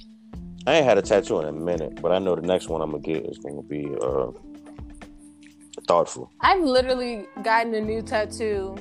I 0.67 0.75
ain't 0.75 0.85
had 0.85 0.97
a 0.97 1.01
tattoo 1.01 1.39
in 1.39 1.47
a 1.47 1.51
minute, 1.51 2.01
but 2.01 2.11
I 2.11 2.19
know 2.19 2.35
the 2.35 2.41
next 2.41 2.69
one 2.69 2.81
I'm 2.81 2.91
gonna 2.91 3.01
get 3.03 3.25
is 3.25 3.37
gonna 3.37 3.61
be 3.63 3.87
uh 4.01 4.31
thoughtful. 5.87 6.31
I've 6.41 6.61
literally 6.63 7.25
gotten 7.43 7.73
a 7.75 7.81
new 7.81 8.01
tattoo 8.01 8.75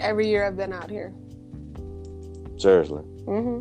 every 0.00 0.28
year 0.28 0.46
I've 0.46 0.56
been 0.56 0.72
out 0.72 0.90
here. 0.90 1.12
Seriously. 2.58 3.02
hmm 3.26 3.60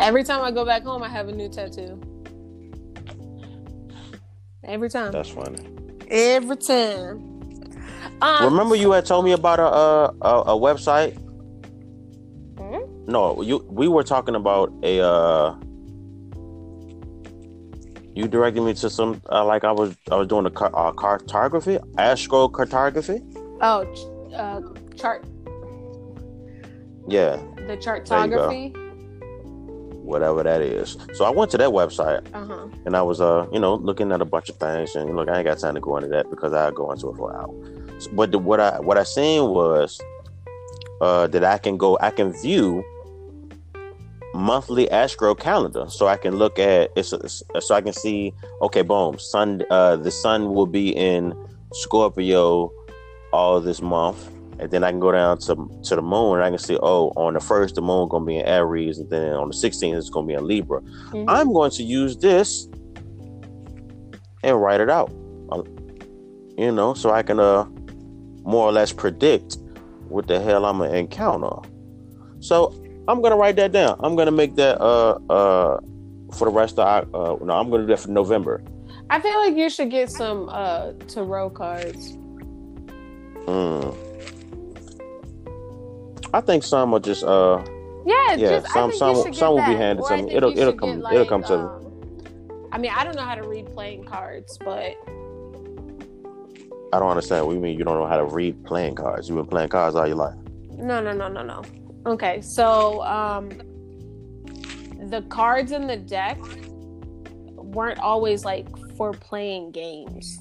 Every 0.00 0.24
time 0.24 0.42
I 0.42 0.50
go 0.50 0.64
back 0.64 0.82
home, 0.82 1.02
I 1.02 1.08
have 1.08 1.28
a 1.28 1.32
new 1.32 1.48
tattoo. 1.48 2.00
Every 4.64 4.90
time. 4.90 5.12
That's 5.12 5.30
funny. 5.30 5.58
Every 6.10 6.56
time. 6.56 7.26
Um, 8.22 8.44
Remember 8.44 8.76
you 8.76 8.92
had 8.92 9.06
told 9.06 9.24
me 9.24 9.32
about 9.32 9.58
a 9.58 9.64
a, 9.64 10.14
a, 10.20 10.40
a 10.54 10.58
website? 10.58 11.16
hmm? 12.58 13.10
No, 13.10 13.40
you 13.42 13.64
we 13.70 13.88
were 13.88 14.02
talking 14.02 14.34
about 14.34 14.72
a 14.82 15.00
uh 15.00 15.54
you 18.14 18.26
directed 18.28 18.60
me 18.62 18.74
to 18.74 18.90
some 18.90 19.22
uh, 19.30 19.44
like 19.44 19.64
I 19.64 19.72
was 19.72 19.96
I 20.10 20.16
was 20.16 20.28
doing 20.28 20.44
a 20.46 20.50
car, 20.50 20.70
uh, 20.74 20.92
cartography, 20.92 21.78
astrocartography. 21.96 23.22
Oh, 23.62 23.84
ch- 23.94 24.34
uh, 24.34 24.60
chart. 24.96 25.24
Yeah, 27.08 27.36
The 27.66 27.76
chartography. 27.78 28.76
Whatever 30.02 30.42
that 30.42 30.60
is. 30.60 30.96
So 31.14 31.24
I 31.24 31.30
went 31.30 31.50
to 31.52 31.58
that 31.58 31.70
website 31.70 32.22
Uh 32.34 32.44
huh. 32.46 32.66
and 32.86 32.96
I 32.96 33.02
was 33.02 33.20
uh 33.20 33.46
you 33.52 33.60
know 33.60 33.74
looking 33.74 34.12
at 34.12 34.20
a 34.20 34.24
bunch 34.24 34.48
of 34.48 34.56
things 34.56 34.94
and 34.96 35.14
look 35.16 35.28
I 35.28 35.38
ain't 35.38 35.46
got 35.46 35.58
time 35.58 35.74
to 35.74 35.80
go 35.80 35.96
into 35.96 36.08
that 36.10 36.30
because 36.30 36.52
I 36.52 36.70
go 36.70 36.90
into 36.92 37.10
it 37.10 37.16
for 37.16 37.30
an 37.30 37.36
hour. 37.36 38.00
So, 38.00 38.10
but 38.12 38.32
the, 38.32 38.38
what 38.38 38.60
I 38.60 38.80
what 38.80 38.96
I 38.98 39.02
seen 39.04 39.42
was 39.50 40.00
uh 41.00 41.26
that 41.28 41.44
I 41.44 41.58
can 41.58 41.76
go 41.76 41.98
I 42.00 42.10
can 42.10 42.32
view 42.32 42.84
monthly 44.32 44.88
astro 44.90 45.34
calendar 45.34 45.86
so 45.88 46.06
I 46.06 46.16
can 46.16 46.36
look 46.36 46.58
at 46.58 46.90
it's, 46.96 47.12
it's 47.12 47.42
so 47.58 47.74
I 47.74 47.80
can 47.80 47.92
see 47.92 48.32
okay 48.62 48.82
boom 48.82 49.18
sun 49.18 49.62
uh 49.70 49.96
the 49.96 50.10
sun 50.10 50.54
will 50.54 50.66
be 50.68 50.90
in 50.96 51.34
Scorpio 51.72 52.70
all 53.32 53.60
this 53.60 53.82
month 53.82 54.30
and 54.60 54.70
then 54.70 54.84
I 54.84 54.90
can 54.90 55.00
go 55.00 55.10
down 55.12 55.38
to 55.38 55.54
to 55.84 55.96
the 55.96 56.02
moon 56.02 56.34
and 56.36 56.44
I 56.44 56.50
can 56.50 56.58
see 56.58 56.78
oh 56.82 57.08
on 57.16 57.34
the 57.34 57.40
first 57.40 57.74
the 57.74 57.82
moon 57.82 58.08
gonna 58.08 58.24
be 58.24 58.36
in 58.38 58.46
Aries 58.46 58.98
and 58.98 59.08
then 59.10 59.32
on 59.32 59.48
the 59.48 59.54
16th 59.54 59.96
it's 59.96 60.10
gonna 60.10 60.26
be 60.26 60.34
in 60.34 60.46
Libra 60.46 60.80
Mhm. 61.12 61.24
I'm 61.28 61.52
going 61.52 61.70
to 61.72 61.82
use 61.82 62.16
this 62.16 62.68
and 64.42 64.60
write 64.60 64.80
it 64.80 64.90
out. 64.90 65.10
Um, 65.52 65.64
You 66.56 66.70
know, 66.72 66.92
so 66.94 67.10
I 67.10 67.22
can 67.22 67.40
uh 67.40 67.64
more 68.44 68.66
or 68.68 68.72
less 68.72 68.92
predict 68.92 69.56
what 70.08 70.26
the 70.26 70.40
hell 70.40 70.64
I'm 70.66 70.78
gonna 70.78 70.92
encounter. 70.92 71.56
So 72.40 72.74
I'm 73.08 73.22
gonna 73.22 73.36
write 73.36 73.56
that 73.56 73.72
down. 73.72 73.96
I'm 74.00 74.14
gonna 74.16 74.30
make 74.42 74.54
that 74.56 74.80
uh 74.80 75.18
uh 75.30 75.78
for 76.36 76.44
the 76.48 76.50
rest 76.50 76.78
of 76.78 76.86
uh 77.14 77.36
no, 77.44 77.54
I'm 77.54 77.70
gonna 77.70 77.84
do 77.84 77.86
that 77.88 78.00
for 78.00 78.10
November. 78.10 78.62
I 79.08 79.20
feel 79.20 79.36
like 79.44 79.56
you 79.56 79.68
should 79.70 79.90
get 79.90 80.10
some 80.10 80.48
uh 80.50 80.92
tarot 81.08 81.50
cards. 81.50 82.16
Mm. 83.46 83.94
I 86.32 86.40
think 86.40 86.62
some 86.62 86.92
will 86.92 87.00
just 87.00 87.24
uh 87.24 87.62
Yeah, 88.06 88.34
Yeah, 88.34 88.48
just, 88.60 88.72
some- 88.72 88.92
some 88.92 89.14
will- 89.14 89.32
some 89.34 89.54
will 89.54 89.66
be 89.66 89.74
handed 89.74 90.04
to 90.06 90.16
me. 90.22 90.32
It'll- 90.32 90.56
it'll 90.56 90.72
come- 90.72 91.00
get, 91.02 91.12
it'll 91.12 91.26
come 91.26 91.42
to 91.44 91.56
me. 91.58 91.64
um, 91.64 92.68
I 92.72 92.78
mean, 92.78 92.92
I 92.96 93.04
don't 93.04 93.14
know 93.16 93.22
how 93.22 93.34
to 93.34 93.46
read 93.46 93.66
playing 93.74 94.04
cards, 94.04 94.56
but 94.64 94.94
I 96.92 96.98
don't 96.98 97.08
understand 97.10 97.46
what 97.46 97.52
you 97.54 97.60
mean 97.60 97.76
you 97.78 97.84
don't 97.84 97.98
know 97.98 98.06
how 98.06 98.16
to 98.16 98.24
read 98.24 98.64
playing 98.64 98.94
cards. 98.94 99.28
You've 99.28 99.36
been 99.36 99.46
playing 99.46 99.68
cards 99.68 99.96
all 99.96 100.06
your 100.06 100.16
life. 100.16 100.34
no, 100.76 101.00
no, 101.02 101.12
no, 101.12 101.28
no, 101.28 101.42
no. 101.42 101.62
Okay, 102.06 102.40
so 102.40 103.02
um, 103.02 103.50
the 105.10 105.22
cards 105.28 105.72
in 105.72 105.86
the 105.86 105.96
deck 105.96 106.38
weren't 107.56 107.98
always 108.00 108.44
like 108.46 108.66
for 108.96 109.12
playing 109.12 109.72
games. 109.72 110.38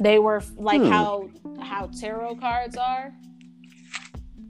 They 0.00 0.18
were 0.20 0.42
like 0.56 0.80
Hmm. 0.80 0.88
how 0.88 1.28
how 1.60 1.86
tarot 2.00 2.36
cards 2.36 2.76
are. 2.76 3.12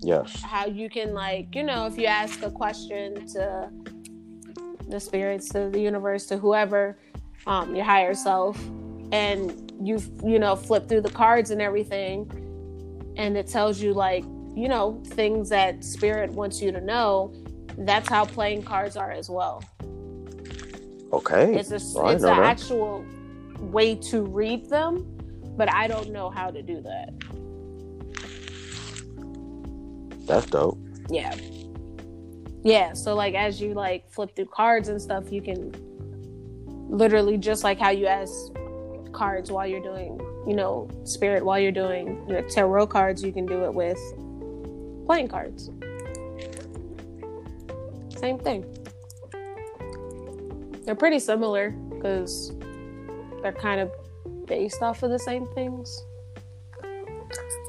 Yes. 0.00 0.42
How 0.42 0.66
you 0.66 0.88
can 0.88 1.14
like 1.14 1.54
you 1.54 1.62
know 1.62 1.86
if 1.86 1.98
you 1.98 2.06
ask 2.06 2.42
a 2.42 2.50
question 2.50 3.26
to 3.28 3.70
the 4.88 5.00
spirits, 5.00 5.48
to 5.50 5.68
the 5.68 5.80
universe, 5.80 6.26
to 6.26 6.38
whoever, 6.38 6.98
um, 7.46 7.74
your 7.74 7.84
higher 7.84 8.14
self, 8.14 8.58
and 9.12 9.72
you 9.82 10.00
you 10.24 10.38
know 10.38 10.56
flip 10.56 10.88
through 10.88 11.02
the 11.02 11.10
cards 11.10 11.50
and 11.50 11.60
everything, 11.60 12.30
and 13.16 13.36
it 13.36 13.46
tells 13.46 13.80
you 13.80 13.92
like 13.92 14.24
you 14.54 14.68
know 14.68 15.00
things 15.06 15.48
that 15.50 15.84
spirit 15.84 16.30
wants 16.30 16.60
you 16.62 16.72
to 16.72 16.80
know. 16.80 17.32
That's 17.76 18.08
how 18.08 18.24
playing 18.24 18.62
cards 18.64 18.96
are 18.96 19.10
as 19.10 19.30
well. 19.30 19.62
Okay. 21.12 21.54
It's 21.54 21.70
a 21.70 21.98
Oh, 21.98 22.08
it's 22.08 22.24
an 22.24 22.30
actual 22.30 23.04
way 23.60 23.94
to 23.94 24.22
read 24.22 24.68
them, 24.68 25.06
but 25.56 25.72
I 25.72 25.86
don't 25.86 26.10
know 26.10 26.28
how 26.30 26.50
to 26.50 26.62
do 26.62 26.80
that. 26.82 27.10
That's 30.28 30.46
dope. 30.46 30.78
Yeah. 31.10 31.34
Yeah, 32.62 32.92
so 32.92 33.14
like 33.14 33.34
as 33.34 33.60
you 33.60 33.72
like 33.72 34.10
flip 34.10 34.36
through 34.36 34.46
cards 34.46 34.88
and 34.88 35.00
stuff, 35.00 35.32
you 35.32 35.40
can 35.40 35.72
literally 36.88 37.38
just 37.38 37.64
like 37.64 37.78
how 37.78 37.90
you 37.90 38.06
ask 38.06 38.34
cards 39.12 39.50
while 39.50 39.66
you're 39.66 39.82
doing, 39.82 40.20
you 40.46 40.54
know, 40.54 40.88
spirit 41.04 41.44
while 41.44 41.58
you're 41.58 41.72
doing 41.72 42.22
you 42.28 42.34
know, 42.34 42.42
tarot 42.42 42.88
cards, 42.88 43.24
you 43.24 43.32
can 43.32 43.46
do 43.46 43.64
it 43.64 43.72
with 43.72 43.98
playing 45.06 45.28
cards. 45.28 45.70
Same 48.18 48.38
thing. 48.38 48.64
They're 50.84 50.94
pretty 50.94 51.20
similar 51.20 51.70
because 51.70 52.52
they're 53.42 53.52
kind 53.52 53.80
of 53.80 53.90
based 54.46 54.82
off 54.82 55.02
of 55.02 55.10
the 55.10 55.18
same 55.18 55.46
things. 55.54 56.04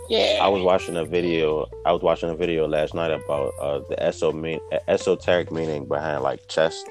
Yeah. 0.10 0.40
I 0.42 0.48
was 0.48 0.64
watching 0.64 0.98
a 0.98 1.06
video. 1.06 1.68
I 1.86 1.92
was 1.92 2.02
watching 2.02 2.30
a 2.30 2.36
video 2.36 2.68
last 2.68 2.94
night 2.96 3.12
about 3.12 3.54
uh, 3.62 3.80
the 3.90 4.02
eso 4.02 4.32
mean, 4.32 4.60
esoteric 4.88 5.52
meaning 5.52 5.86
behind 5.88 6.24
like 6.24 6.48
chess 6.48 6.84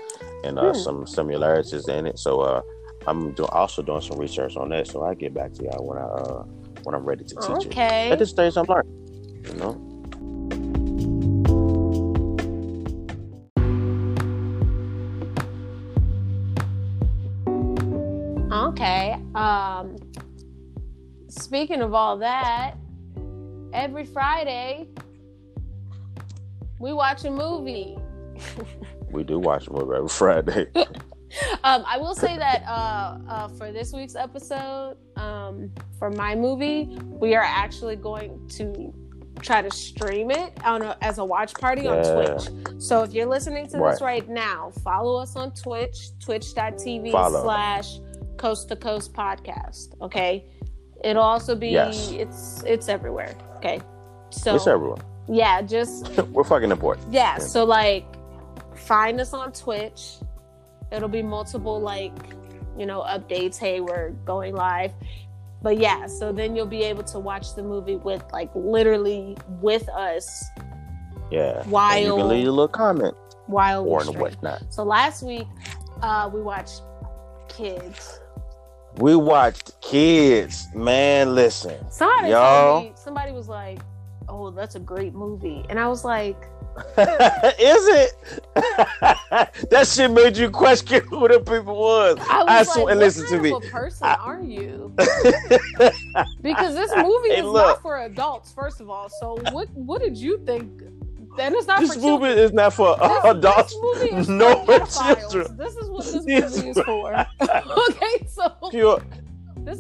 and 0.44 0.58
uh, 0.58 0.72
Hmm. 0.72 0.78
some 0.78 1.06
similarities 1.06 1.88
in 1.88 2.06
it. 2.06 2.18
So 2.18 2.40
uh, 2.40 2.62
I'm 3.06 3.32
do- 3.32 3.46
also 3.46 3.82
doing 3.82 4.02
some 4.02 4.18
research 4.18 4.56
on 4.56 4.68
that. 4.70 4.86
So 4.86 5.04
I 5.04 5.14
get 5.14 5.34
back 5.34 5.52
to 5.54 5.64
y'all 5.64 5.84
when 5.84 5.98
I 5.98 6.02
uh, 6.02 6.42
when 6.84 6.94
I'm 6.94 7.04
ready 7.04 7.24
to 7.24 7.34
teach 7.34 7.66
it. 7.66 7.72
Okay. 7.72 8.10
At 8.12 8.18
this 8.20 8.30
stage, 8.30 8.56
I'm 8.56 8.66
learning. 8.66 8.94
You 9.46 9.54
know. 9.54 9.84
Okay. 18.50 19.16
Um 19.34 19.96
speaking 21.28 21.82
of 21.82 21.94
all 21.94 22.18
that, 22.18 22.74
every 23.72 24.04
Friday 24.04 24.88
we 26.78 26.92
watch 26.92 27.24
a 27.24 27.30
movie. 27.30 27.96
We 29.10 29.24
do 29.24 29.38
watch 29.38 29.66
a 29.68 29.72
movie 29.72 29.96
every 29.96 30.08
Friday. 30.08 30.66
Um, 31.62 31.84
I 31.86 31.98
will 31.98 32.14
say 32.14 32.38
that 32.38 32.62
uh, 32.66 33.18
uh, 33.28 33.48
for 33.48 33.70
this 33.70 33.92
week's 33.92 34.14
episode, 34.16 34.96
um, 35.16 35.70
for 35.98 36.10
my 36.10 36.34
movie, 36.34 36.98
we 37.04 37.34
are 37.34 37.44
actually 37.44 37.96
going 37.96 38.48
to 38.56 38.94
try 39.40 39.60
to 39.60 39.70
stream 39.70 40.30
it 40.30 40.52
on 40.64 40.80
a, 40.80 40.96
as 41.02 41.18
a 41.18 41.24
watch 41.24 41.52
party 41.54 41.86
on 41.86 42.02
Twitch. 42.02 42.48
So 42.80 43.02
if 43.02 43.12
you're 43.12 43.26
listening 43.26 43.66
to 43.66 43.72
this 43.72 43.80
Right. 43.80 44.00
right 44.00 44.28
now, 44.28 44.72
follow 44.82 45.20
us 45.20 45.36
on 45.36 45.52
Twitch, 45.52 46.18
twitch.tv 46.18 47.12
Follow. 47.12 47.42
slash 47.42 48.00
coast 48.38 48.68
to 48.70 48.76
coast 48.76 49.12
podcast. 49.12 50.00
Okay. 50.00 50.46
It'll 51.04 51.22
also 51.22 51.54
be 51.54 51.68
Yes. 51.68 52.10
it's 52.12 52.62
it's 52.66 52.88
everywhere. 52.88 53.34
Okay. 53.56 53.80
So 54.30 54.54
it's 54.56 54.66
everyone. 54.66 55.00
yeah, 55.28 55.62
just 55.62 56.08
We're 56.32 56.44
fucking 56.44 56.70
important. 56.70 57.12
yeah, 57.12 57.34
Yeah. 57.34 57.38
so 57.38 57.64
like 57.64 58.04
find 58.74 59.20
us 59.20 59.32
on 59.32 59.52
Twitch. 59.52 60.16
It'll 60.90 61.08
be 61.08 61.22
multiple 61.22 61.80
like, 61.80 62.12
you 62.76 62.86
know, 62.86 63.02
updates. 63.02 63.56
Hey, 63.58 63.80
we're 63.80 64.10
going 64.24 64.54
live. 64.54 64.92
But 65.60 65.78
yeah, 65.78 66.06
so 66.06 66.30
then 66.32 66.54
you'll 66.54 66.66
be 66.66 66.82
able 66.84 67.02
to 67.04 67.18
watch 67.18 67.54
the 67.54 67.62
movie 67.62 67.96
with 67.96 68.24
like 68.32 68.50
literally 68.54 69.36
with 69.60 69.88
us 69.88 70.44
Yeah. 71.30 71.60
And 71.62 71.70
while 71.70 71.98
you 72.00 72.16
can 72.16 72.28
leave 72.28 72.46
a 72.46 72.50
little 72.50 72.68
comment 72.68 73.14
while 73.46 73.84
or 73.86 74.02
and 74.02 74.16
whatnot. 74.18 74.62
So 74.72 74.82
last 74.84 75.22
week, 75.22 75.46
uh, 76.02 76.30
we 76.32 76.40
watched 76.40 76.82
Kids. 77.48 78.17
We 78.98 79.14
watched 79.16 79.80
kids. 79.80 80.66
Man, 80.74 81.34
listen. 81.34 81.88
Somebody 81.90 82.30
Y'all. 82.30 82.92
somebody 82.96 83.32
was 83.32 83.48
like, 83.48 83.80
"Oh, 84.28 84.50
that's 84.50 84.74
a 84.74 84.80
great 84.80 85.14
movie," 85.14 85.64
and 85.70 85.78
I 85.78 85.86
was 85.88 86.04
like, 86.04 86.36
Is 86.98 87.86
it? 87.88 88.12
that 89.70 89.86
shit 89.86 90.10
made 90.10 90.36
you 90.36 90.50
question 90.50 91.02
who 91.10 91.26
the 91.28 91.38
people 91.40 91.76
was. 91.76 92.18
"I 92.28 92.38
was 92.42 92.46
I 92.48 92.58
like, 92.58 92.66
swear- 92.68 92.84
what 92.86 92.96
listen 92.98 93.26
kind 93.26 93.36
to 93.36 93.42
me. 93.42 93.50
a 93.68 93.70
person 93.70 94.06
I- 94.08 94.14
are 94.14 94.40
you?" 94.40 94.92
Because 96.40 96.74
this 96.74 96.94
movie 96.96 97.30
Hey, 97.30 97.40
is 97.40 97.44
look. 97.44 97.66
not 97.66 97.82
for 97.82 97.98
adults, 98.02 98.52
first 98.52 98.80
of 98.80 98.90
all. 98.90 99.08
So 99.08 99.38
what 99.52 99.68
what 99.74 100.00
did 100.02 100.16
you 100.16 100.38
think? 100.44 100.70
Then 101.38 101.54
it's 101.54 101.66
not 101.66 101.80
this 101.80 101.94
for 101.94 102.00
movie 102.00 102.26
children. 102.26 102.38
is 102.38 102.52
not 102.52 102.72
for 102.74 102.96
This- 102.98 103.24
adults. 103.24 103.72
This 103.72 103.82
movie 103.82 104.16
is 104.16 104.28
no 104.42 104.64
for 104.66 104.78
children. 104.80 105.56
This 105.56 105.76
is 105.76 105.88
what 105.90 106.04
this 106.04 106.14
movie 106.56 106.68
is 106.70 106.80
for. 106.84 107.26
okay, 107.40 108.26
so 108.28 108.48
Pure. 108.70 109.02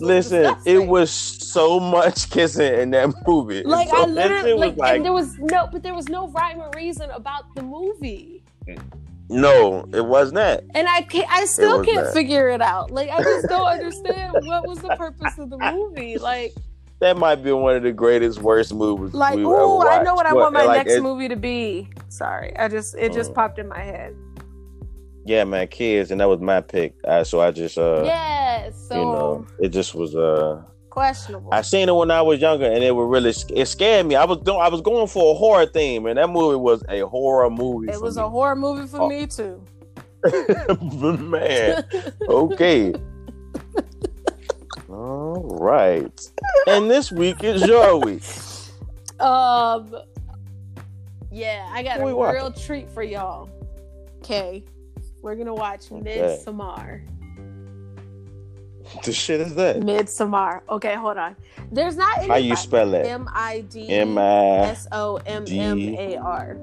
Listen, 0.00 0.54
it 0.66 0.86
was 0.86 1.10
so 1.10 1.80
much 1.80 2.28
kissing 2.30 2.74
in 2.74 2.90
that 2.90 3.12
movie. 3.26 3.62
like 3.62 3.88
so 3.88 4.02
I 4.02 4.06
literally 4.06 4.52
was 4.52 4.60
like, 4.60 4.76
like, 4.76 4.96
and 4.96 5.04
there 5.04 5.12
was 5.14 5.38
no 5.38 5.66
but 5.72 5.82
there 5.82 5.94
was 5.94 6.08
no 6.08 6.28
rhyme 6.28 6.60
or 6.60 6.70
reason 6.76 7.08
about 7.10 7.54
the 7.54 7.62
movie. 7.62 8.42
no, 9.30 9.88
it 9.94 10.04
was 10.04 10.30
not. 10.32 10.60
And 10.74 10.86
I 10.88 11.02
can't 11.02 11.30
I 11.30 11.44
still 11.46 11.82
can't 11.84 12.04
that. 12.04 12.12
figure 12.14 12.48
it 12.50 12.60
out. 12.60 12.90
Like 12.90 13.08
I 13.08 13.22
just 13.22 13.48
don't 13.48 13.66
understand 13.66 14.34
what 14.46 14.66
was 14.68 14.78
the 14.80 14.94
purpose 14.96 15.38
of 15.38 15.48
the 15.50 15.58
movie. 15.58 16.18
Like 16.18 16.54
That 17.00 17.16
might 17.16 17.36
be 17.44 17.52
one 17.52 17.76
of 17.76 17.82
the 17.84 17.92
greatest, 17.92 18.40
worst 18.42 18.74
movies. 18.74 19.14
like 19.14 19.36
we've 19.36 19.46
oh 19.46 19.80
ever 19.82 19.90
I 19.90 20.02
know 20.02 20.14
what 20.14 20.26
I 20.26 20.32
want 20.34 20.52
my 20.52 20.64
like, 20.64 20.86
next 20.86 21.00
movie 21.00 21.28
to 21.28 21.36
be. 21.36 21.88
Sorry. 22.08 22.56
I 22.58 22.66
just 22.68 22.96
it 22.96 23.12
just 23.12 23.30
Mm. 23.30 23.34
popped 23.34 23.58
in 23.60 23.68
my 23.68 23.78
head. 23.80 24.16
Yeah, 25.24 25.44
man, 25.44 25.68
kids, 25.68 26.10
and 26.10 26.20
that 26.20 26.28
was 26.28 26.40
my 26.40 26.60
pick. 26.60 26.94
Uh, 27.04 27.22
so 27.22 27.40
I 27.40 27.50
just, 27.50 27.76
uh, 27.78 28.02
yes. 28.04 28.74
So 28.88 28.94
you 28.96 29.02
know, 29.04 29.46
it 29.60 29.68
just 29.68 29.94
was. 29.94 30.16
uh 30.16 30.62
questionable. 30.90 31.52
I 31.54 31.60
seen 31.62 31.88
it 31.88 31.94
when 31.94 32.10
I 32.10 32.22
was 32.22 32.40
younger, 32.40 32.64
and 32.64 32.82
it 32.82 32.90
was 32.96 33.06
really 33.08 33.32
it 33.60 33.66
scared 33.66 34.06
me. 34.06 34.16
I 34.16 34.24
was 34.24 34.38
doing, 34.38 34.58
I 34.58 34.68
was 34.68 34.80
going 34.80 35.06
for 35.06 35.32
a 35.32 35.38
horror 35.38 35.66
theme, 35.66 36.06
and 36.06 36.18
that 36.18 36.28
movie 36.30 36.56
was 36.56 36.82
a 36.88 37.02
horror 37.06 37.50
movie. 37.50 37.88
it 37.90 37.94
for 37.96 38.00
was 38.02 38.16
me. 38.16 38.22
a 38.24 38.28
horror 38.28 38.56
movie 38.56 38.86
for 38.88 39.02
Oh. 39.02 39.08
me 39.08 39.26
too. 39.28 39.62
man. 41.30 41.84
Okay. 42.28 42.92
All 45.38 45.56
right. 45.60 46.30
And 46.66 46.90
this 46.90 47.12
week 47.12 47.44
is 47.44 47.62
your 47.64 48.00
week. 48.00 48.24
Um, 49.20 49.94
yeah, 51.30 51.68
I 51.70 51.84
got 51.84 52.00
What 52.00 52.30
a 52.30 52.34
real 52.34 52.50
treat 52.50 52.90
for 52.90 53.04
y'all. 53.04 53.48
Okay, 54.18 54.64
we're 55.22 55.36
gonna 55.36 55.54
watch 55.54 55.92
Okay. 55.92 56.18
Midsommar. 56.44 57.02
The 59.04 59.12
shit 59.12 59.40
is 59.40 59.54
that? 59.54 59.76
Midsommar. 59.76 60.62
Okay, 60.70 60.96
hold 60.96 61.18
on. 61.18 61.36
There's 61.70 61.96
not 61.96 62.26
How 62.26 62.34
you 62.36 62.56
spell 62.56 62.94
it? 62.94 63.06
M 63.06 63.28
I 63.32 63.60
D 63.60 63.88
M 63.90 64.18
I 64.18 64.58
S 64.70 64.88
O 64.90 65.18
M 65.18 65.44
M 65.48 65.78
A 65.78 66.16
R. 66.16 66.56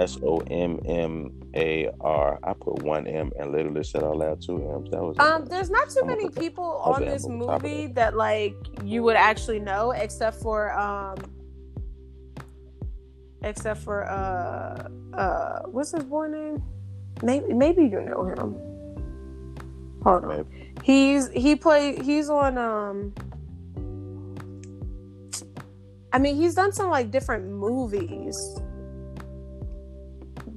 S 0.00 0.18
O 0.24 0.38
M 0.38 0.80
M 0.86 1.37
A 1.54 1.90
R. 2.00 2.38
I 2.42 2.52
put 2.52 2.82
one 2.82 3.06
M 3.06 3.32
and 3.38 3.52
literally 3.52 3.82
said 3.82 4.04
out 4.04 4.16
loud 4.16 4.42
two 4.42 4.56
M's. 4.56 4.90
That 4.90 5.02
was 5.02 5.18
Um, 5.18 5.46
there's 5.46 5.70
not 5.70 5.90
too 5.90 6.00
I'm 6.02 6.08
many 6.08 6.28
people 6.28 6.64
on 6.84 7.04
this 7.04 7.24
of 7.24 7.30
movie 7.30 7.86
that 7.88 8.16
like 8.16 8.54
you 8.84 9.02
would 9.02 9.16
actually 9.16 9.58
know, 9.58 9.92
except 9.92 10.40
for 10.42 10.72
um, 10.78 11.16
except 13.42 13.80
for 13.80 14.04
uh 14.04 14.88
uh, 15.14 15.60
what's 15.66 15.92
his 15.92 16.04
boy 16.04 16.28
name? 16.28 16.62
Maybe 17.22 17.52
maybe 17.54 17.82
you 17.82 18.00
know 18.02 18.24
him. 18.24 18.56
Hold 20.04 20.24
on. 20.24 20.28
Maybe. 20.28 20.74
He's 20.84 21.28
he 21.30 21.56
played 21.56 22.02
he's 22.02 22.30
on 22.30 22.58
um 22.58 23.14
I 26.12 26.18
mean 26.18 26.36
he's 26.36 26.54
done 26.54 26.72
some 26.72 26.90
like 26.90 27.10
different 27.10 27.46
movies. 27.50 28.36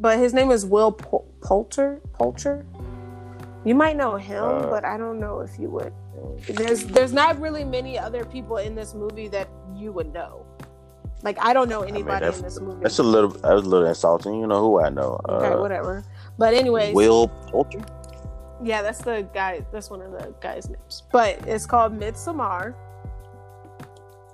But 0.02 0.18
his 0.18 0.34
name 0.34 0.50
is 0.52 0.66
Will 0.66 0.92
Pol- 0.92 1.28
Poulter 1.42 2.02
Poulter. 2.14 2.66
You 3.64 3.76
might 3.76 3.96
know 3.96 4.16
him, 4.16 4.44
Uh, 4.44 4.68
but 4.68 4.84
I 4.84 4.98
don't 4.98 5.20
know 5.20 5.42
if 5.42 5.60
you 5.60 5.70
would. 5.70 5.94
There's 6.50 6.84
there's 6.86 7.14
not 7.14 7.40
really 7.40 7.64
many 7.64 7.98
other 8.00 8.26
people 8.26 8.58
in 8.58 8.74
this 8.76 8.94
movie 8.96 9.28
that 9.30 9.48
you 9.76 9.92
would 9.94 10.12
know. 10.12 10.44
Like 11.22 11.38
I 11.40 11.54
don't 11.54 11.70
know 11.70 11.82
mean, 11.82 11.94
anybody 11.94 12.26
that's- 12.26 12.40
in 12.40 12.44
this 12.46 12.60
movie. 12.60 12.82
That's 12.82 12.98
a 12.98 13.04
little. 13.04 13.30
That 13.30 13.54
was 13.54 13.64
a 13.66 13.70
little 13.70 13.88
insulting. 13.88 14.40
You 14.42 14.48
know 14.48 14.60
who 14.60 14.82
I 14.82 14.90
know? 14.90 15.20
okay, 15.30 15.54
Uh, 15.54 15.60
whatever. 15.62 16.04
But 16.40 16.56
anyways, 16.56 16.96
Will 16.96 17.28
Poulter. 17.52 17.80
Yeah, 18.64 18.82
that's 18.82 19.02
the 19.02 19.28
guy. 19.34 19.64
That's 19.72 19.90
one 19.92 20.02
of 20.02 20.12
the 20.12 20.34
guys' 20.42 20.68
names. 20.70 21.04
But 21.12 21.48
it's 21.48 21.66
called 21.68 21.94
Midsommar. 22.00 22.74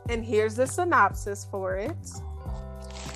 and 0.09 0.23
here's 0.23 0.55
the 0.55 0.65
synopsis 0.65 1.45
for 1.51 1.75
it. 1.75 1.97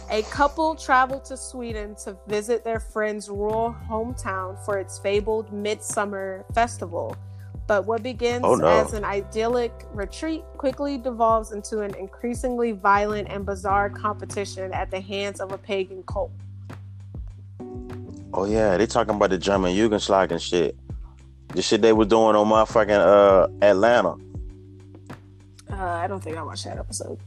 A 0.10 0.24
couple 0.24 0.76
travel 0.76 1.20
to 1.22 1.38
Sweden 1.38 1.96
to 2.04 2.18
visit 2.28 2.64
their 2.64 2.80
friend's 2.80 3.30
rural 3.30 3.76
hometown 3.90 4.58
for 4.66 4.78
its 4.78 5.00
fabled 5.00 5.52
midsummer 5.54 6.46
festival. 6.54 7.16
But 7.68 7.86
what 7.86 8.04
begins 8.04 8.42
Oh, 8.44 8.56
no. 8.56 8.68
as 8.68 8.94
an 8.94 9.06
idyllic 9.06 9.72
retreat 9.94 10.44
quickly 10.58 10.98
devolves 10.98 11.54
into 11.54 11.82
an 11.82 11.96
increasingly 11.96 12.74
violent 12.74 13.30
and 13.30 13.46
bizarre 13.46 13.90
competition 13.90 14.74
at 14.74 14.92
the 14.92 15.00
hands 15.00 15.40
of 15.40 15.54
a 15.54 15.58
pagan 15.58 16.04
cult. 16.04 16.32
Oh 18.34 18.46
yeah, 18.46 18.76
they 18.78 18.86
talking 18.88 19.16
about 19.16 19.30
the 19.30 19.38
German 19.38 19.74
Jugendschlag 19.76 20.32
and 20.32 20.42
shit. 20.42 20.76
The 21.50 21.62
shit 21.62 21.82
they 21.82 21.94
were 21.94 22.06
doing 22.06 22.36
on 22.36 22.48
motherfucking 22.48 22.90
uh 22.92 23.48
Atlanta. 23.62 24.16
Uh, 25.70 25.76
I 25.86 26.08
don't 26.08 26.22
think 26.22 26.38
I 26.38 26.44
watched 26.44 26.66
that 26.66 26.78
episode. 26.78 27.20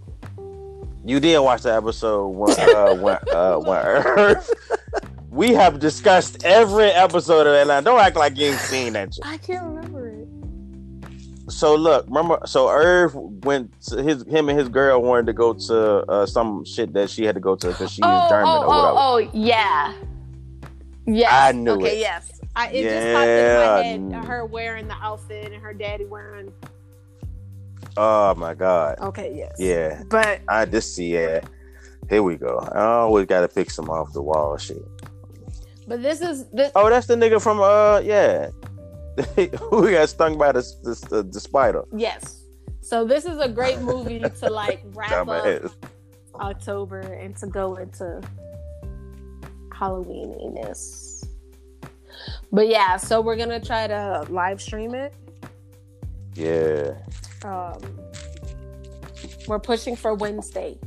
You 1.05 1.21
did 1.21 1.39
watch 1.41 1.63
the 1.63 1.75
episode 1.75 2.29
when 2.29 2.59
uh 2.75 2.95
when 2.95 3.19
uh 3.33 3.57
when 3.59 3.79
Earn. 3.85 4.37
We 5.31 5.53
have 5.53 5.81
discussed 5.81 6.45
every 6.45 6.87
episode 6.91 7.47
of 7.47 7.55
Atlanta. 7.55 7.85
Don't 7.85 8.01
act 8.01 8.17
like 8.17 8.37
you 8.39 8.47
ain't 8.47 8.61
seen 8.61 8.93
that 8.93 9.15
shit. 9.15 9.27
I 9.27 9.37
can't 9.37 9.65
remember 9.65 10.09
it. 10.09 10.29
So 11.51 11.75
look, 11.75 12.07
remember 12.07 12.39
so 12.47 12.69
Irv 12.71 13.15
went 13.17 13.79
to 13.89 14.03
his 14.03 14.25
him 14.27 14.49
and 14.49 14.59
his 14.59 14.69
girl 14.69 15.03
wanted 15.03 15.27
to 15.27 15.33
go 15.33 15.53
to 15.53 15.77
uh 16.11 16.25
some 16.27 16.65
shit 16.65 16.93
that 16.95 17.11
she 17.11 17.25
had 17.25 17.35
to 17.35 17.41
go 17.41 17.55
to 17.57 17.67
because 17.67 17.91
she's 17.91 18.01
oh, 18.05 18.29
German 18.31 18.47
oh, 18.49 18.63
or 18.63 18.67
whatever. 18.69 18.87
oh, 18.87 18.97
oh, 18.97 19.31
yeah. 19.35 19.93
Yes. 21.07 21.31
I 21.33 21.53
knew 21.53 21.73
okay, 21.73 21.97
it. 21.97 21.99
yes. 21.99 22.31
I, 22.57 22.69
it 22.69 22.83
just 22.85 23.15
popped 23.15 23.27
in 23.27 24.07
my 24.07 24.13
Yeah. 24.13 24.21
head. 24.21 24.25
Her 24.29 24.47
wearing 24.47 24.89
the 24.89 24.95
outfit 25.03 25.53
and 25.53 25.61
her 25.63 25.75
daddy 25.75 26.07
wearing. 26.07 26.53
Oh 27.97 28.35
my 28.35 28.55
god. 28.55 28.99
Okay, 29.01 29.33
yes. 29.35 29.57
Yeah. 29.59 30.03
But 30.09 30.41
I 30.49 30.65
just 30.65 30.95
see 30.95 31.15
it. 31.15 31.45
Here 32.09 32.23
we 32.23 32.37
go. 32.37 32.59
I 32.73 32.81
always 32.81 33.27
gotta 33.27 33.49
pick 33.49 33.71
some 33.71 33.89
off 33.89 34.13
the 34.13 34.23
wall 34.23 34.57
shit. 34.57 34.83
but 35.87 36.03
this 36.03 36.21
is 36.21 36.47
this. 36.51 36.73
Oh, 36.75 36.91
that's 36.91 37.07
the 37.07 37.15
nigga 37.15 37.41
from 37.41 37.61
uh 37.61 38.01
yeah. 38.01 38.51
Who 39.71 39.91
got 39.91 40.09
stung 40.09 40.37
by 40.37 40.53
the 40.53 40.63
the, 40.83 41.23
the, 41.23 41.41
spider. 41.41 41.85
Yes. 41.95 42.43
So 42.81 43.05
this 43.05 43.25
is 43.25 43.39
a 43.39 43.49
great 43.49 43.81
movie 43.81 44.19
to 44.41 44.51
like 44.51 44.83
wrap 44.95 45.29
up. 45.29 45.71
October 46.35 47.01
and 47.01 47.37
to 47.37 47.47
go 47.47 47.77
into 47.77 48.21
Halloweeniness. 49.69 51.27
But 52.51 52.69
yeah, 52.69 52.97
so 52.97 53.21
we're 53.21 53.37
gonna 53.37 53.61
try 53.61 53.87
to 53.87 54.27
live 54.29 54.61
stream 54.61 54.95
it. 54.95 55.15
Yeah. 56.35 56.95
Um, 57.45 57.79
we're 59.47 59.59
pushing 59.59 59.97
for 59.97 60.15
Wednesday. 60.15 60.79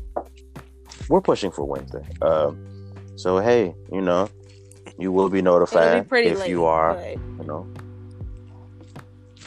We're 1.10 1.22
pushing 1.22 1.52
for 1.52 1.64
Wednesday. 1.64 2.06
Um 2.22 2.92
so 3.16 3.40
hey, 3.40 3.74
you 3.92 4.02
know, 4.02 4.30
you 5.00 5.12
will 5.12 5.30
be 5.30 5.42
notified 5.42 6.10
be 6.10 6.20
if 6.20 6.40
late. 6.40 6.50
you 6.50 6.66
are, 6.66 7.00
you 7.00 7.44
know. 7.46 7.68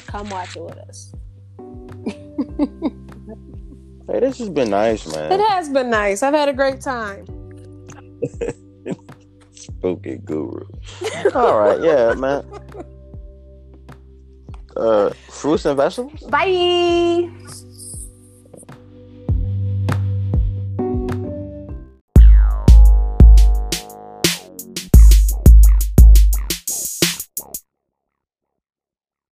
come 0.06 0.28
watch 0.30 0.56
it 0.56 0.62
with 0.62 0.78
us. 0.78 1.12
Hey, 4.10 4.18
this 4.18 4.38
has 4.38 4.48
been 4.48 4.70
nice, 4.70 5.06
man. 5.06 5.30
It 5.30 5.40
has 5.50 5.68
been 5.68 5.88
nice. 5.88 6.24
I've 6.24 6.34
had 6.34 6.48
a 6.48 6.52
great 6.52 6.80
time. 6.80 7.26
Spooky 9.52 10.16
guru. 10.16 10.66
All 11.32 11.60
right, 11.60 11.80
yeah, 11.80 12.14
man. 12.14 12.44
Uh 14.76 15.10
fruits 15.28 15.64
and 15.64 15.76
vegetables? 15.76 16.20
Bye. 16.28 17.28